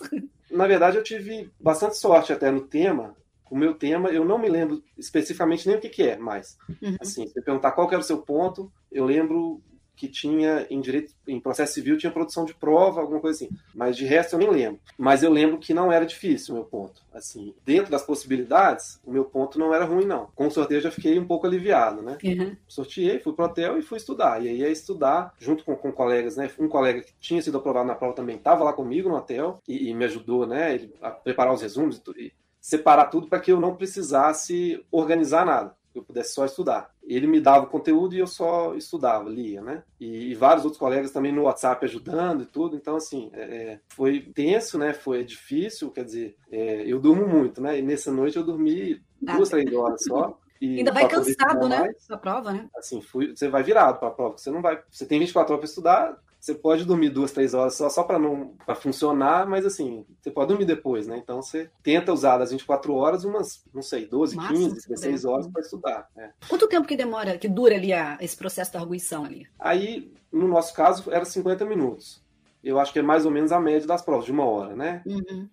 Na 0.52 0.68
verdade, 0.68 0.98
eu 0.98 1.04
tive 1.04 1.50
bastante 1.60 1.98
sorte 1.98 2.34
até 2.34 2.52
no 2.52 2.62
tema. 2.62 3.16
O 3.50 3.56
meu 3.56 3.74
tema, 3.76 4.10
eu 4.10 4.26
não 4.26 4.38
me 4.38 4.50
lembro 4.50 4.84
especificamente 4.98 5.68
nem 5.68 5.78
o 5.78 5.80
que, 5.80 5.90
que 5.90 6.04
é, 6.04 6.18
mas, 6.18 6.58
Uhum. 6.82 6.98
assim, 7.00 7.28
se 7.28 7.40
eu 7.40 7.44
perguntar 7.44 7.72
qual 7.72 7.88
que 7.88 7.94
era 7.94 8.02
o 8.02 8.06
seu 8.06 8.18
ponto, 8.18 8.72
eu 8.92 9.06
lembro 9.06 9.62
que 9.96 10.08
tinha 10.08 10.66
em 10.70 10.82
direito, 10.82 11.14
em 11.28 11.40
processo 11.40 11.74
civil 11.74 11.98
tinha 11.98 12.12
produção 12.12 12.46
de 12.46 12.54
prova, 12.54 13.02
alguma 13.02 13.20
coisa 13.20 13.44
assim. 13.46 13.56
Mas 13.74 13.96
de 13.96 14.06
resto 14.06 14.34
eu 14.34 14.40
nem 14.40 14.50
lembro. 14.50 14.80
Mas 14.98 15.24
eu 15.24 15.32
lembro 15.32 15.58
que 15.58 15.74
não 15.74 15.92
era 15.92 16.06
difícil 16.06 16.54
o 16.54 16.58
meu 16.58 16.66
ponto. 16.66 17.02
Assim, 17.14 17.54
dentro 17.66 17.90
das 17.92 18.04
possibilidades, 18.04 19.00
o 19.06 19.12
meu 19.12 19.24
ponto 19.26 19.58
não 19.58 19.74
era 19.74 19.86
ruim 19.86 20.06
não. 20.06 20.28
Com 20.36 20.48
o 20.48 20.52
sorteio 20.52 20.78
eu 20.80 20.84
já 20.84 20.92
fiquei 20.92 21.18
um 21.18 21.26
pouco 21.26 21.48
aliviado, 21.48 22.02
né? 22.02 22.18
Uhum. 22.24 22.56
Sorteei, 22.68 23.20
fui 23.20 23.34
pro 23.34 23.46
hotel 23.46 23.78
e 23.78 23.82
fui 23.82 23.98
estudar. 23.98 24.44
E 24.44 24.50
aí 24.50 24.58
ia 24.60 24.70
estudar 24.70 25.34
junto 25.40 25.64
com, 25.64 25.76
com 25.76 25.92
colegas, 25.92 26.36
né? 26.36 26.50
Um 26.60 26.68
colega 26.68 27.02
que 27.02 27.14
tinha 27.20 27.42
sido 27.42 27.58
aprovado 27.58 27.88
na 27.88 27.96
prova 27.96 28.14
também 28.14 28.36
estava 28.36 28.64
lá 28.64 28.74
comigo 28.74 29.08
no 29.10 29.16
hotel 29.16 29.62
e, 29.68 29.90
e 29.90 29.94
me 29.94 30.06
ajudou, 30.06 30.46
né? 30.46 30.76
Ele, 30.76 30.94
a 31.02 31.10
preparar 31.12 31.54
os 31.54 31.62
resumos 31.62 31.98
e, 31.98 32.02
tu- 32.02 32.16
e 32.20 32.34
separar 32.60 33.06
tudo 33.06 33.28
para 33.28 33.40
que 33.40 33.52
eu 33.52 33.60
não 33.60 33.76
precisasse 33.76 34.84
organizar 34.92 35.46
nada. 35.46 35.76
Eu 35.98 36.04
pudesse 36.04 36.34
só 36.34 36.46
estudar. 36.46 36.92
Ele 37.04 37.28
me 37.28 37.40
dava 37.40 37.66
o 37.66 37.70
conteúdo 37.70 38.16
e 38.16 38.20
eu 38.20 38.28
só 38.28 38.76
estudava, 38.76 39.30
lia, 39.30 39.62
né? 39.62 39.84
E, 40.00 40.32
e 40.32 40.36
vários 40.36 40.64
outros 40.64 40.80
colegas 40.80 41.12
também 41.12 41.32
no 41.32 41.44
WhatsApp 41.44 41.86
ajudando 41.86 42.44
e 42.44 42.46
tudo. 42.46 42.76
Então, 42.76 42.96
assim, 42.96 43.30
é, 43.34 43.42
é, 43.42 43.80
foi 43.90 44.22
tenso, 44.34 44.78
né? 44.78 44.94
Foi 44.94 45.24
difícil, 45.24 45.92
quer 45.92 46.06
dizer, 46.06 46.36
é, 46.52 46.84
eu 46.86 47.00
durmo 47.00 47.28
muito, 47.28 47.62
né? 47.62 47.80
E 47.80 47.82
nessa 47.82 48.12
noite 48.12 48.38
eu 48.38 48.44
dormi 48.44 49.02
duas, 49.22 49.50
três 49.50 49.72
horas 49.74 50.04
só. 50.04 50.40
E 50.62 50.78
Ainda 50.80 50.92
vai 50.92 51.08
cansado, 51.08 51.68
né? 51.68 51.80
mais 51.80 52.22
prova, 52.22 52.54
né? 52.54 52.70
assim, 52.78 53.02
fui, 53.02 53.36
você 53.36 53.50
vai 53.50 53.62
virado 53.62 54.00
para 54.00 54.08
a 54.08 54.12
prova. 54.12 54.38
Você 54.38 54.50
não 54.50 54.62
vai, 54.62 54.82
você 54.90 55.06
tem 55.06 55.20
24 55.20 55.54
horas 55.54 55.60
para 55.60 55.70
estudar, 55.70 56.18
você 56.46 56.54
pode 56.54 56.86
dormir 56.86 57.10
duas, 57.10 57.32
três 57.32 57.56
horas 57.56 57.74
só, 57.76 57.90
só 57.90 58.04
para 58.04 58.20
não 58.20 58.50
para 58.66 58.76
funcionar, 58.76 59.48
mas 59.48 59.66
assim, 59.66 60.06
você 60.22 60.30
pode 60.30 60.50
dormir 60.50 60.66
depois, 60.66 61.08
né? 61.08 61.18
Então 61.18 61.42
você 61.42 61.72
tenta 61.82 62.14
usar 62.14 62.38
das 62.38 62.52
24 62.52 62.94
horas 62.94 63.24
umas, 63.24 63.64
não 63.74 63.82
sei, 63.82 64.06
12, 64.06 64.36
Máximo, 64.36 64.58
15, 64.70 64.82
se 64.82 64.88
16 64.90 65.22
puder. 65.22 65.34
horas 65.34 65.48
para 65.48 65.62
estudar, 65.62 66.08
né? 66.16 66.32
Quanto 66.48 66.68
tempo 66.68 66.88
que 66.88 66.96
demora, 66.96 67.38
que 67.38 67.48
dura 67.48 67.74
ali 67.76 67.92
a- 67.92 68.18
esse 68.22 68.38
processo 68.38 68.72
da 68.74 68.80
arguição 68.80 69.26
ali? 69.26 69.48
Aí, 69.58 70.12
no 70.32 70.48
nosso 70.48 70.72
caso, 70.76 71.12
era 71.12 71.26
50 71.26 71.66
minutos. 71.66 72.24
Eu 72.64 72.80
acho 72.80 72.94
que 72.94 73.00
é 73.00 73.02
mais 73.02 73.26
ou 73.26 73.32
menos 73.32 73.52
a 73.52 73.60
média 73.60 73.88
das 73.88 74.04
provas, 74.04 74.26
de 74.26 74.32
uma 74.32 74.46
hora, 74.46 74.76
né? 74.76 75.02
Uhum. 75.06 75.50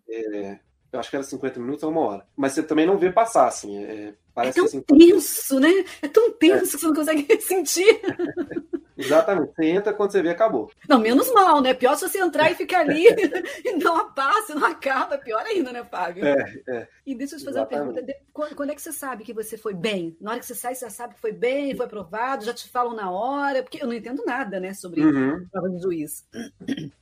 Eu 0.92 1.00
acho 1.00 1.08
que 1.08 1.16
era 1.16 1.22
50 1.24 1.58
minutos 1.58 1.82
a 1.84 1.88
uma 1.88 2.00
hora. 2.02 2.26
Mas 2.36 2.52
você 2.52 2.62
também 2.62 2.84
não 2.86 2.98
vê 2.98 3.10
passar, 3.10 3.46
assim. 3.48 3.76
É, 3.82 4.08
É 4.08 4.14
parece 4.34 4.56
tão 4.56 4.64
que 4.64 4.68
assim, 4.68 4.80
tenso, 4.82 5.58
né? 5.60 5.70
É 6.02 6.08
tão 6.08 6.30
tenso 6.32 6.72
que 6.72 6.78
você 6.78 6.86
não 6.86 6.94
consegue 6.94 7.26
sentir. 7.40 8.00
Exatamente. 8.96 9.52
Você 9.54 9.64
entra 9.66 9.92
quando 9.92 10.12
você 10.12 10.22
vê, 10.22 10.30
acabou. 10.30 10.70
Não, 10.88 10.98
menos 10.98 11.32
mal, 11.32 11.60
né? 11.60 11.74
Pior 11.74 11.96
se 11.96 12.08
você 12.08 12.18
entrar 12.18 12.50
e 12.50 12.54
ficar 12.54 12.80
ali 12.80 13.04
e 13.64 13.72
não 13.76 14.12
passa, 14.12 14.54
não 14.54 14.66
acaba. 14.66 15.18
Pior 15.18 15.42
ainda, 15.44 15.72
né, 15.72 15.84
Fábio? 15.84 16.24
É, 16.26 16.34
é. 16.68 16.88
E 17.06 17.14
deixa 17.14 17.34
eu 17.34 17.38
te 17.38 17.44
fazer 17.44 17.58
uma 17.58 17.66
Exatamente. 17.66 17.94
pergunta. 17.94 18.02
De- 18.02 18.26
Quando, 18.32 18.54
quando 18.54 18.70
é 18.70 18.74
que 18.74 18.82
você 18.82 18.92
sabe 18.92 19.24
que 19.24 19.32
você 19.32 19.56
foi 19.58 19.74
bem? 19.74 20.16
Na 20.20 20.30
hora 20.32 20.40
que 20.40 20.46
você 20.46 20.54
sai, 20.54 20.74
você 20.74 20.84
já 20.84 20.90
sabe 20.90 21.14
que 21.14 21.20
foi 21.20 21.32
bem, 21.32 21.74
foi 21.76 21.86
aprovado, 21.86 22.44
já 22.44 22.54
te 22.54 22.68
falam 22.68 22.94
na 22.94 23.10
hora? 23.10 23.62
Porque 23.62 23.82
eu 23.82 23.86
não 23.86 23.94
entendo 23.94 24.22
nada, 24.26 24.60
né, 24.60 24.74
sobre 24.74 25.00
Uhum. 25.04 25.46
prova 25.50 25.68
de 25.70 25.80
juiz. 25.82 26.24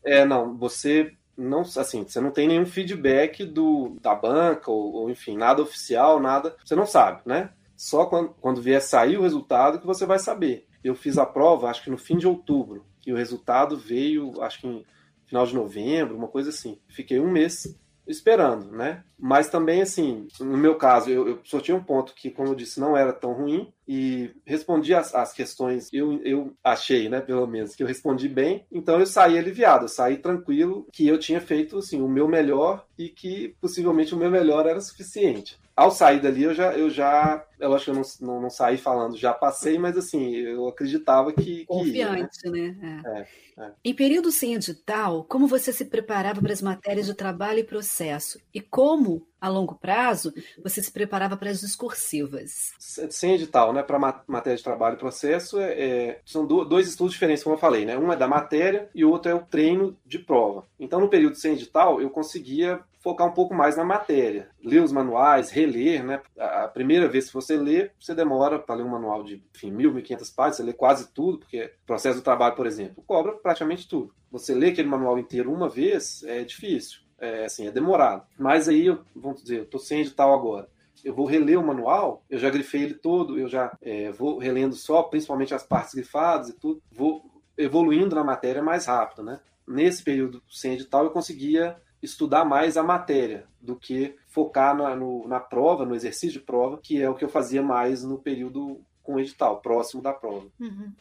É, 0.05 0.25
não, 0.25 0.57
você 0.57 1.13
não, 1.37 1.61
assim, 1.61 2.05
você 2.05 2.21
não 2.21 2.31
tem 2.31 2.47
nenhum 2.49 2.67
feedback 2.67 3.45
do, 3.45 3.97
da 4.01 4.15
banca, 4.15 4.71
ou, 4.71 4.93
ou, 4.93 5.11
enfim, 5.11 5.37
nada 5.37 5.63
oficial, 5.63 6.21
nada, 6.21 6.55
você 6.65 6.75
não 6.75 6.87
sabe, 6.87 7.23
né? 7.25 7.51
Só 7.77 8.05
quando, 8.07 8.31
quando 8.41 8.61
vier 8.61 8.81
sair 8.83 9.17
o 9.17 9.23
resultado 9.23 9.79
que 9.81 9.87
você 9.87 10.05
vai 10.05 10.19
saber. 10.19 10.67
Eu 10.83 10.95
fiz 10.95 11.19
a 11.19 11.27
prova, 11.27 11.69
acho 11.69 11.83
que 11.83 11.91
no 11.91 11.99
fim 11.99 12.17
de 12.17 12.27
outubro, 12.27 12.85
e 13.07 13.13
o 13.13 13.17
resultado 13.17 13.77
veio, 13.77 14.41
acho 14.43 14.61
que 14.61 14.67
em 14.67 14.85
final 15.27 15.47
de 15.47 15.55
novembro, 15.55 16.17
uma 16.17 16.29
coisa 16.29 16.51
assim. 16.51 16.79
Fiquei 16.89 17.21
um 17.21 17.31
mês 17.31 17.79
esperando, 18.11 18.71
né? 18.73 19.05
Mas 19.19 19.49
também, 19.49 19.83
assim, 19.83 20.27
no 20.41 20.57
meu 20.57 20.77
caso, 20.77 21.11
eu, 21.11 21.29
eu 21.29 21.41
sorteei 21.45 21.77
um 21.77 21.83
ponto 21.83 22.15
que, 22.15 22.31
como 22.31 22.49
eu 22.49 22.55
disse, 22.55 22.81
não 22.81 22.97
era 22.97 23.13
tão 23.13 23.33
ruim 23.33 23.73
e 23.87 24.31
respondi 24.45 24.95
as, 24.95 25.15
as 25.15 25.33
questões, 25.33 25.89
eu, 25.93 26.21
eu 26.25 26.53
achei, 26.65 27.09
né, 27.09 27.21
pelo 27.21 27.47
menos, 27.47 27.75
que 27.75 27.83
eu 27.83 27.87
respondi 27.87 28.29
bem, 28.29 28.67
então 28.71 28.99
eu 28.99 29.07
saí 29.07 29.39
aliviado, 29.39 29.85
eu 29.85 29.89
saí 29.89 30.17
tranquilo 30.17 30.87
que 30.93 31.07
eu 31.07 31.19
tinha 31.19 31.41
feito, 31.41 31.79
assim, 31.79 32.01
o 32.01 32.09
meu 32.09 32.27
melhor 32.27 32.87
e 32.99 33.09
que 33.09 33.55
possivelmente 33.61 34.15
o 34.15 34.19
meu 34.19 34.31
melhor 34.31 34.67
era 34.67 34.81
suficiente. 34.81 35.59
Ao 35.81 35.91
sair 35.91 36.21
dali, 36.21 36.43
eu 36.43 36.53
já, 36.53 36.75
eu 36.75 36.91
já, 36.91 37.43
eu 37.59 37.73
acho 37.73 37.87
que 37.87 37.91
eu 37.91 37.95
não, 37.95 38.03
não, 38.21 38.43
não 38.43 38.51
saí 38.51 38.77
falando, 38.77 39.17
já 39.17 39.33
passei, 39.33 39.79
mas 39.79 39.97
assim, 39.97 40.35
eu 40.35 40.69
acreditava 40.69 41.33
que. 41.33 41.65
que 41.65 41.89
ia, 41.89 42.11
né? 42.11 42.29
Confiante, 42.29 42.51
né? 42.51 43.03
É. 43.07 43.19
É, 43.19 43.27
é. 43.65 43.73
Em 43.83 43.95
período 43.95 44.31
sem 44.31 44.53
edital, 44.53 45.25
como 45.25 45.47
você 45.47 45.73
se 45.73 45.87
preparava 45.87 46.43
para 46.43 46.53
as 46.53 46.61
matérias 46.61 47.07
de 47.07 47.15
trabalho 47.15 47.61
e 47.61 47.65
processo? 47.65 48.39
E 48.53 48.61
como, 48.61 49.27
a 49.41 49.49
longo 49.49 49.75
prazo, 49.75 50.35
você 50.63 50.83
se 50.83 50.93
preparava 50.93 51.35
para 51.35 51.49
as 51.49 51.61
discursivas? 51.61 52.73
sem 52.79 53.37
edital, 53.37 53.73
né, 53.73 53.83
para 53.83 54.23
matéria 54.27 54.59
de 54.59 54.63
trabalho 54.63 54.97
e 54.97 54.99
processo, 54.99 55.59
é, 55.59 55.73
é, 55.73 56.21
são 56.27 56.47
do, 56.47 56.63
dois 56.63 56.89
estudos 56.89 57.15
diferentes, 57.15 57.43
como 57.43 57.57
eu 57.57 57.61
falei, 57.61 57.87
né? 57.87 57.97
Um 57.97 58.13
é 58.13 58.17
da 58.17 58.29
matéria 58.29 58.91
e 58.95 59.03
o 59.03 59.11
outro 59.11 59.31
é 59.31 59.35
o 59.35 59.47
treino 59.47 59.97
de 60.05 60.19
prova. 60.19 60.67
Então, 60.79 61.01
no 61.01 61.09
período 61.09 61.37
sem 61.37 61.55
edital, 61.55 62.03
eu 62.03 62.11
conseguia 62.11 62.85
focar 63.01 63.27
um 63.27 63.33
pouco 63.33 63.55
mais 63.55 63.77
na 63.77 63.85
matéria, 63.85 64.51
ler 64.63 64.83
os 64.83 64.93
manuais, 64.93 65.51
reler, 65.51 66.05
né? 66.05 66.23
A 66.39 66.69
primeira 66.69 67.09
vez 67.09 67.29
que 67.29 67.35
você 67.35 67.57
lê, 67.57 67.91
você 67.99 68.15
demora 68.15 68.59
para 68.59 68.77
ler 68.77 68.85
um 68.85 68.91
manual 68.91 69.25
de, 69.25 69.43
enfim, 69.55 69.71
mil, 69.71 69.93
mil 69.93 70.03
quinhentas 70.03 70.31
páginas, 70.31 70.57
você 70.57 70.63
lê 70.63 70.73
quase 70.73 71.13
tudo, 71.13 71.39
porque 71.39 71.73
o 71.83 71.87
processo 71.87 72.19
do 72.19 72.25
trabalho, 72.25 72.55
por 72.55 72.67
exemplo, 72.67 73.03
cobra 73.07 73.33
praticamente 73.33 73.89
tudo. 73.89 74.15
Você 74.31 74.55
lê 74.55 74.69
aquele 74.69 74.89
manual 74.89 75.19
inteiro 75.19 75.53
uma 75.53 75.69
vez 75.69 76.23
é 76.25 76.45
difícil, 76.45 77.01
é 77.19 77.45
assim, 77.45 77.67
é 77.67 77.71
demorado. 77.71 78.27
Mas 78.39 78.69
aí, 78.69 78.87
eu, 78.87 79.01
vamos 79.17 79.43
dizer, 79.43 79.59
eu 79.59 79.65
estou 79.65 79.81
sem 79.81 80.01
edital 80.01 80.33
agora 80.33 80.69
eu 81.05 81.15
vou 81.15 81.27
reler 81.27 81.59
o 81.59 81.67
manual, 81.67 82.25
eu 82.29 82.39
já 82.39 82.51
grifei 82.51 82.83
ele 82.83 82.95
todo, 82.95 83.39
eu 83.39 83.49
já 83.49 83.77
é, 83.81 84.11
vou 84.11 84.39
relendo 84.39 84.75
só, 84.75 85.03
principalmente 85.03 85.55
as 85.55 85.63
partes 85.63 85.95
grifadas 85.95 86.51
e 86.51 86.53
tudo, 86.53 86.83
vou 86.93 87.23
evoluindo 87.57 88.15
na 88.15 88.25
matéria 88.25 88.63
mais 88.63 88.87
rápido, 88.87 89.23
né? 89.23 89.41
Nesse 89.67 90.03
período 90.03 90.43
sem 90.49 90.75
edital, 90.75 91.05
eu 91.05 91.11
conseguia 91.11 91.77
estudar 92.03 92.45
mais 92.45 92.77
a 92.77 92.83
matéria 92.83 93.47
do 93.61 93.77
que 93.77 94.17
focar 94.27 94.77
na, 94.77 94.97
no, 94.97 95.29
na 95.29 95.39
prova, 95.39 95.85
no 95.85 95.95
exercício 95.95 96.41
de 96.41 96.45
prova, 96.45 96.79
que 96.79 97.01
é 97.01 97.09
o 97.09 97.15
que 97.15 97.25
eu 97.25 97.29
fazia 97.29 97.63
mais 97.63 98.03
no 98.03 98.19
período 98.19 98.81
com 99.03 99.15
o 99.15 99.21
edital, 99.21 99.61
próximo 99.61 100.03
da 100.03 100.13
prova. 100.13 100.47
Uhum. 100.59 100.93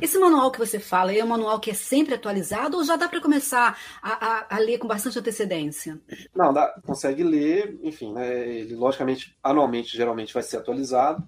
Esse 0.00 0.18
manual 0.18 0.50
que 0.50 0.58
você 0.58 0.80
fala 0.80 1.12
é 1.12 1.22
um 1.22 1.28
manual 1.28 1.60
que 1.60 1.70
é 1.70 1.74
sempre 1.74 2.14
atualizado 2.14 2.78
ou 2.78 2.84
já 2.84 2.96
dá 2.96 3.08
para 3.08 3.20
começar 3.20 3.78
a, 4.02 4.26
a, 4.26 4.56
a, 4.56 4.58
ler 4.58 4.78
com 4.78 4.88
bastante 4.88 5.18
antecedência? 5.18 6.00
Não, 6.34 6.50
dá, 6.50 6.80
consegue 6.86 7.22
ler, 7.22 7.78
enfim, 7.82 8.12
né, 8.12 8.48
ele 8.48 8.74
logicamente, 8.74 9.36
anualmente, 9.42 9.94
geralmente 9.94 10.32
vai 10.32 10.42
ser 10.42 10.56
atualizado, 10.56 11.22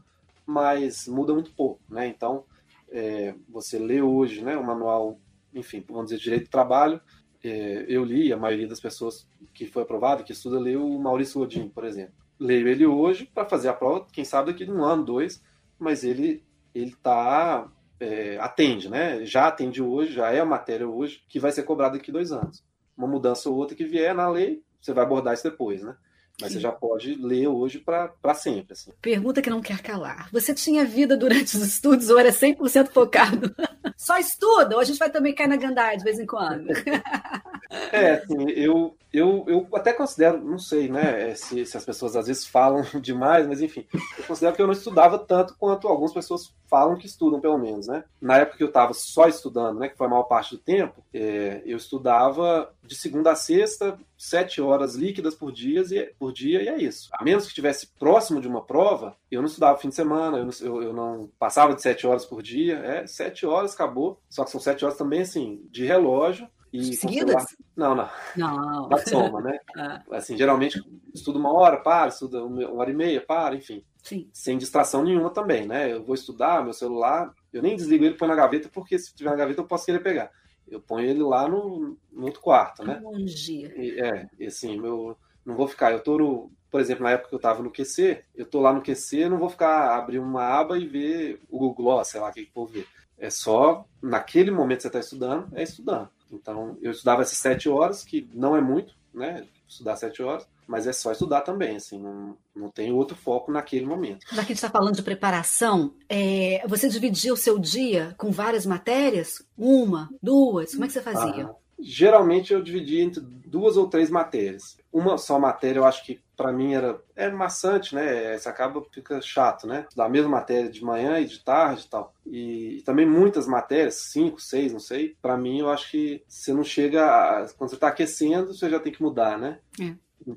mas 0.47 1.07
muda 1.07 1.35
muito 1.35 1.53
pouco, 1.53 1.79
né? 1.91 2.07
Então, 2.07 2.45
é, 2.91 3.35
você 3.51 3.79
lê 3.79 4.01
hoje, 4.01 4.43
né, 4.43 4.57
o 4.57 4.65
manual, 4.65 5.21
enfim, 5.53 5.85
vamos 5.87 6.07
dizer, 6.07 6.19
direito 6.19 6.45
do 6.45 6.51
trabalho, 6.51 7.03
eu 7.43 8.05
li, 8.05 8.33
a 8.33 8.37
maioria 8.37 8.67
das 8.67 8.81
pessoas 8.81 9.29
que 9.55 9.67
foi 9.67 9.83
aprovado, 9.83 10.25
que 10.25 10.33
estuda, 10.33 10.59
leu 10.59 10.85
o 10.87 11.01
Maurício 11.01 11.41
Godin, 11.41 11.69
por 11.69 11.85
exemplo. 11.85 12.15
Leio 12.39 12.69
ele 12.69 12.87
hoje 12.87 13.29
para 13.33 13.49
fazer 13.49 13.69
a 13.69 13.73
prova, 13.73 14.07
quem 14.13 14.25
sabe 14.25 14.53
daqui 14.53 14.65
de 14.65 14.71
um 14.71 14.85
ano, 14.85 15.05
dois, 15.05 15.43
mas 15.79 16.05
ele 16.05 16.43
ele 16.75 16.91
está 16.91 17.69
é, 17.99 18.39
atende, 18.39 18.89
né? 18.89 19.25
Já 19.25 19.49
atende 19.49 19.83
hoje, 19.83 20.13
já 20.13 20.31
é 20.31 20.41
a 20.41 20.45
matéria 20.45 20.89
hoje, 20.89 21.23
que 21.29 21.41
vai 21.41 21.51
ser 21.51 21.65
cobrada 21.65 21.97
daqui 21.97 22.13
dois 22.13 22.31
anos. 22.31 22.65
Uma 22.97 23.09
mudança 23.09 23.49
ou 23.49 23.57
outra 23.57 23.77
que 23.77 23.85
vier 23.85 24.15
na 24.15 24.29
lei, 24.29 24.63
você 24.81 24.93
vai 24.93 25.05
abordar 25.05 25.35
isso 25.35 25.49
depois, 25.49 25.83
né? 25.83 25.97
Mas 26.41 26.53
você 26.53 26.61
já 26.61 26.71
pode 26.71 27.15
ler 27.15 27.49
hoje 27.49 27.79
para 27.79 28.35
sempre. 28.35 28.73
Assim. 28.73 28.93
Pergunta 29.03 29.43
que 29.43 29.51
não 29.51 29.61
quer 29.61 29.83
calar. 29.83 30.29
Você 30.33 30.55
tinha 30.55 30.85
vida 30.85 31.17
durante 31.17 31.57
os 31.57 31.63
estudos 31.63 32.11
ou 32.11 32.19
era 32.19 32.31
100% 32.31 32.91
focado? 32.91 33.55
Só 33.97 34.17
estuda 34.19 34.77
ou 34.77 34.81
a 34.81 34.85
gente 34.85 34.99
vai 34.99 35.11
também 35.11 35.35
cair 35.35 35.49
na 35.49 35.57
gandai 35.57 35.97
de 35.97 36.05
vez 36.05 36.19
em 36.19 36.27
quando? 36.27 36.69
É, 37.93 38.13
assim, 38.13 38.49
eu, 38.51 38.97
eu, 39.13 39.45
eu 39.47 39.69
até 39.75 39.93
considero, 39.93 40.43
não 40.43 40.59
sei, 40.59 40.89
né, 40.89 41.35
se, 41.35 41.67
se 41.67 41.77
as 41.77 41.85
pessoas 41.85 42.17
às 42.17 42.27
vezes 42.27 42.47
falam 42.47 42.83
demais, 43.01 43.47
mas 43.47 43.61
enfim, 43.61 43.87
eu 43.93 44.25
considero 44.25 44.57
que 44.57 44.63
eu 44.63 44.67
não 44.67 44.73
estudava 44.73 45.19
tanto 45.19 45.55
quanto 45.59 45.87
algumas 45.87 46.15
pessoas 46.15 46.55
falam 46.69 46.97
que 46.97 47.07
estudam, 47.07 47.41
pelo 47.41 47.59
menos, 47.59 47.87
né? 47.87 48.05
Na 48.21 48.37
época 48.37 48.59
que 48.59 48.63
eu 48.63 48.69
estava 48.69 48.93
só 48.93 49.27
estudando, 49.27 49.79
né, 49.79 49.89
que 49.89 49.97
foi 49.97 50.07
a 50.07 50.11
maior 50.11 50.25
parte 50.25 50.55
do 50.55 50.61
tempo, 50.61 51.03
é, 51.13 51.63
eu 51.65 51.77
estudava 51.77 52.73
de 52.83 52.95
segunda 52.95 53.33
a 53.33 53.37
sexta, 53.37 53.99
sete 54.17 54.61
horas 54.61 54.95
líquidas 54.95 55.35
por 55.35 55.53
dia, 55.53 55.83
e, 55.91 56.15
por 56.19 56.33
dia, 56.33 56.63
e 56.63 56.69
é 56.69 56.77
isso. 56.79 57.09
A 57.13 57.25
menos 57.25 57.45
que 57.45 57.51
estivesse 57.51 57.87
próximo 57.99 58.41
de 58.41 58.49
uma 58.49 58.65
prova, 58.65 59.17
eu 59.31 59.41
não 59.41 59.49
estudava 59.49 59.79
fim 59.79 59.89
de 59.89 59.95
semana, 59.95 60.39
eu 60.39 60.45
não, 60.45 60.53
eu, 60.61 60.83
eu 60.83 60.93
não 60.93 61.31
passava 61.39 61.75
de 61.75 61.83
sete 61.83 62.07
horas 62.07 62.25
por 62.25 62.43
dia, 62.43 62.79
é, 62.79 63.07
sete 63.07 63.47
horas, 63.47 63.75
acabou. 63.75 64.21
Só 64.29 64.45
que 64.45 64.51
são 64.51 64.61
sete 64.61 64.85
horas 64.85 64.97
também, 64.97 65.23
assim, 65.23 65.67
de 65.71 65.85
relógio, 65.85 66.49
e 66.73 66.95
Seguidas? 66.95 67.57
Não, 67.75 67.95
não. 67.95 68.09
Não. 68.37 68.89
Da 68.89 68.99
soma, 68.99 69.41
né? 69.41 69.59
ah. 69.77 70.03
Assim, 70.13 70.37
geralmente 70.37 70.83
estudo 71.15 71.39
uma 71.39 71.53
hora, 71.53 71.79
para, 71.79 72.09
estudo 72.09 72.47
uma 72.47 72.71
hora 72.73 72.91
e 72.91 72.95
meia, 72.95 73.21
para, 73.21 73.55
enfim. 73.57 73.83
Sim. 74.03 74.29
Sem 74.33 74.57
distração 74.57 75.05
nenhuma 75.05 75.31
também, 75.31 75.67
né? 75.67 75.93
Eu 75.93 76.03
vou 76.03 76.15
estudar, 76.15 76.63
meu 76.63 76.73
celular, 76.73 77.35
eu 77.53 77.63
nem 77.63 77.77
desligo 77.77 78.05
ele, 78.05 78.17
põe 78.17 78.29
na 78.29 78.35
gaveta, 78.35 78.69
porque 78.69 78.99
se 78.99 79.15
tiver 79.15 79.31
na 79.31 79.37
gaveta 79.37 79.61
eu 79.61 79.67
posso 79.67 79.87
querer 79.87 80.01
pegar. 80.01 80.31
Eu 80.67 80.81
ponho 80.81 81.09
ele 81.09 81.23
lá 81.23 81.49
no, 81.49 81.97
no 82.13 82.25
outro 82.25 82.41
quarto, 82.41 82.85
né? 82.85 83.01
Longe. 83.03 83.67
E, 83.77 84.01
é, 84.01 84.29
e 84.39 84.47
assim, 84.47 84.79
meu, 84.79 85.17
não 85.45 85.57
vou 85.57 85.67
ficar, 85.67 85.93
eu 85.93 86.01
tô 86.01 86.19
no, 86.19 86.53
por 86.71 86.81
exemplo, 86.81 87.05
na 87.05 87.13
época 87.13 87.31
que 87.31 87.35
eu 87.35 87.39
estava 87.39 87.63
no 87.63 87.73
QC, 87.73 88.23
eu 88.35 88.45
tô 88.45 88.61
lá 88.61 88.73
no 88.73 88.83
QC, 88.83 89.29
não 89.29 89.39
vou 89.39 89.49
ficar 89.49 89.97
abrir 89.97 90.19
uma 90.19 90.45
aba 90.45 90.79
e 90.79 90.87
ver 90.87 91.41
o 91.49 91.59
Google 91.59 91.75
Gloss, 91.75 92.09
sei 92.09 92.21
lá 92.21 92.29
o 92.29 92.33
que, 92.33 92.45
que 92.47 92.65
vê. 92.71 92.87
É 93.17 93.31
só, 93.31 93.87
naquele 94.01 94.51
momento 94.51 94.79
que 94.79 94.83
você 94.83 94.89
está 94.89 95.01
estudando, 95.01 95.49
é 95.55 95.63
estudando. 95.63 96.11
Então, 96.31 96.77
eu 96.83 96.91
estudava 96.91 97.23
essas 97.23 97.39
sete 97.39 97.69
horas, 97.69 98.05
que 98.05 98.29
não 98.35 98.55
é 98.55 98.61
muito, 98.61 98.95
né? 99.13 99.47
Estudar 99.67 99.97
sete 99.97 100.23
horas, 100.23 100.47
mas 100.69 100.87
é 100.87 100.93
só 100.93 101.11
estudar 101.11 101.41
também, 101.41 101.77
assim, 101.77 101.99
não, 101.99 102.37
não 102.55 102.69
tem 102.69 102.93
outro 102.93 103.17
foco 103.17 103.51
naquele 103.51 103.87
momento. 103.87 104.27
Já 104.31 104.35
que 104.35 104.41
a 104.41 104.43
gente 104.43 104.53
está 104.53 104.69
falando 104.69 104.95
de 104.95 105.03
preparação, 105.03 105.95
é, 106.09 106.63
você 106.69 106.89
dividia 106.91 107.33
o 107.33 107.37
seu 107.37 107.59
dia 107.59 108.15
com 108.19 108.31
várias 108.31 108.67
matérias? 108.67 109.43
Uma, 109.57 110.11
duas? 110.23 110.73
Como 110.73 110.85
é 110.85 110.87
que 110.87 110.93
você 110.93 111.01
fazia? 111.01 111.47
Ah, 111.47 111.55
geralmente 111.81 112.53
eu 112.53 112.63
dividia 112.63 113.03
entre 113.03 113.21
duas 113.21 113.79
ou 113.79 113.89
três 113.89 114.11
matérias. 114.11 114.77
Uma 114.93 115.17
só 115.17 115.39
matéria 115.39 115.79
eu 115.79 115.87
acho 115.87 116.05
que 116.05 116.21
para 116.37 116.53
mim 116.53 116.75
era 116.75 117.01
é 117.17 117.31
maçante, 117.31 117.95
né? 117.95 118.37
Você 118.37 118.49
acaba 118.49 118.83
fica 118.93 119.21
chato, 119.21 119.67
né? 119.67 119.87
Da 119.97 120.09
mesma 120.09 120.31
matéria 120.31 120.71
de 120.71 120.85
manhã 120.85 121.19
e 121.19 121.27
de 121.27 121.41
tarde 121.41 121.85
e 121.87 121.89
tal. 121.89 122.15
E, 122.27 122.79
e 122.79 122.83
também 122.83 123.07
muitas 123.07 123.47
matérias, 123.47 123.95
cinco, 124.13 124.41
seis, 124.41 124.73
não 124.73 124.81
sei. 124.81 125.17
Para 125.23 125.37
mim 125.37 125.61
eu 125.61 125.71
acho 125.71 125.91
que 125.91 126.23
você 126.29 126.53
não 126.53 126.63
chega 126.63 127.05
a, 127.05 127.49
quando 127.57 127.71
você 127.71 127.77
está 127.77 127.89
aquecendo, 127.89 128.53
você 128.53 128.69
já 128.69 128.79
tem 128.79 128.93
que 128.93 129.03
mudar, 129.03 129.39
né? 129.39 129.59
É. 129.81 129.95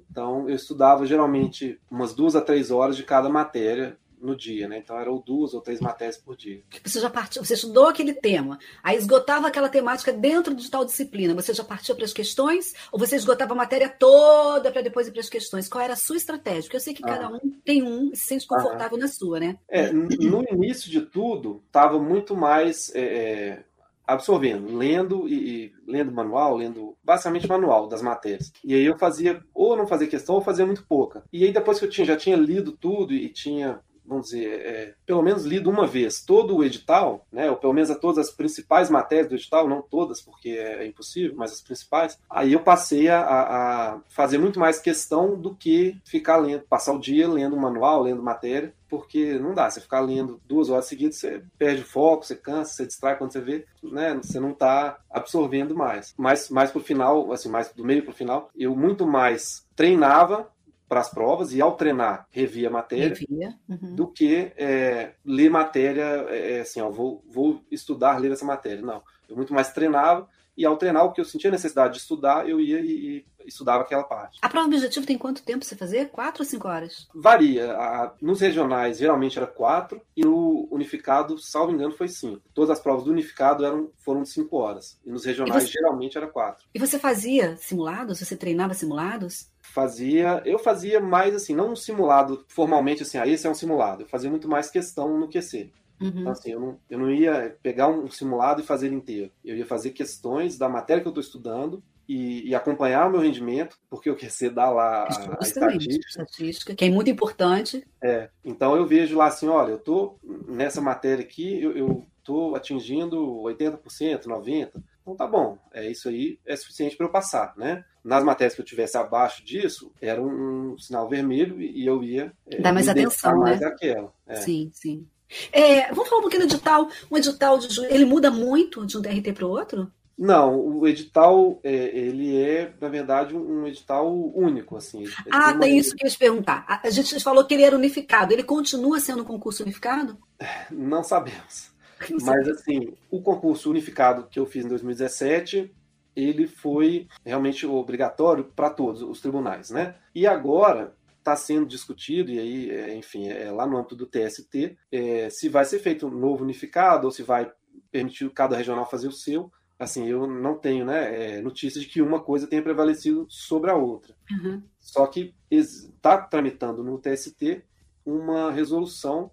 Então 0.09 0.49
eu 0.49 0.55
estudava 0.55 1.05
geralmente 1.05 1.79
umas 1.89 2.13
duas 2.13 2.35
a 2.35 2.41
três 2.41 2.71
horas 2.71 2.95
de 2.95 3.03
cada 3.03 3.29
matéria 3.29 3.97
no 4.21 4.35
dia, 4.35 4.67
né? 4.67 4.77
Então 4.77 4.97
eram 4.99 5.21
duas 5.25 5.53
ou 5.53 5.61
três 5.61 5.79
matérias 5.79 6.17
por 6.17 6.37
dia. 6.37 6.61
Você 6.83 6.99
já 6.99 7.09
partiu, 7.09 7.43
você 7.43 7.55
estudou 7.55 7.87
aquele 7.87 8.13
tema, 8.13 8.59
aí 8.83 8.97
esgotava 8.97 9.47
aquela 9.47 9.67
temática 9.67 10.13
dentro 10.13 10.53
de 10.53 10.69
tal 10.69 10.85
disciplina, 10.85 11.33
você 11.33 11.53
já 11.53 11.63
partiu 11.63 11.95
para 11.95 12.05
as 12.05 12.13
questões 12.13 12.73
ou 12.91 12.99
você 12.99 13.15
esgotava 13.15 13.53
a 13.53 13.55
matéria 13.55 13.89
toda 13.89 14.71
para 14.71 14.81
depois 14.81 15.07
ir 15.07 15.11
para 15.11 15.21
as 15.21 15.29
questões? 15.29 15.67
Qual 15.67 15.83
era 15.83 15.93
a 15.93 15.97
sua 15.97 16.17
estratégia? 16.17 16.63
Porque 16.63 16.77
eu 16.77 16.81
sei 16.81 16.93
que 16.93 17.01
cada 17.01 17.25
ah. 17.25 17.31
um 17.31 17.51
tem 17.65 17.83
um 17.83 18.11
e 18.13 18.15
se 18.15 18.27
sente 18.27 18.47
confortável 18.47 18.97
ah. 18.97 19.01
na 19.01 19.07
sua, 19.07 19.39
né? 19.39 19.57
É, 19.67 19.91
no 19.91 20.43
início 20.51 20.89
de 20.91 21.01
tudo, 21.01 21.63
estava 21.65 21.99
muito 21.99 22.35
mais 22.35 22.93
é, 22.93 23.01
é 23.01 23.63
absorvendo, 24.11 24.75
lendo 24.75 25.27
e, 25.27 25.65
e, 25.65 25.73
lendo 25.87 26.11
manual, 26.11 26.57
lendo 26.57 26.95
basicamente 27.03 27.47
manual 27.47 27.87
das 27.87 28.01
matérias. 28.01 28.51
E 28.63 28.73
aí 28.73 28.85
eu 28.85 28.97
fazia 28.97 29.41
ou 29.53 29.75
não 29.75 29.87
fazia 29.87 30.07
questão 30.07 30.35
ou 30.35 30.41
fazia 30.41 30.65
muito 30.65 30.85
pouca. 30.85 31.23
E 31.31 31.43
aí 31.43 31.51
depois 31.51 31.79
que 31.79 31.85
eu 31.85 31.89
tinha, 31.89 32.05
já 32.05 32.15
tinha 32.15 32.35
lido 32.35 32.71
tudo 32.71 33.13
e 33.13 33.29
tinha 33.29 33.79
vamos 34.11 34.25
dizer, 34.27 34.47
é, 34.47 34.93
pelo 35.05 35.21
menos 35.21 35.45
lido 35.45 35.69
uma 35.69 35.87
vez 35.87 36.21
todo 36.21 36.57
o 36.57 36.63
edital, 36.63 37.25
né, 37.31 37.49
ou 37.49 37.55
pelo 37.55 37.71
menos 37.71 37.89
a 37.89 37.95
todas 37.95 38.27
as 38.27 38.33
principais 38.33 38.89
matérias 38.89 39.29
do 39.29 39.35
edital, 39.35 39.69
não 39.69 39.81
todas, 39.81 40.21
porque 40.21 40.49
é, 40.49 40.83
é 40.83 40.85
impossível, 40.85 41.33
mas 41.37 41.53
as 41.53 41.61
principais, 41.61 42.19
aí 42.29 42.51
eu 42.51 42.59
passei 42.59 43.07
a, 43.07 43.21
a, 43.21 43.99
fazer 44.09 44.37
muito 44.37 44.59
mais 44.59 44.79
questão 44.79 45.39
do 45.39 45.55
que 45.55 45.97
ficar 46.03 46.37
lendo, 46.37 46.63
passar 46.63 46.93
o 46.93 46.99
dia 46.99 47.27
lendo 47.27 47.55
manual, 47.55 48.03
lendo 48.03 48.21
matéria, 48.21 48.73
porque 48.91 49.39
não 49.39 49.53
dá, 49.53 49.69
você 49.69 49.79
ficar 49.79 50.01
lendo 50.01 50.41
duas 50.45 50.69
horas 50.69 50.85
seguidas, 50.85 51.15
você 51.15 51.41
perde 51.57 51.81
o 51.81 51.85
foco, 51.85 52.25
você 52.25 52.35
cansa, 52.35 52.73
você 52.73 52.85
distrai 52.85 53.17
quando 53.17 53.31
você 53.31 53.39
vê, 53.39 53.65
né, 53.81 54.19
você 54.21 54.37
não 54.37 54.51
está 54.51 54.99
absorvendo 55.09 55.73
mais. 55.73 56.13
Mas 56.17 56.49
mais 56.49 56.71
pro 56.71 56.81
final, 56.81 57.31
assim, 57.31 57.47
mais 57.47 57.71
do 57.71 57.85
meio 57.85 58.03
pro 58.03 58.11
final, 58.11 58.51
eu 58.53 58.75
muito 58.75 59.07
mais 59.07 59.65
treinava 59.77 60.51
para 60.89 60.99
as 60.99 61.09
provas 61.09 61.53
e 61.53 61.61
ao 61.61 61.77
treinar 61.77 62.27
revia 62.31 62.67
a 62.67 62.71
matéria 62.71 63.07
revia. 63.07 63.55
Uhum. 63.69 63.95
do 63.95 64.07
que 64.07 64.51
é, 64.57 65.13
ler 65.23 65.49
matéria 65.49 66.25
é, 66.27 66.57
é, 66.57 66.59
assim 66.59 66.81
ó, 66.81 66.89
vou, 66.89 67.23
vou 67.29 67.61
estudar 67.71 68.17
ler 68.17 68.33
essa 68.33 68.43
matéria 68.43 68.81
não 68.81 69.01
eu 69.29 69.37
muito 69.37 69.53
mais 69.53 69.71
treinava 69.71 70.27
e 70.61 70.65
ao 70.65 70.77
treinar 70.77 71.05
o 71.05 71.11
que 71.11 71.19
eu 71.19 71.25
sentia 71.25 71.49
necessidade 71.49 71.95
de 71.95 71.99
estudar 71.99 72.47
eu 72.47 72.59
ia 72.61 72.79
e, 72.79 73.25
e 73.43 73.47
estudava 73.47 73.81
aquela 73.81 74.03
parte. 74.03 74.37
A 74.41 74.47
prova 74.47 74.67
objetivo 74.67 75.05
tem 75.05 75.17
quanto 75.17 75.41
tempo 75.41 75.65
você 75.65 75.75
fazer? 75.75 76.09
Quatro 76.09 76.43
ou 76.43 76.49
cinco 76.49 76.67
horas? 76.67 77.07
Varia. 77.15 77.73
A, 77.73 78.13
nos 78.21 78.39
regionais 78.39 78.99
geralmente 78.99 79.37
era 79.37 79.47
quatro 79.47 79.99
e 80.15 80.23
no 80.23 80.67
unificado 80.69 81.37
salvo 81.39 81.71
engano 81.71 81.93
foi 81.93 82.07
cinco. 82.07 82.41
Todas 82.53 82.69
as 82.69 82.79
provas 82.79 83.05
do 83.05 83.11
unificado 83.11 83.65
eram 83.65 83.89
foram 83.97 84.21
de 84.21 84.29
cinco 84.29 84.57
horas. 84.57 84.99
E 85.03 85.09
nos 85.09 85.25
regionais 85.25 85.63
e 85.63 85.67
você... 85.67 85.73
geralmente 85.73 86.17
era 86.17 86.27
quatro. 86.27 86.65
E 86.73 86.79
você 86.79 86.99
fazia 86.99 87.57
simulados? 87.57 88.19
Você 88.19 88.35
treinava 88.35 88.75
simulados? 88.75 89.49
Fazia, 89.61 90.41
eu 90.45 90.59
fazia 90.59 90.99
mais 90.99 91.33
assim, 91.33 91.55
não 91.55 91.71
um 91.71 91.75
simulado 91.75 92.43
formalmente 92.47 93.03
assim, 93.03 93.17
ah, 93.17 93.27
esse 93.27 93.47
é 93.47 93.49
um 93.49 93.55
simulado. 93.55 94.03
Eu 94.03 94.07
fazia 94.07 94.29
muito 94.29 94.47
mais 94.47 94.69
questão 94.69 95.17
no 95.17 95.29
QC. 95.29 95.71
Uhum. 96.01 96.21
Então, 96.21 96.31
assim, 96.31 96.51
eu 96.51 96.59
não, 96.59 96.79
eu 96.89 96.99
não 96.99 97.11
ia 97.11 97.55
pegar 97.61 97.87
um 97.87 98.09
simulado 98.09 98.61
e 98.61 98.65
fazer 98.65 98.87
ele 98.87 98.95
inteiro. 98.95 99.31
Eu 99.45 99.55
ia 99.55 99.65
fazer 99.65 99.91
questões 99.91 100.57
da 100.57 100.67
matéria 100.67 101.01
que 101.01 101.07
eu 101.07 101.11
estou 101.11 101.21
estudando 101.21 101.83
e, 102.07 102.49
e, 102.49 102.55
acompanhar 102.55 103.07
o 103.07 103.11
meu 103.11 103.21
rendimento, 103.21 103.77
porque 103.89 104.09
o 104.09 104.15
QC 104.17 104.49
dá 104.49 104.69
lá 104.69 105.03
a, 105.03 105.37
a 105.39 105.43
estatística. 105.43 106.07
estatística. 106.09 106.75
Que 106.75 106.85
é 106.85 106.89
muito 106.89 107.09
importante. 107.09 107.87
É, 108.03 108.29
então 108.43 108.75
eu 108.75 108.85
vejo 108.85 109.15
lá 109.15 109.27
assim, 109.27 109.47
olha, 109.47 109.71
eu 109.71 109.77
estou 109.77 110.19
nessa 110.47 110.81
matéria 110.81 111.23
aqui, 111.23 111.61
eu 111.63 112.05
estou 112.17 112.55
atingindo 112.55 113.17
80%, 113.43 114.23
90%. 114.25 114.71
Então 115.01 115.15
tá 115.15 115.25
bom, 115.25 115.57
é 115.73 115.89
isso 115.89 116.09
aí 116.09 116.39
é 116.45 116.55
suficiente 116.55 116.95
para 116.95 117.07
eu 117.07 117.11
passar, 117.11 117.53
né? 117.57 117.83
Nas 118.03 118.23
matérias 118.23 118.55
que 118.55 118.61
eu 118.61 118.65
tivesse 118.65 118.97
abaixo 118.97 119.43
disso, 119.43 119.91
era 119.99 120.21
um, 120.21 120.73
um 120.73 120.77
sinal 120.77 121.07
vermelho 121.09 121.61
e 121.61 121.85
eu 121.85 122.03
ia 122.03 122.31
é, 122.47 122.61
dar 122.61 122.73
mais 122.73 122.87
atenção, 122.87 123.39
mais 123.39 123.59
né? 123.59 123.67
Aquela. 123.67 124.13
É. 124.27 124.35
Sim, 124.35 124.69
sim. 124.73 125.07
É, 125.51 125.87
vamos 125.93 126.09
falar 126.09 126.19
um 126.19 126.23
pouquinho 126.23 126.47
do 126.47 126.53
edital. 126.53 126.89
Um 127.09 127.17
edital 127.17 127.57
de 127.57 127.85
ele 127.85 128.05
muda 128.05 128.29
muito 128.29 128.85
de 128.85 128.97
um 128.97 129.01
DRT 129.01 129.33
para 129.33 129.45
o 129.45 129.49
outro? 129.49 129.91
Não, 130.17 130.59
o 130.59 130.87
edital 130.87 131.59
é, 131.63 131.73
ele 131.97 132.39
é 132.39 132.73
na 132.79 132.89
verdade 132.89 133.35
um 133.35 133.65
edital 133.65 134.13
único, 134.35 134.77
assim. 134.77 135.05
Ah, 135.31 135.53
tem 135.53 135.77
isso 135.77 135.95
que 135.95 136.03
eu 136.03 136.07
ia 136.07 136.11
te 136.11 136.19
perguntar. 136.19 136.65
A 136.83 136.89
gente 136.89 137.19
falou 137.19 137.45
que 137.45 137.53
ele 137.53 137.63
era 137.63 137.75
unificado. 137.75 138.31
Ele 138.31 138.43
continua 138.43 138.99
sendo 138.99 139.23
um 139.23 139.25
concurso 139.25 139.63
unificado? 139.63 140.17
Não 140.69 141.03
sabemos. 141.03 141.71
Mas, 142.21 142.47
assim, 142.47 142.93
o 143.09 143.21
concurso 143.21 143.69
unificado 143.69 144.27
que 144.29 144.39
eu 144.39 144.45
fiz 144.45 144.65
em 144.65 144.69
2017 144.69 145.71
ele 146.15 146.47
foi 146.47 147.07
realmente 147.25 147.65
obrigatório 147.65 148.43
para 148.43 148.69
todos 148.69 149.01
os 149.01 149.21
tribunais, 149.21 149.69
né? 149.69 149.95
E 150.13 150.27
agora 150.27 150.93
está 151.21 151.35
sendo 151.35 151.65
discutido, 151.65 152.31
e 152.31 152.39
aí, 152.39 152.69
é, 152.71 152.95
enfim, 152.95 153.29
é 153.29 153.51
lá 153.51 153.65
no 153.65 153.77
âmbito 153.77 153.95
do 153.95 154.07
TST, 154.07 154.77
é, 154.91 155.29
se 155.29 155.47
vai 155.47 155.63
ser 155.63 155.79
feito 155.79 156.07
um 156.07 156.11
novo 156.11 156.43
unificado 156.43 157.05
ou 157.05 157.11
se 157.11 157.23
vai 157.23 157.51
permitir 157.91 158.29
cada 158.31 158.57
regional 158.57 158.89
fazer 158.89 159.07
o 159.07 159.11
seu. 159.11 159.51
Assim, 159.79 160.07
eu 160.07 160.27
não 160.27 160.57
tenho 160.57 160.85
né, 160.85 161.37
é, 161.37 161.41
notícia 161.41 161.79
de 161.79 161.87
que 161.87 162.01
uma 162.01 162.21
coisa 162.21 162.47
tenha 162.47 162.61
prevalecido 162.61 163.25
sobre 163.29 163.71
a 163.71 163.75
outra. 163.75 164.15
Uhum. 164.29 164.61
Só 164.79 165.07
que 165.07 165.33
está 165.49 166.17
tramitando 166.17 166.83
no 166.83 166.99
TST 166.99 167.63
uma 168.05 168.51
resolução 168.51 169.31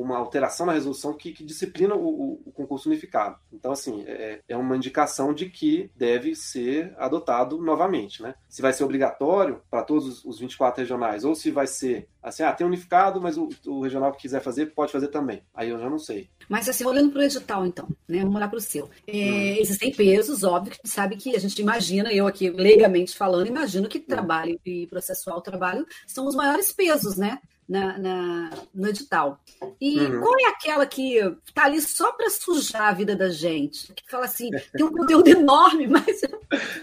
uma 0.00 0.18
alteração 0.18 0.66
na 0.66 0.72
resolução 0.72 1.14
que, 1.14 1.32
que 1.32 1.44
disciplina 1.44 1.94
o, 1.94 2.40
o, 2.44 2.52
concurso 2.52 2.88
unificado. 2.88 3.38
Então, 3.52 3.72
assim, 3.72 4.04
é, 4.06 4.40
é, 4.48 4.56
uma 4.56 4.76
indicação 4.76 5.32
de 5.32 5.48
que 5.48 5.90
deve 5.94 6.34
ser 6.34 6.94
adotado 6.98 7.58
novamente, 7.58 8.22
né? 8.22 8.34
Se 8.48 8.62
vai 8.62 8.72
ser 8.72 8.84
obrigatório 8.84 9.60
para 9.70 9.82
todos 9.82 10.24
os 10.24 10.38
24 10.38 10.80
regionais, 10.80 11.24
ou 11.24 11.34
se 11.34 11.50
vai 11.50 11.66
ser 11.66 12.08
assim, 12.22 12.42
ah, 12.42 12.52
tem 12.52 12.66
unificado, 12.66 13.20
mas 13.20 13.38
o, 13.38 13.48
o, 13.66 13.82
regional 13.82 14.10
que 14.10 14.22
quiser 14.22 14.40
fazer, 14.40 14.74
pode 14.74 14.90
fazer 14.90 15.08
também. 15.08 15.42
Aí 15.54 15.70
eu 15.70 15.78
já 15.78 15.88
não 15.88 15.98
sei. 15.98 16.28
Mas 16.48 16.68
assim, 16.68 16.84
olhando 16.84 17.12
para 17.12 17.20
o 17.20 17.22
edital, 17.22 17.64
então, 17.64 17.88
né? 18.08 18.18
Vamos 18.18 18.34
olhar 18.34 18.48
para 18.48 18.58
o 18.58 18.60
seu. 18.60 18.90
É, 19.06 19.12
hum. 19.12 19.56
Existem 19.60 19.92
pesos, 19.92 20.42
óbvio, 20.42 20.72
que 20.72 20.88
sabe 20.88 21.16
que 21.16 21.36
a 21.36 21.38
gente 21.38 21.60
imagina, 21.62 22.12
eu 22.12 22.26
aqui 22.26 22.50
leigamente 22.50 23.16
falando, 23.16 23.46
imagino 23.46 23.88
que 23.88 23.98
hum. 23.98 24.04
trabalho 24.06 24.58
e 24.66 24.86
processual 24.88 25.40
trabalho 25.40 25.86
são 26.06 26.26
os 26.26 26.34
maiores 26.34 26.72
pesos, 26.72 27.16
né? 27.16 27.38
Na, 27.68 27.98
na, 27.98 28.50
no 28.72 28.88
edital. 28.88 29.40
E 29.80 29.98
uhum. 29.98 30.20
qual 30.20 30.34
é 30.40 30.48
aquela 30.48 30.86
que 30.86 31.16
está 31.44 31.64
ali 31.64 31.80
só 31.80 32.12
para 32.12 32.30
sujar 32.30 32.88
a 32.88 32.92
vida 32.92 33.16
da 33.16 33.28
gente? 33.28 33.92
Que 33.92 34.08
fala 34.10 34.26
assim, 34.26 34.50
tem 34.72 34.84
um 34.84 34.92
conteúdo 34.92 35.28
enorme, 35.28 35.86
mas 35.88 36.22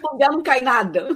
o 0.03 0.17
não 0.17 0.43
cai 0.43 0.61
nada. 0.61 1.07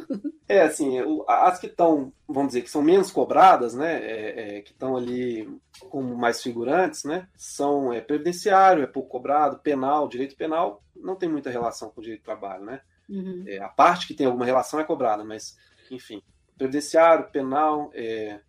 É, 0.47 0.61
assim, 0.61 0.97
as 1.27 1.59
que 1.59 1.67
estão, 1.67 2.13
vamos 2.27 2.49
dizer, 2.49 2.61
que 2.61 2.69
são 2.69 2.81
menos 2.81 3.11
cobradas, 3.11 3.73
né, 3.73 3.99
é, 4.01 4.57
é, 4.57 4.61
que 4.61 4.71
estão 4.71 4.95
ali 4.95 5.49
como 5.89 6.15
mais 6.15 6.41
figurantes, 6.41 7.03
né, 7.03 7.27
são 7.35 7.91
é, 7.91 7.99
previdenciário, 7.99 8.81
é 8.81 8.87
pouco 8.87 9.09
cobrado, 9.09 9.59
penal, 9.59 10.07
direito 10.07 10.37
penal, 10.37 10.81
não 10.95 11.15
tem 11.15 11.27
muita 11.27 11.49
relação 11.49 11.89
com 11.89 11.99
o 11.99 12.03
direito 12.03 12.21
do 12.21 12.25
trabalho, 12.25 12.63
né? 12.63 12.81
Uhum. 13.09 13.43
É, 13.47 13.59
a 13.59 13.69
parte 13.69 14.07
que 14.07 14.13
tem 14.13 14.25
alguma 14.25 14.45
relação 14.45 14.79
é 14.79 14.83
cobrada, 14.83 15.23
mas, 15.23 15.57
enfim, 15.91 16.21
previdenciário, 16.57 17.29
penal, 17.29 17.91
é, 17.93 18.39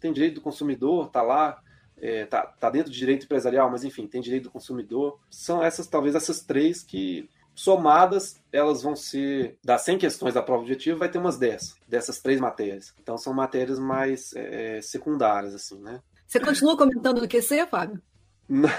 tem 0.00 0.12
direito 0.12 0.36
do 0.36 0.40
consumidor, 0.40 1.08
tá 1.10 1.22
lá, 1.22 1.60
é, 2.00 2.24
tá, 2.26 2.42
tá 2.42 2.70
dentro 2.70 2.90
do 2.90 2.96
direito 2.96 3.24
empresarial, 3.24 3.70
mas 3.70 3.84
enfim, 3.84 4.06
tem 4.06 4.20
direito 4.20 4.44
do 4.44 4.50
consumidor. 4.50 5.18
São 5.30 5.62
essas, 5.62 5.86
talvez, 5.86 6.14
essas 6.14 6.40
três 6.40 6.82
que, 6.82 7.28
somadas, 7.54 8.40
elas 8.52 8.82
vão 8.82 8.94
ser, 8.94 9.58
das 9.64 9.82
100 9.82 9.98
questões 9.98 10.34
da 10.34 10.42
prova 10.42 10.62
objetiva, 10.62 10.98
vai 10.98 11.08
ter 11.08 11.18
umas 11.18 11.36
10, 11.38 11.76
dessas 11.88 12.20
três 12.20 12.40
matérias. 12.40 12.94
Então, 13.02 13.18
são 13.18 13.32
matérias 13.32 13.78
mais 13.78 14.32
é, 14.34 14.80
secundárias, 14.80 15.54
assim, 15.54 15.80
né? 15.80 16.00
Você 16.26 16.38
continua 16.38 16.76
comentando 16.76 17.20
no 17.20 17.28
QC, 17.28 17.66
Fábio? 17.66 18.00
Não. 18.48 18.70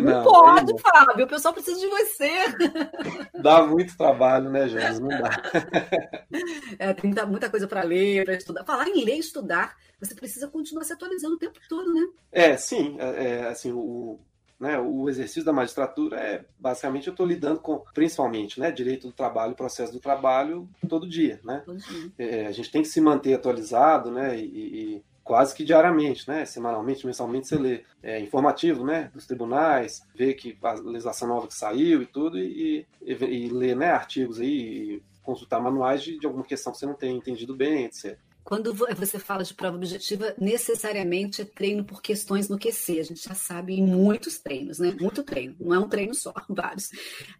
não 0.00 0.22
pode, 0.24 0.72
não. 0.72 0.78
Fábio. 0.78 1.24
O 1.24 1.28
pessoal 1.28 1.54
precisa 1.54 1.78
de 1.78 1.86
você. 1.86 2.30
Dá 3.40 3.64
muito 3.64 3.96
trabalho, 3.96 4.50
né, 4.50 4.66
Jones? 4.66 5.00
Não 5.00 5.08
dá. 5.08 5.30
É, 6.78 6.92
tem 6.92 7.10
muita, 7.10 7.26
muita 7.26 7.50
coisa 7.50 7.68
para 7.68 7.82
ler, 7.82 8.24
para 8.24 8.34
estudar. 8.34 8.64
Falar 8.64 8.88
em 8.88 9.04
ler 9.04 9.16
e 9.16 9.20
estudar, 9.20 9.76
você 10.04 10.14
precisa 10.14 10.48
continuar 10.48 10.84
se 10.84 10.92
atualizando 10.92 11.34
o 11.34 11.38
tempo 11.38 11.58
todo, 11.68 11.92
né? 11.92 12.06
É, 12.30 12.56
sim. 12.56 12.96
É, 12.98 13.24
é 13.24 13.48
assim, 13.48 13.72
o, 13.72 14.18
né, 14.58 14.78
o 14.78 15.08
exercício 15.08 15.44
da 15.44 15.52
magistratura 15.52 16.16
é 16.18 16.44
basicamente 16.58 17.06
eu 17.06 17.12
estou 17.12 17.26
lidando 17.26 17.60
com, 17.60 17.82
principalmente, 17.92 18.60
né, 18.60 18.70
direito 18.70 19.08
do 19.08 19.12
trabalho, 19.12 19.54
processo 19.54 19.92
do 19.92 20.00
trabalho 20.00 20.68
todo 20.88 21.08
dia, 21.08 21.40
né? 21.44 21.62
Todo 21.64 21.78
dia. 21.78 22.12
É, 22.18 22.46
a 22.46 22.52
gente 22.52 22.70
tem 22.70 22.82
que 22.82 22.88
se 22.88 23.00
manter 23.00 23.34
atualizado, 23.34 24.10
né, 24.10 24.38
e, 24.38 24.44
e 24.96 25.04
quase 25.24 25.54
que 25.54 25.64
diariamente, 25.64 26.28
né? 26.28 26.44
Semanalmente, 26.44 27.06
mensalmente 27.06 27.48
você 27.48 27.56
lê 27.56 27.82
é, 28.02 28.20
informativo, 28.20 28.84
né? 28.84 29.10
Dos 29.14 29.26
tribunais, 29.26 30.02
vê 30.14 30.34
que 30.34 30.56
a 30.62 30.74
legislação 30.74 31.26
nova 31.26 31.48
que 31.48 31.54
saiu 31.54 32.02
e 32.02 32.06
tudo, 32.06 32.38
e, 32.38 32.86
e, 33.02 33.12
e 33.12 33.48
lê 33.48 33.74
né, 33.74 33.90
artigos 33.90 34.38
aí, 34.38 35.02
consultar 35.22 35.60
manuais 35.60 36.02
de, 36.02 36.18
de 36.18 36.26
alguma 36.26 36.44
questão 36.44 36.70
que 36.70 36.78
você 36.78 36.86
não 36.86 36.94
tem 36.94 37.16
entendido 37.16 37.56
bem, 37.56 37.86
etc. 37.86 38.18
Quando 38.44 38.74
você 38.74 39.18
fala 39.18 39.42
de 39.42 39.54
prova 39.54 39.76
objetiva, 39.76 40.34
necessariamente 40.38 41.40
é 41.40 41.44
treino 41.46 41.82
por 41.82 42.02
questões 42.02 42.46
no 42.46 42.58
QC. 42.58 43.00
A 43.00 43.02
gente 43.02 43.26
já 43.26 43.34
sabe 43.34 43.74
em 43.74 43.82
muitos 43.82 44.38
treinos, 44.38 44.78
né? 44.78 44.94
Muito 45.00 45.22
treino. 45.22 45.56
Não 45.58 45.74
é 45.74 45.78
um 45.78 45.88
treino 45.88 46.14
só, 46.14 46.34
vários. 46.46 46.90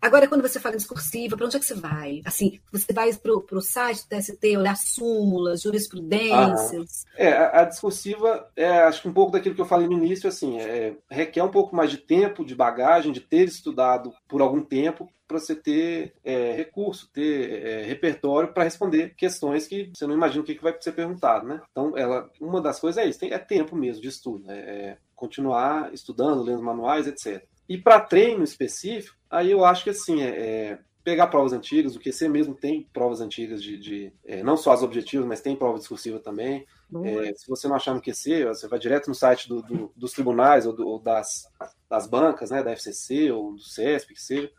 Agora, 0.00 0.26
quando 0.26 0.40
você 0.40 0.59
fala 0.59 0.74
em 0.74 0.78
discursiva, 0.78 1.36
para 1.36 1.44
onde 1.44 1.57
é 1.57 1.61
que 1.61 1.66
você 1.66 1.74
vai? 1.74 2.22
Assim, 2.24 2.59
você 2.72 2.90
vai 2.92 3.12
para 3.12 3.59
o 3.59 3.61
site 3.61 4.02
do 4.02 4.16
TST, 4.16 4.57
olhar 4.57 4.76
súmulas, 4.76 5.61
jurisprudências? 5.61 7.05
Ah, 7.14 7.22
é, 7.22 7.32
a, 7.32 7.61
a, 7.61 7.64
discursiva 7.64 8.48
é, 8.57 8.70
acho 8.84 9.02
que 9.02 9.09
um 9.09 9.12
pouco 9.12 9.32
daquilo 9.32 9.55
que 9.55 9.61
eu 9.61 9.66
falei 9.66 9.86
no 9.86 9.98
início, 9.98 10.26
assim, 10.26 10.59
é, 10.59 10.96
requer 11.11 11.42
um 11.42 11.50
pouco 11.50 11.76
mais 11.76 11.90
de 11.90 11.98
tempo, 11.98 12.46
de 12.46 12.55
bagagem, 12.55 13.12
de 13.12 13.20
ter 13.20 13.46
estudado 13.46 14.11
por 14.26 14.40
algum 14.40 14.62
tempo 14.62 15.07
para 15.27 15.39
você 15.39 15.55
ter 15.55 16.14
é, 16.22 16.53
recurso, 16.53 17.11
ter 17.12 17.64
é, 17.64 17.83
repertório 17.83 18.53
para 18.53 18.64
responder 18.64 19.14
questões 19.16 19.66
que 19.66 19.91
você 19.95 20.07
não 20.07 20.14
imagina 20.14 20.43
o 20.43 20.45
que, 20.45 20.55
que 20.55 20.62
vai 20.62 20.77
ser 20.81 20.93
perguntado, 20.93 21.47
né? 21.47 21.61
Então, 21.70 21.97
ela, 21.97 22.31
uma 22.41 22.61
das 22.61 22.79
coisas 22.79 23.03
é 23.03 23.09
isso, 23.09 23.18
tem, 23.18 23.33
é 23.33 23.39
tempo 23.39 23.75
mesmo 23.75 24.03
de 24.03 24.09
estudo, 24.09 24.51
é, 24.51 24.59
é 24.59 24.99
continuar 25.14 25.93
estudando, 25.95 26.43
lendo 26.43 26.62
manuais, 26.62 27.07
etc. 27.07 27.45
E 27.68 27.79
para 27.79 28.01
treino 28.01 28.45
específico, 28.45 29.16
aí 29.31 29.51
eu 29.51 29.64
acho 29.64 29.85
que 29.85 29.91
assim, 29.91 30.22
é, 30.22 30.29
é 30.29 30.79
pegar 31.05 31.27
provas 31.27 31.53
antigas, 31.53 31.95
o 31.95 32.01
QC 32.01 32.29
mesmo 32.29 32.55
tem 32.55 32.89
provas 32.93 33.20
antigas 33.20 33.62
de, 33.62 33.77
de 33.77 34.12
é, 34.25 34.43
não 34.43 34.57
só 34.57 34.72
as 34.72 34.83
objetivas, 34.83 35.27
mas 35.27 35.43
tem 35.43 35.55
prova 35.55 35.79
discursiva 35.79 36.18
também. 36.18 36.66
É, 37.05 37.35
se 37.35 37.47
você 37.47 37.68
não 37.68 37.77
achar 37.77 37.95
no 37.95 38.01
QC, 38.01 38.47
você 38.47 38.66
vai 38.66 38.79
direto 38.79 39.09
no 39.09 39.14
site 39.14 39.49
do, 39.49 39.61
do, 39.61 39.93
dos 39.95 40.12
tribunais 40.12 40.66
ou, 40.66 40.72
do, 40.72 40.87
ou, 40.87 40.99
das, 40.99 41.47
das 41.91 42.07
bancas, 42.07 42.51
né, 42.51 42.62
da 42.62 42.72
FCC 42.72 43.31
ou 43.31 43.53
do 43.53 43.61
CESP, 43.61 44.14
que 44.14 44.22
seja, 44.22 44.51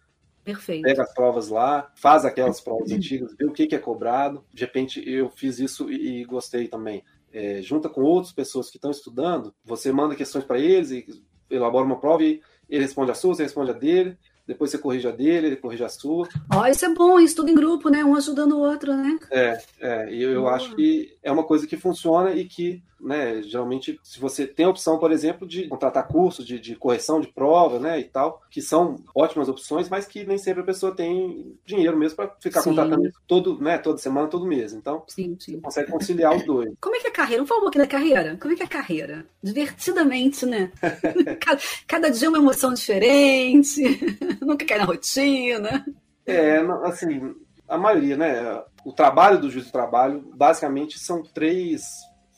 Perfeito. 0.46 0.84
Pega 0.84 1.02
as 1.02 1.14
provas 1.14 1.50
lá, 1.50 1.92
faz 1.96 2.24
aquelas 2.24 2.62
provas 2.62 2.92
antigas, 2.92 3.36
vê 3.36 3.46
o 3.46 3.52
que, 3.52 3.66
que 3.66 3.76
é 3.76 3.80
cobrado. 3.80 4.46
De 4.54 4.62
repente, 4.64 5.04
eu 5.06 5.30
fiz 5.30 5.60
isso 5.60 5.92
e, 5.92 6.22
e 6.22 6.26
gostei 6.26 6.68
também. 6.68 7.04
É, 7.34 7.62
junta 7.64 7.90
com 7.90 8.02
outras 8.02 8.32
pessoas 8.32 8.70
que 8.70 8.78
estão 8.78 8.92
estudando, 8.92 9.54
você 9.66 9.92
manda 9.92 10.16
questões 10.16 10.46
para 10.46 10.60
eles 10.60 10.92
e 10.92 11.06
elabora 11.50 11.86
uma 11.86 12.00
prova 12.00 12.24
e 12.24 12.42
ele 12.70 12.84
responde 12.84 13.12
a 13.12 13.16
sua, 13.16 13.34
você 13.34 13.44
responde 13.44 13.72
a 13.72 13.74
dele 13.74 14.18
depois 14.48 14.70
você 14.70 14.78
corrige 14.78 15.08
a 15.08 15.12
dele, 15.12 15.48
ele 15.48 15.56
corrige 15.56 15.84
a 15.84 15.90
sua. 15.90 16.28
Ó, 16.54 16.62
oh, 16.62 16.66
isso 16.68 16.86
é 16.86 16.94
bom, 16.94 17.20
estudo 17.20 17.50
em 17.50 17.56
grupo, 17.56 17.90
né? 17.90 18.06
Um 18.06 18.16
ajudando 18.16 18.54
o 18.54 18.60
outro, 18.60 18.96
né? 18.96 19.18
É, 19.32 19.58
é 19.80 20.14
e 20.14 20.22
eu, 20.22 20.32
eu 20.32 20.48
acho 20.48 20.76
que 20.76 21.18
é 21.24 21.32
uma 21.32 21.44
coisa 21.44 21.66
que 21.66 21.76
funciona 21.76 22.32
e 22.32 22.46
que, 22.46 22.84
né, 23.06 23.42
geralmente, 23.44 24.00
se 24.04 24.20
você 24.20 24.48
tem 24.48 24.66
a 24.66 24.70
opção, 24.70 24.98
por 24.98 25.12
exemplo, 25.12 25.48
de 25.48 25.68
contratar 25.68 26.08
cursos 26.08 26.46
de, 26.46 26.60
de 26.60 26.76
correção 26.76 27.22
de 27.22 27.28
prova, 27.28 27.80
né, 27.80 28.00
e 28.00 28.04
tal, 28.04 28.42
que 28.50 28.62
são 28.62 28.98
ótimas 29.14 29.48
opções, 29.48 29.88
mas 29.88 30.06
que 30.06 30.26
nem 30.26 30.38
sempre 30.38 30.62
a 30.62 30.66
pessoa 30.66 30.96
tem 30.96 31.56
dinheiro 31.66 31.96
mesmo 31.96 32.16
para 32.16 32.36
ficar 32.40 32.62
sim. 32.62 32.70
contratando 32.70 33.12
todo, 33.28 33.62
né, 33.62 33.78
toda 33.78 34.00
semana, 34.00 34.28
todo 34.28 34.48
mês. 34.48 34.74
Então, 34.74 35.04
sim, 35.08 35.38
sim. 35.40 35.62
consegue 35.62 35.92
conciliar 35.92 36.36
os 36.36 36.44
dois. 36.44 36.74
Como 36.82 36.96
é 36.96 37.00
que 37.00 37.08
é 37.08 37.10
a 37.10 37.14
carreira? 37.14 37.38
Vamos 37.38 37.50
falar 37.50 37.60
um 37.60 37.64
pouquinho 37.64 37.84
da 37.84 37.90
carreira. 37.90 38.38
Como 38.42 38.54
é 38.54 38.58
que 38.58 38.64
é 38.64 38.66
a 38.66 38.70
carreira? 38.70 39.26
Divertidamente, 39.42 40.46
né? 40.46 40.72
cada, 41.40 41.62
cada 41.88 42.10
dia 42.10 42.30
uma 42.30 42.40
emoção 42.40 42.74
diferente. 42.74 43.84
nunca 44.42 44.66
cai 44.66 44.80
na 44.80 44.86
rotina. 44.86 45.86
É, 46.26 46.58
assim, 46.84 47.36
a 47.68 47.78
maioria, 47.78 48.18
né? 48.18 48.64
O 48.84 48.92
trabalho 48.92 49.40
do 49.40 49.50
juiz 49.50 49.66
do 49.66 49.72
trabalho, 49.72 50.22
basicamente, 50.36 50.98
são 51.00 51.22
três 51.24 51.84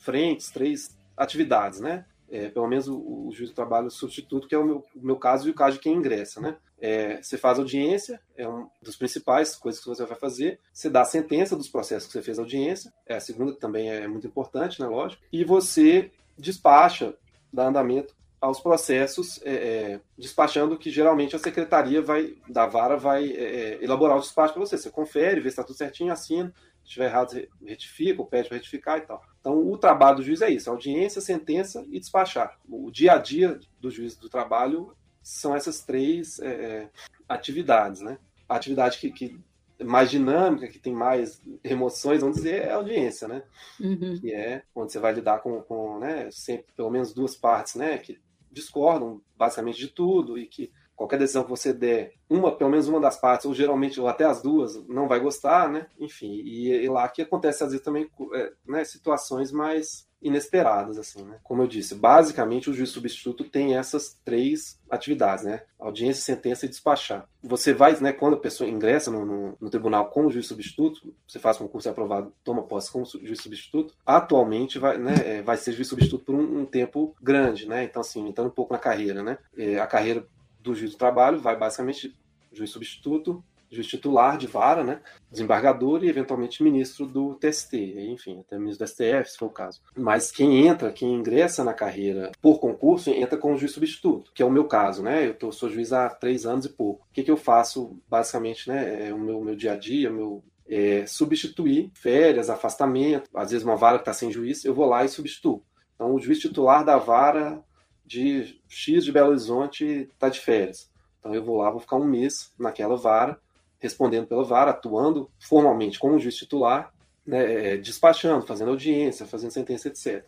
frentes, 0.08 0.50
três 0.50 0.96
atividades, 1.14 1.80
né? 1.80 2.06
É, 2.30 2.48
pelo 2.48 2.66
menos 2.66 2.88
o, 2.88 2.96
o, 2.96 3.30
juiz 3.30 3.50
do 3.50 3.54
trabalho 3.54 3.90
substituto, 3.90 4.48
que 4.48 4.54
é 4.54 4.58
o 4.58 4.64
meu, 4.64 4.84
o 4.94 5.06
meu 5.06 5.16
caso 5.16 5.46
e 5.46 5.50
o 5.50 5.54
caso 5.54 5.76
de 5.76 5.82
quem 5.82 5.94
ingressa, 5.94 6.40
né? 6.40 6.56
É, 6.80 7.20
você 7.22 7.36
faz 7.36 7.58
audiência, 7.58 8.18
é 8.34 8.48
um 8.48 8.68
dos 8.80 8.96
principais 8.96 9.54
coisas 9.54 9.82
que 9.82 9.88
você 9.88 10.06
vai 10.06 10.16
fazer. 10.16 10.60
Você 10.72 10.88
dá 10.88 11.02
a 11.02 11.04
sentença 11.04 11.56
dos 11.56 11.68
processos 11.68 12.06
que 12.06 12.12
você 12.12 12.22
fez 12.22 12.38
audiência, 12.38 12.90
é 13.06 13.16
a 13.16 13.20
segunda 13.20 13.52
também 13.52 13.90
é 13.90 14.08
muito 14.08 14.26
importante, 14.26 14.80
né? 14.80 14.86
Lógico. 14.86 15.22
E 15.30 15.44
você 15.44 16.10
despacha, 16.38 17.14
dá 17.52 17.66
andamento 17.66 18.14
aos 18.40 18.60
processos, 18.60 19.40
é, 19.42 19.52
é, 19.52 20.00
despachando 20.16 20.78
que 20.78 20.90
geralmente 20.90 21.34
a 21.34 21.38
secretaria 21.38 22.00
vai 22.00 22.34
da 22.48 22.66
vara 22.66 22.96
vai 22.96 23.30
é, 23.32 23.42
é 23.42 23.84
elaborar 23.84 24.16
o 24.16 24.20
despacho 24.20 24.54
para 24.54 24.64
você. 24.64 24.78
Você 24.78 24.90
confere, 24.90 25.40
vê 25.40 25.50
se 25.50 25.54
está 25.54 25.64
tudo 25.64 25.76
certinho, 25.76 26.12
assina. 26.12 26.52
Se 26.88 26.92
estiver 26.92 27.10
errado, 27.10 27.48
retifica, 27.62 28.22
ou 28.22 28.26
pede 28.26 28.48
para 28.48 28.56
retificar 28.56 28.96
e 28.96 29.02
tal. 29.02 29.22
Então, 29.38 29.70
o 29.70 29.76
trabalho 29.76 30.16
do 30.16 30.22
juiz 30.22 30.40
é 30.40 30.48
isso: 30.48 30.70
audiência, 30.70 31.20
sentença 31.20 31.84
e 31.90 32.00
despachar. 32.00 32.58
O 32.66 32.90
dia 32.90 33.12
a 33.12 33.18
dia 33.18 33.60
do 33.78 33.90
juiz 33.90 34.16
do 34.16 34.30
trabalho 34.30 34.96
são 35.22 35.54
essas 35.54 35.84
três 35.84 36.40
é, 36.40 36.48
é, 36.48 36.90
atividades, 37.28 38.00
né? 38.00 38.18
A 38.48 38.56
atividade 38.56 38.96
que, 38.96 39.10
que 39.10 39.38
mais 39.84 40.10
dinâmica, 40.10 40.66
que 40.66 40.78
tem 40.78 40.94
mais 40.94 41.42
emoções, 41.62 42.22
vamos 42.22 42.36
dizer, 42.36 42.62
é 42.62 42.72
a 42.72 42.76
audiência, 42.76 43.28
né? 43.28 43.42
Uhum. 43.78 44.18
Que 44.18 44.32
é 44.32 44.62
onde 44.74 44.90
você 44.90 44.98
vai 44.98 45.12
lidar 45.12 45.40
com, 45.40 45.60
com 45.60 45.98
né, 45.98 46.30
sempre 46.30 46.72
pelo 46.74 46.90
menos 46.90 47.12
duas 47.12 47.36
partes, 47.36 47.74
né? 47.74 47.98
Que 47.98 48.18
discordam 48.50 49.20
basicamente 49.36 49.78
de 49.78 49.88
tudo 49.88 50.38
e 50.38 50.46
que 50.46 50.72
qualquer 50.98 51.18
decisão 51.20 51.44
que 51.44 51.50
você 51.50 51.72
der, 51.72 52.12
uma, 52.28 52.50
pelo 52.50 52.70
menos 52.70 52.88
uma 52.88 53.00
das 53.00 53.16
partes, 53.16 53.46
ou 53.46 53.54
geralmente, 53.54 54.00
ou 54.00 54.08
até 54.08 54.24
as 54.24 54.42
duas, 54.42 54.84
não 54.88 55.06
vai 55.06 55.20
gostar, 55.20 55.70
né? 55.70 55.86
Enfim, 55.96 56.42
e, 56.44 56.70
e 56.70 56.88
lá 56.88 57.08
que 57.08 57.22
acontece 57.22 57.62
às 57.62 57.70
vezes 57.70 57.84
também 57.84 58.10
é, 58.34 58.52
né, 58.66 58.82
situações 58.84 59.52
mais 59.52 60.08
inesperadas, 60.20 60.98
assim, 60.98 61.22
né? 61.22 61.38
Como 61.44 61.62
eu 61.62 61.68
disse, 61.68 61.94
basicamente 61.94 62.68
o 62.68 62.74
juiz 62.74 62.90
substituto 62.90 63.44
tem 63.44 63.76
essas 63.76 64.18
três 64.24 64.76
atividades, 64.90 65.44
né? 65.44 65.62
Audiência, 65.78 66.20
sentença 66.20 66.66
e 66.66 66.68
despachar. 66.68 67.28
Você 67.44 67.72
vai, 67.72 67.96
né, 68.00 68.12
quando 68.12 68.34
a 68.34 68.40
pessoa 68.40 68.68
ingressa 68.68 69.12
no, 69.12 69.24
no, 69.24 69.56
no 69.60 69.70
tribunal 69.70 70.10
como 70.10 70.30
juiz 70.32 70.46
substituto, 70.46 71.14
você 71.28 71.38
faz 71.38 71.56
concurso 71.56 71.88
aprovado, 71.88 72.32
toma 72.42 72.64
posse 72.64 72.90
como 72.90 73.06
juiz 73.06 73.40
substituto, 73.40 73.94
atualmente 74.04 74.80
vai, 74.80 74.98
né, 74.98 75.14
é, 75.24 75.42
vai 75.42 75.56
ser 75.56 75.70
juiz 75.72 75.86
substituto 75.86 76.24
por 76.24 76.34
um, 76.34 76.62
um, 76.62 76.66
tempo 76.66 77.14
grande, 77.22 77.68
né? 77.68 77.84
Então, 77.84 78.00
assim, 78.00 78.26
entrando 78.26 78.48
um 78.48 78.54
pouco 78.54 78.72
na 78.72 78.80
carreira, 78.80 79.22
né? 79.22 79.38
É, 79.56 79.78
a 79.78 79.86
carreira 79.86 80.26
do 80.60 80.74
juiz 80.74 80.92
do 80.92 80.98
trabalho 80.98 81.38
vai 81.38 81.56
basicamente 81.56 82.16
juiz 82.52 82.70
substituto, 82.70 83.44
juiz 83.70 83.86
titular 83.86 84.38
de 84.38 84.46
vara, 84.46 84.82
né, 84.82 85.00
desembargador 85.30 86.02
e 86.02 86.08
eventualmente 86.08 86.62
ministro 86.62 87.06
do 87.06 87.34
TST, 87.34 87.76
enfim, 88.10 88.40
até 88.40 88.58
ministro 88.58 88.86
do 88.86 88.88
STF, 88.88 89.30
se 89.30 89.38
for 89.38 89.46
o 89.46 89.50
caso. 89.50 89.80
Mas 89.96 90.30
quem 90.30 90.66
entra, 90.66 90.92
quem 90.92 91.14
ingressa 91.14 91.62
na 91.62 91.74
carreira 91.74 92.32
por 92.40 92.58
concurso, 92.58 93.10
entra 93.10 93.36
como 93.36 93.58
juiz 93.58 93.72
substituto, 93.72 94.32
que 94.32 94.42
é 94.42 94.46
o 94.46 94.50
meu 94.50 94.64
caso, 94.64 95.02
né? 95.02 95.26
Eu 95.26 95.34
tô, 95.34 95.52
sou 95.52 95.68
juiz 95.68 95.92
há 95.92 96.08
três 96.08 96.46
anos 96.46 96.64
e 96.64 96.70
pouco. 96.70 97.06
O 97.06 97.12
que, 97.12 97.22
que 97.22 97.30
eu 97.30 97.36
faço, 97.36 98.00
basicamente, 98.08 98.68
né? 98.68 99.08
É 99.08 99.14
o 99.14 99.18
meu, 99.18 99.42
meu 99.42 99.54
dia 99.54 99.72
a 99.72 99.76
dia, 99.76 100.10
meu 100.10 100.42
é, 100.68 101.06
substituir 101.06 101.90
férias, 101.94 102.50
afastamento, 102.50 103.30
às 103.34 103.50
vezes 103.50 103.64
uma 103.64 103.76
vara 103.76 103.96
que 103.96 104.02
está 104.02 104.12
sem 104.12 104.30
juiz, 104.30 104.64
eu 104.64 104.74
vou 104.74 104.84
lá 104.86 105.04
e 105.04 105.08
substituo. 105.08 105.62
Então, 105.94 106.14
o 106.14 106.20
juiz 106.20 106.38
titular 106.38 106.84
da 106.84 106.96
vara 106.96 107.64
de 108.08 108.58
X 108.66 109.04
de 109.04 109.12
Belo 109.12 109.28
Horizonte 109.28 109.84
está 109.84 110.30
de 110.30 110.40
férias. 110.40 110.90
Então, 111.20 111.34
eu 111.34 111.44
vou 111.44 111.58
lá, 111.58 111.70
vou 111.70 111.80
ficar 111.80 111.96
um 111.96 112.04
mês 112.04 112.52
naquela 112.58 112.96
vara, 112.96 113.38
respondendo 113.78 114.26
pela 114.26 114.42
vara, 114.42 114.70
atuando 114.70 115.30
formalmente 115.38 115.98
como 115.98 116.18
juiz 116.18 116.36
titular, 116.36 116.92
né, 117.24 117.72
é, 117.72 117.76
despachando, 117.76 118.46
fazendo 118.46 118.70
audiência, 118.70 119.26
fazendo 119.26 119.50
sentença, 119.50 119.88
etc. 119.88 120.24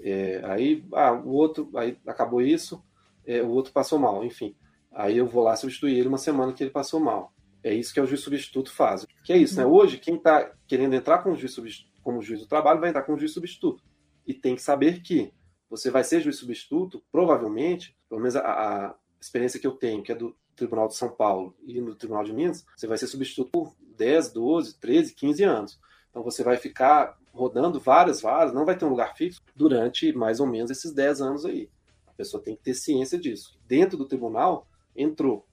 É, 0.00 0.40
aí, 0.44 0.82
ah, 0.94 1.12
o 1.12 1.28
outro, 1.28 1.70
aí 1.74 1.98
acabou 2.06 2.40
isso, 2.40 2.82
é, 3.26 3.42
o 3.42 3.50
outro 3.50 3.72
passou 3.72 3.98
mal, 3.98 4.24
enfim. 4.24 4.56
Aí 4.90 5.18
eu 5.18 5.26
vou 5.26 5.44
lá 5.44 5.54
substituir 5.54 5.98
ele 5.98 6.08
uma 6.08 6.18
semana 6.18 6.52
que 6.54 6.62
ele 6.62 6.70
passou 6.70 6.98
mal. 6.98 7.32
É 7.62 7.72
isso 7.74 7.92
que 7.92 8.00
é 8.00 8.02
o 8.02 8.06
juiz 8.06 8.22
substituto 8.22 8.72
faz. 8.72 9.06
Que 9.22 9.34
é 9.34 9.36
isso, 9.36 9.56
né? 9.56 9.66
Hoje, 9.66 9.98
quem 9.98 10.16
está 10.16 10.50
querendo 10.66 10.94
entrar 10.94 11.18
como 11.18 11.36
juiz, 11.36 11.86
como 12.02 12.22
juiz 12.22 12.40
do 12.40 12.46
trabalho 12.46 12.80
vai 12.80 12.88
entrar 12.88 13.02
como 13.02 13.18
juiz 13.18 13.32
substituto. 13.32 13.84
E 14.26 14.32
tem 14.32 14.54
que 14.54 14.62
saber 14.62 15.02
que 15.02 15.32
você 15.70 15.90
vai 15.90 16.02
ser 16.02 16.20
juiz 16.20 16.36
substituto, 16.36 17.02
provavelmente, 17.12 17.96
pelo 18.08 18.20
menos 18.20 18.34
a, 18.34 18.42
a 18.42 18.94
experiência 19.20 19.60
que 19.60 19.66
eu 19.66 19.72
tenho, 19.72 20.02
que 20.02 20.10
é 20.10 20.14
do 20.14 20.36
Tribunal 20.56 20.88
de 20.88 20.96
São 20.96 21.08
Paulo 21.08 21.56
e 21.64 21.80
no 21.80 21.94
Tribunal 21.94 22.24
de 22.24 22.32
Minas, 22.32 22.66
você 22.76 22.86
vai 22.86 22.98
ser 22.98 23.06
substituto 23.06 23.50
por 23.50 23.74
10, 23.96 24.32
12, 24.32 24.78
13, 24.78 25.14
15 25.14 25.42
anos. 25.44 25.80
Então 26.10 26.22
você 26.22 26.42
vai 26.42 26.56
ficar 26.56 27.16
rodando 27.32 27.78
várias 27.78 28.20
varas, 28.20 28.52
não 28.52 28.64
vai 28.64 28.76
ter 28.76 28.84
um 28.84 28.90
lugar 28.90 29.16
fixo 29.16 29.40
durante 29.54 30.12
mais 30.12 30.40
ou 30.40 30.46
menos 30.46 30.70
esses 30.70 30.92
10 30.92 31.20
anos 31.22 31.44
aí. 31.46 31.70
A 32.06 32.12
pessoa 32.12 32.42
tem 32.42 32.56
que 32.56 32.62
ter 32.62 32.74
ciência 32.74 33.18
disso. 33.18 33.58
Dentro 33.66 33.96
do 33.96 34.04
tribunal, 34.04 34.66
entrou. 34.94 35.46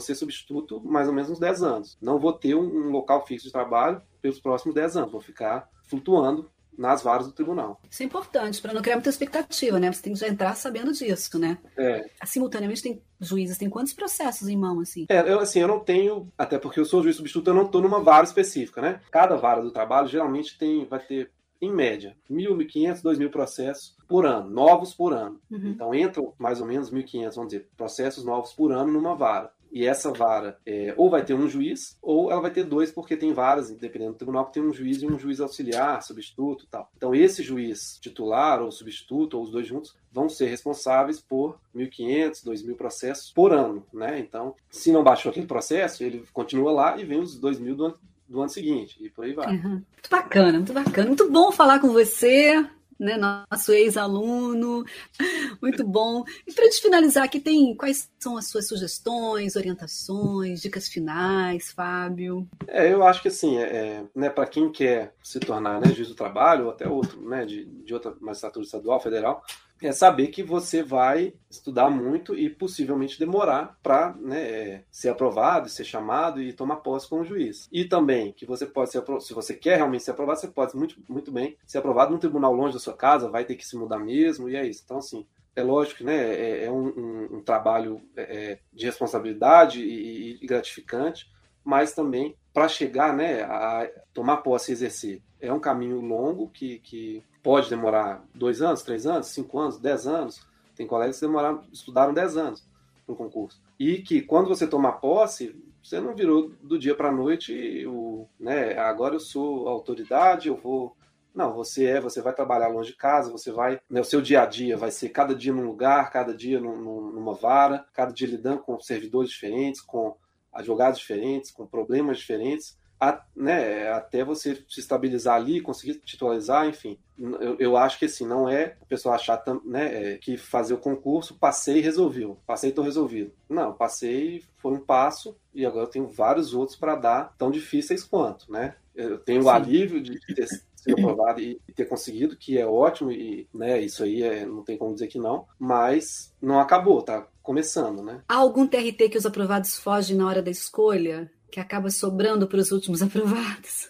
Ser 0.00 0.16
substituto 0.16 0.80
mais 0.80 1.06
ou 1.06 1.14
menos 1.14 1.30
uns 1.30 1.38
10 1.38 1.62
anos. 1.62 1.96
Não 2.02 2.18
vou 2.18 2.32
ter 2.32 2.56
um, 2.56 2.90
local 2.90 3.24
fixo 3.24 3.46
de 3.46 3.52
trabalho 3.52 4.02
pelos 4.20 4.40
próximos 4.40 4.74
10 4.74 4.96
anos. 4.96 5.12
Vou 5.12 5.20
ficar 5.20 5.70
flutuando 5.84 6.50
nas 6.78 7.02
varas 7.02 7.26
do 7.26 7.32
tribunal. 7.32 7.80
Isso 7.90 8.02
é 8.02 8.06
importante, 8.06 8.60
para 8.60 8.72
não 8.72 8.82
criar 8.82 8.96
muita 8.96 9.10
expectativa, 9.10 9.78
né? 9.78 9.92
Você 9.92 10.02
tem 10.02 10.12
que 10.12 10.18
já 10.18 10.28
entrar 10.28 10.54
sabendo 10.54 10.92
disso, 10.92 11.38
né? 11.38 11.58
É. 11.76 12.04
Simultaneamente, 12.24 12.82
tem 12.82 13.02
juízes, 13.20 13.58
tem 13.58 13.70
quantos 13.70 13.92
processos 13.92 14.48
em 14.48 14.56
mão, 14.56 14.80
assim? 14.80 15.06
É, 15.08 15.20
eu, 15.30 15.40
assim, 15.40 15.60
eu 15.60 15.68
não 15.68 15.80
tenho, 15.80 16.32
até 16.36 16.58
porque 16.58 16.80
eu 16.80 16.84
sou 16.84 17.02
juiz 17.02 17.16
substituto, 17.16 17.48
eu 17.48 17.54
não 17.54 17.66
estou 17.66 17.80
numa 17.80 18.00
vara 18.00 18.24
específica, 18.24 18.80
né? 18.80 19.00
Cada 19.10 19.36
vara 19.36 19.62
do 19.62 19.70
trabalho 19.70 20.08
geralmente 20.08 20.58
tem, 20.58 20.84
vai 20.84 21.00
ter, 21.00 21.30
em 21.60 21.72
média, 21.72 22.16
1.000, 22.30 22.56
1.500, 22.56 23.02
2.000 23.02 23.30
processos 23.30 23.96
por 24.06 24.26
ano, 24.26 24.50
novos 24.50 24.94
por 24.94 25.12
ano. 25.12 25.40
Uhum. 25.50 25.68
Então 25.68 25.94
entram 25.94 26.34
mais 26.38 26.60
ou 26.60 26.66
menos 26.66 26.90
1.500, 26.90 27.34
vamos 27.34 27.52
dizer, 27.52 27.68
processos 27.76 28.24
novos 28.24 28.52
por 28.52 28.72
ano 28.72 28.92
numa 28.92 29.14
vara. 29.14 29.50
E 29.74 29.84
essa 29.84 30.12
vara 30.12 30.56
é, 30.64 30.94
ou 30.96 31.10
vai 31.10 31.24
ter 31.24 31.34
um 31.34 31.48
juiz, 31.48 31.98
ou 32.00 32.30
ela 32.30 32.40
vai 32.40 32.52
ter 32.52 32.62
dois, 32.62 32.92
porque 32.92 33.16
tem 33.16 33.32
varas, 33.32 33.72
dependendo 33.72 34.12
do 34.12 34.16
tribunal, 34.16 34.46
que 34.46 34.52
tem 34.52 34.62
um 34.62 34.72
juiz 34.72 35.02
e 35.02 35.06
um 35.06 35.18
juiz 35.18 35.40
auxiliar, 35.40 36.00
substituto 36.00 36.64
tal. 36.70 36.88
Então, 36.96 37.12
esse 37.12 37.42
juiz 37.42 37.98
titular, 38.00 38.62
ou 38.62 38.70
substituto, 38.70 39.34
ou 39.34 39.42
os 39.42 39.50
dois 39.50 39.66
juntos, 39.66 39.96
vão 40.12 40.28
ser 40.28 40.46
responsáveis 40.46 41.20
por 41.20 41.58
1.500, 41.74 42.44
2.000 42.44 42.76
processos 42.76 43.32
por 43.32 43.52
ano. 43.52 43.84
Né? 43.92 44.20
Então, 44.20 44.54
se 44.70 44.92
não 44.92 45.02
baixou 45.02 45.30
aquele 45.30 45.48
processo, 45.48 46.04
ele 46.04 46.22
continua 46.32 46.70
lá 46.70 46.96
e 46.96 47.04
vem 47.04 47.18
os 47.18 47.36
2.000 47.40 47.74
do 47.74 47.84
ano, 47.86 47.98
do 48.28 48.40
ano 48.40 48.50
seguinte, 48.50 48.96
e 49.00 49.10
por 49.10 49.24
aí 49.24 49.32
vai. 49.32 49.56
Uhum. 49.56 49.70
Muito 49.70 50.08
bacana, 50.08 50.52
muito 50.52 50.72
bacana. 50.72 51.08
Muito 51.08 51.28
bom 51.28 51.50
falar 51.50 51.80
com 51.80 51.88
você 51.88 52.64
né, 53.04 53.16
nosso 53.16 53.72
ex-aluno. 53.72 54.84
Muito 55.62 55.84
bom. 55.84 56.24
E 56.46 56.52
para 56.52 56.64
gente 56.64 56.80
finalizar 56.80 57.24
aqui, 57.24 57.38
tem 57.38 57.76
quais 57.76 58.10
são 58.18 58.36
as 58.36 58.48
suas 58.48 58.66
sugestões, 58.66 59.54
orientações, 59.56 60.60
dicas 60.60 60.88
finais, 60.88 61.70
Fábio? 61.72 62.48
É, 62.66 62.92
eu 62.92 63.04
acho 63.04 63.22
que 63.22 63.28
assim, 63.28 63.58
é, 63.58 63.62
é 63.62 64.04
né, 64.14 64.30
para 64.30 64.46
quem 64.46 64.72
quer 64.72 65.14
se 65.22 65.38
tornar 65.38 65.80
né, 65.80 65.92
juiz 65.92 66.08
do 66.08 66.14
trabalho, 66.14 66.64
ou 66.64 66.70
até 66.70 66.88
outro, 66.88 67.20
né, 67.28 67.44
de, 67.44 67.64
de 67.64 67.92
outra 67.92 68.14
magistratura 68.20 68.64
estadual, 68.64 69.00
federal, 69.00 69.42
é 69.86 69.92
saber 69.92 70.28
que 70.28 70.42
você 70.42 70.82
vai 70.82 71.34
estudar 71.50 71.90
muito 71.90 72.34
e 72.34 72.48
possivelmente 72.48 73.18
demorar 73.18 73.78
para 73.82 74.14
né, 74.14 74.40
é, 74.40 74.84
ser 74.90 75.10
aprovado, 75.10 75.68
ser 75.68 75.84
chamado 75.84 76.40
e 76.40 76.52
tomar 76.52 76.76
posse 76.76 77.08
como 77.08 77.24
juiz. 77.24 77.68
E 77.70 77.84
também 77.84 78.32
que 78.32 78.46
você 78.46 78.64
pode 78.64 78.90
ser, 78.90 79.02
se 79.20 79.34
você 79.34 79.54
quer 79.54 79.76
realmente 79.76 80.02
ser 80.02 80.12
aprovado, 80.12 80.40
você 80.40 80.48
pode 80.48 80.74
muito, 80.74 80.96
muito 81.06 81.30
bem 81.30 81.56
ser 81.66 81.78
aprovado 81.78 82.12
num 82.12 82.18
tribunal 82.18 82.54
longe 82.54 82.72
da 82.72 82.80
sua 82.80 82.96
casa, 82.96 83.28
vai 83.28 83.44
ter 83.44 83.56
que 83.56 83.66
se 83.66 83.76
mudar 83.76 83.98
mesmo, 83.98 84.48
e 84.48 84.56
é 84.56 84.66
isso. 84.66 84.82
Então, 84.84 84.98
assim, 84.98 85.26
é 85.54 85.62
lógico 85.62 86.02
né, 86.02 86.16
é, 86.16 86.64
é 86.64 86.70
um, 86.70 86.86
um, 86.86 87.36
um, 87.36 87.42
trabalho 87.42 88.00
é, 88.16 88.22
é 88.22 88.58
de 88.72 88.86
responsabilidade 88.86 89.82
e, 89.84 90.42
e 90.42 90.46
gratificante, 90.46 91.30
mas 91.62 91.92
também 91.92 92.34
para 92.54 92.68
chegar 92.68 93.14
né, 93.14 93.42
a 93.42 93.90
tomar 94.14 94.38
posse 94.38 94.70
e 94.70 94.74
exercer. 94.74 95.22
É 95.40 95.52
um 95.52 95.60
caminho 95.60 96.00
longo 96.00 96.48
que, 96.48 96.78
que 96.78 97.22
pode 97.44 97.68
demorar 97.68 98.24
dois 98.34 98.62
anos, 98.62 98.82
três 98.82 99.06
anos, 99.06 99.26
cinco 99.26 99.58
anos, 99.60 99.78
dez 99.78 100.06
anos. 100.06 100.40
Tem 100.74 100.86
colegas 100.86 101.20
que 101.20 101.26
demoraram, 101.26 101.62
estudaram 101.70 102.14
dez 102.14 102.36
anos 102.38 102.66
para 103.04 103.12
o 103.12 103.16
concurso. 103.16 103.62
E 103.78 103.98
que 103.98 104.22
quando 104.22 104.48
você 104.48 104.66
tomar 104.66 104.92
posse, 104.92 105.54
você 105.82 106.00
não 106.00 106.14
virou 106.16 106.48
do 106.62 106.78
dia 106.78 106.94
para 106.94 107.10
a 107.10 107.12
noite, 107.12 107.86
o, 107.86 108.26
né, 108.40 108.78
agora 108.78 109.14
eu 109.14 109.20
sou 109.20 109.68
autoridade, 109.68 110.48
eu 110.48 110.56
vou. 110.56 110.96
Não, 111.34 111.52
você 111.52 111.84
é, 111.84 112.00
você 112.00 112.22
vai 112.22 112.32
trabalhar 112.32 112.68
longe 112.68 112.92
de 112.92 112.96
casa, 112.96 113.30
você 113.30 113.52
vai. 113.52 113.78
Né, 113.90 114.00
o 114.00 114.04
seu 114.04 114.22
dia 114.22 114.42
a 114.42 114.46
dia 114.46 114.76
vai 114.78 114.90
ser 114.90 115.10
cada 115.10 115.34
dia 115.34 115.52
num 115.52 115.66
lugar, 115.66 116.10
cada 116.10 116.34
dia 116.34 116.58
num, 116.58 117.10
numa 117.12 117.34
vara, 117.34 117.84
cada 117.92 118.12
dia 118.12 118.26
lidando 118.26 118.62
com 118.62 118.80
servidores 118.80 119.30
diferentes, 119.30 119.82
com 119.82 120.16
advogados 120.50 120.98
diferentes, 120.98 121.50
com 121.50 121.66
problemas 121.66 122.18
diferentes 122.18 122.78
a, 123.00 123.22
né, 123.34 123.90
até 123.92 124.24
você 124.24 124.62
se 124.68 124.80
estabilizar 124.80 125.36
ali, 125.36 125.60
conseguir 125.60 126.00
titularizar, 126.04 126.66
enfim. 126.66 126.98
Eu, 127.18 127.56
eu 127.58 127.76
acho 127.76 127.98
que 127.98 128.06
assim, 128.06 128.26
não 128.26 128.48
é 128.48 128.76
o 128.80 128.86
pessoal 128.86 129.14
achar 129.14 129.42
né, 129.64 130.14
é, 130.14 130.18
que 130.18 130.36
fazer 130.36 130.74
o 130.74 130.78
concurso, 130.78 131.38
passei 131.38 131.78
e 131.78 131.82
resolveu. 131.82 132.38
Passei 132.46 132.68
e 132.68 132.72
estou 132.72 132.84
resolvido. 132.84 133.32
Não, 133.48 133.72
passei, 133.72 134.42
foi 134.56 134.72
um 134.72 134.80
passo 134.80 135.36
e 135.54 135.64
agora 135.64 135.84
eu 135.84 135.90
tenho 135.90 136.08
vários 136.08 136.54
outros 136.54 136.76
para 136.76 136.96
dar, 136.96 137.34
tão 137.38 137.50
difíceis 137.50 138.02
quanto, 138.02 138.50
né? 138.50 138.74
Eu 138.94 139.18
tenho 139.18 139.42
Sim. 139.42 139.48
o 139.48 139.50
alívio 139.50 140.00
de 140.00 140.18
ter 140.34 140.46
sido 140.46 140.98
aprovado 140.98 141.40
e 141.40 141.60
ter 141.74 141.86
conseguido, 141.86 142.36
que 142.36 142.58
é 142.58 142.66
ótimo 142.66 143.10
e 143.10 143.48
né, 143.52 143.80
isso 143.80 144.04
aí 144.04 144.22
é, 144.22 144.44
não 144.46 144.62
tem 144.62 144.76
como 144.76 144.94
dizer 144.94 145.08
que 145.08 145.18
não, 145.18 145.46
mas 145.58 146.32
não 146.40 146.60
acabou, 146.60 147.02
tá 147.02 147.26
começando, 147.42 148.02
né? 148.02 148.22
Há 148.28 148.36
algum 148.36 148.66
TRT 148.66 149.10
que 149.10 149.18
os 149.18 149.26
aprovados 149.26 149.78
fogem 149.78 150.16
na 150.16 150.26
hora 150.26 150.42
da 150.42 150.50
escolha? 150.50 151.30
Que 151.50 151.60
acaba 151.60 151.90
sobrando 151.90 152.46
para 152.46 152.58
os 152.58 152.70
últimos 152.70 153.00
aprovados? 153.02 153.88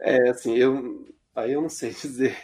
É, 0.00 0.30
assim, 0.30 0.56
eu 0.56 1.06
aí 1.34 1.52
eu 1.52 1.62
não 1.62 1.68
sei 1.68 1.90
dizer 1.94 2.36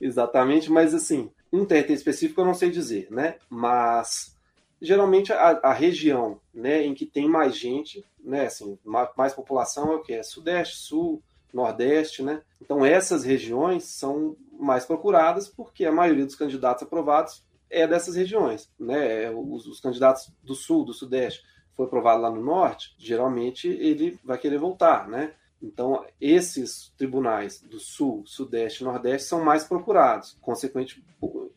exatamente, 0.00 0.70
mas 0.70 0.94
assim, 0.94 1.30
um 1.52 1.64
TRT 1.64 1.92
específico 1.92 2.40
eu 2.40 2.44
não 2.44 2.54
sei 2.54 2.70
dizer, 2.70 3.08
né? 3.10 3.36
Mas 3.48 4.36
geralmente 4.80 5.32
a, 5.32 5.60
a, 5.62 5.72
região, 5.72 6.40
né, 6.52 6.84
em 6.84 6.94
que 6.94 7.06
tem 7.06 7.28
mais 7.28 7.56
gente, 7.56 8.04
né, 8.18 8.46
assim, 8.46 8.76
mais, 8.84 9.08
mais 9.16 9.32
população 9.32 9.92
é 9.92 9.96
o 9.96 10.02
que 10.02 10.12
é 10.12 10.22
Sudeste, 10.22 10.78
Sul, 10.78 11.22
Nordeste, 11.52 12.22
né? 12.22 12.42
Então 12.60 12.84
essas 12.84 13.24
regiões 13.24 13.84
são 13.84 14.36
mais 14.58 14.84
procuradas 14.84 15.48
porque 15.48 15.84
a 15.84 15.92
maioria 15.92 16.24
dos 16.24 16.34
candidatos 16.34 16.82
aprovados 16.82 17.44
é 17.68 17.86
dessas 17.86 18.16
regiões, 18.16 18.70
né? 18.78 19.30
Os, 19.30 19.66
os 19.66 19.80
candidatos 19.80 20.32
do 20.42 20.54
Sul, 20.54 20.84
do 20.84 20.94
Sudeste 20.94 21.42
foi 21.88 22.02
lá 22.02 22.30
no 22.30 22.42
norte, 22.42 22.94
geralmente 22.98 23.68
ele 23.68 24.18
vai 24.24 24.38
querer 24.38 24.58
voltar, 24.58 25.08
né? 25.08 25.34
Então, 25.62 26.04
esses 26.20 26.92
tribunais 26.96 27.60
do 27.62 27.78
Sul, 27.78 28.24
Sudeste 28.26 28.82
e 28.82 28.84
Nordeste 28.84 29.28
são 29.28 29.44
mais 29.44 29.64
procurados, 29.64 30.36
consequentemente, 30.40 31.04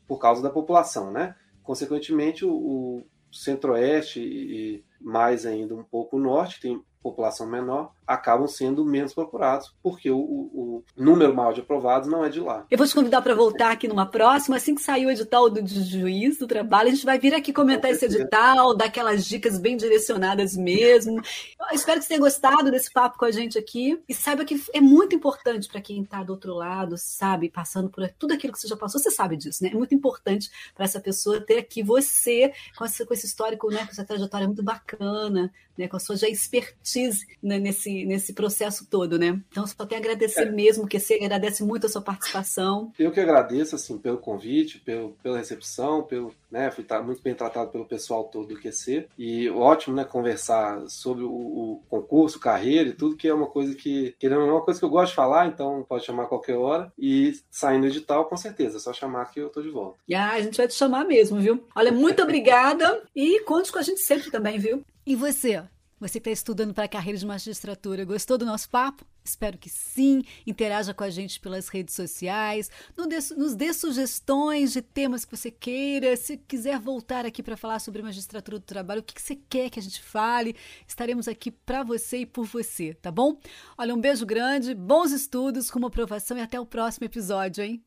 por, 0.08 0.20
causa 0.20 0.44
da 0.44 0.50
população, 0.50 1.12
né? 1.12 1.36
Consequentemente, 1.64 2.46
o, 2.46 3.04
centro-oeste 3.32 4.22
e 4.22 4.86
mais 5.02 5.46
ainda 5.46 5.76
um 5.76 5.84
pouco 5.84 6.16
o 6.16 6.20
norte, 6.20 6.62
tem 6.62 6.82
população 7.04 7.46
menor, 7.46 7.94
acabam 8.08 8.48
sendo 8.48 8.86
menos 8.86 9.14
procurados, 9.14 9.74
porque 9.82 10.10
o, 10.10 10.18
o, 10.18 10.50
o 10.54 10.84
número 10.96 11.34
maior 11.34 11.54
de 11.54 11.62
aprovados 11.62 12.10
não 12.10 12.24
é 12.24 12.30
de 12.30 12.40
lá. 12.40 12.66
Eu 12.70 12.78
vou 12.78 12.88
te 12.88 12.94
convidar 12.94 13.22
para 13.22 13.36
voltar 13.36 13.72
aqui 13.72 13.88
numa 13.88 14.06
próxima, 14.06 14.58
assim 14.58 14.76
que 14.76 14.82
sair 14.82 15.06
o 15.06 15.12
edital 15.12 15.50
do 15.50 15.66
juiz 15.66 16.38
do 16.38 16.48
trabalho, 16.48 16.90
a 16.90 16.94
gente 16.94 17.06
vai 17.06 17.20
vir 17.20 17.34
aqui 17.34 17.52
comentar 17.52 17.92
esse 17.92 18.06
edital, 18.06 18.76
dar 18.76 18.86
aquelas 18.86 19.26
dicas 19.26 19.58
bem 19.58 19.78
direcionadas 19.78 20.56
mesmo. 20.56 21.22
Eu 21.70 21.76
espero 21.76 22.00
que 22.00 22.06
você 22.06 22.10
tenha 22.10 22.20
gostado 22.20 22.72
desse 22.72 22.92
papo 22.92 23.18
com 23.18 23.26
a 23.26 23.32
gente 23.32 23.58
aqui 23.58 24.00
e 24.08 24.14
saiba 24.14 24.46
que 24.46 24.62
é 24.74 24.82
muito 24.82 25.16
importante 25.16 25.68
para 25.68 25.82
quem 25.82 26.02
está 26.02 26.24
do 26.24 26.32
outro 26.32 26.54
lado, 26.54 26.96
sabe, 26.98 27.50
passando 27.50 27.90
por 27.90 28.08
tudo 28.18 28.34
aquilo 28.34 28.54
que 28.54 28.60
você 28.60 28.68
já 28.68 28.78
passou, 28.78 29.00
você 29.00 29.12
sabe 29.12 29.38
disso, 29.38 29.64
né? 29.64 29.70
É 29.72 29.76
muito 29.76 29.96
importante 29.96 30.50
para 30.74 30.86
essa 30.86 31.00
pessoa 31.00 31.42
ter 31.42 31.58
aqui 31.58 31.84
você 31.84 32.54
com, 32.78 32.86
essa, 32.86 33.06
com 33.06 33.14
esse 33.14 33.26
histórico, 33.26 33.70
né, 33.70 33.86
com 33.86 33.92
essa 33.92 34.06
trajetória 34.06 34.48
muito 34.48 34.64
bacana, 34.64 35.52
né, 35.78 35.88
com 35.88 35.98
a 35.98 36.00
sua 36.00 36.16
já 36.16 36.28
expertise 36.28 37.26
né, 37.42 37.60
nesse, 37.60 37.95
nesse 38.04 38.34
processo 38.34 38.88
todo, 38.90 39.20
né? 39.20 39.40
Então, 39.52 39.66
só 39.68 39.86
tenho 39.86 40.02
a 40.02 40.04
agradecer 40.04 40.48
é. 40.48 40.52
mesmo, 40.52 40.88
que 40.88 41.00
você 41.00 41.14
agradece 41.14 41.64
muito 41.64 41.86
a 41.86 41.90
sua 41.90 42.02
participação. 42.02 42.92
Eu 42.98 43.12
que 43.12 43.20
agradeço, 43.20 43.76
assim, 43.76 43.98
pelo 43.98 44.18
convite, 44.18 44.80
pelo, 44.80 45.12
pela 45.22 45.38
recepção, 45.38 46.02
pelo, 46.04 46.34
né, 46.50 46.72
fui 46.72 46.86
muito 47.04 47.22
bem 47.22 47.36
tratado 47.36 47.70
pelo 47.70 47.86
pessoal 47.86 48.24
todo 48.26 48.48
do 48.48 48.60
QC, 48.60 49.08
e 49.18 49.50
ótimo, 49.50 49.96
né, 49.96 50.04
conversar 50.04 50.88
sobre 50.88 51.24
o, 51.24 51.30
o 51.30 51.82
concurso, 51.90 52.40
carreira 52.40 52.90
e 52.90 52.94
tudo, 52.94 53.18
que 53.18 53.28
é 53.28 53.34
uma 53.34 53.48
coisa 53.48 53.76
que, 53.76 54.16
querendo 54.18 54.42
é 54.42 54.52
uma 54.52 54.62
coisa 54.62 54.80
que 54.80 54.86
eu 54.86 54.90
gosto 54.90 55.12
de 55.12 55.16
falar, 55.16 55.48
então 55.48 55.86
pode 55.88 56.06
chamar 56.06 56.24
a 56.24 56.28
qualquer 56.28 56.56
hora, 56.56 56.92
e 56.98 57.34
saindo 57.52 57.88
edital, 57.88 58.26
com 58.26 58.38
certeza, 58.38 58.78
é 58.78 58.80
só 58.80 58.94
chamar 58.94 59.32
que 59.32 59.40
eu 59.40 59.50
tô 59.50 59.62
de 59.62 59.70
volta. 59.70 59.98
Ah, 60.14 60.32
a 60.32 60.42
gente 60.42 60.58
vai 60.58 60.68
te 60.68 60.74
chamar 60.74 61.06
mesmo, 61.06 61.40
viu? 61.40 61.64
Olha, 61.76 61.92
muito 61.92 62.22
obrigada, 62.24 63.04
e 63.16 63.42
conte 63.42 63.72
com 63.72 63.80
a 63.80 63.84
gente 63.84 64.00
sempre 64.00 64.32
também, 64.32 64.58
viu? 64.58 64.84
E 65.06 65.16
você? 65.16 65.62
Você 66.06 66.20
que 66.20 66.30
está 66.30 66.32
estudando 66.32 66.72
para 66.72 66.84
a 66.84 66.88
carreira 66.88 67.18
de 67.18 67.26
magistratura, 67.26 68.06
gostou 68.06 68.38
do 68.38 68.46
nosso 68.46 68.70
papo? 68.70 69.04
Espero 69.24 69.58
que 69.58 69.72
sim. 69.72 70.22
Interaja 70.46 70.94
com 70.94 71.04
a 71.04 71.10
gente 71.10 71.40
pelas 71.40 71.68
redes 71.68 71.96
sociais, 71.96 72.70
nos 73.36 73.56
dê 73.56 73.74
sugestões 73.74 74.72
de 74.72 74.84
temas 74.84 75.26
que 75.26 75.36
você 75.36 75.50
queira. 75.50 76.16
Se 76.16 76.38
quiser 76.38 76.78
voltar 76.78 77.26
aqui 77.26 77.42
para 77.42 77.58
falar 77.58 77.80
sobre 77.80 78.04
magistratura 78.04 78.60
do 78.60 78.64
trabalho, 78.64 79.02
o 79.02 79.04
que 79.04 79.20
você 79.20 79.36
quer 79.36 79.72
que 79.72 79.80
a 79.80 79.82
gente 79.82 80.00
fale, 80.00 80.56
estaremos 80.88 81.28
aqui 81.28 81.50
para 81.50 81.82
você 81.82 82.20
e 82.20 82.26
por 82.28 82.46
você, 82.46 82.94
tá 82.94 83.10
bom? 83.12 83.40
Olha, 83.76 83.96
um 83.96 84.00
beijo 84.00 84.28
grande, 84.28 84.76
bons 84.76 85.12
estudos, 85.12 85.72
com 85.72 85.80
uma 85.80 85.88
aprovação 85.88 86.38
e 86.38 86.42
até 86.42 86.60
o 86.60 86.68
próximo 86.68 87.06
episódio, 87.06 87.64
hein? 87.64 87.84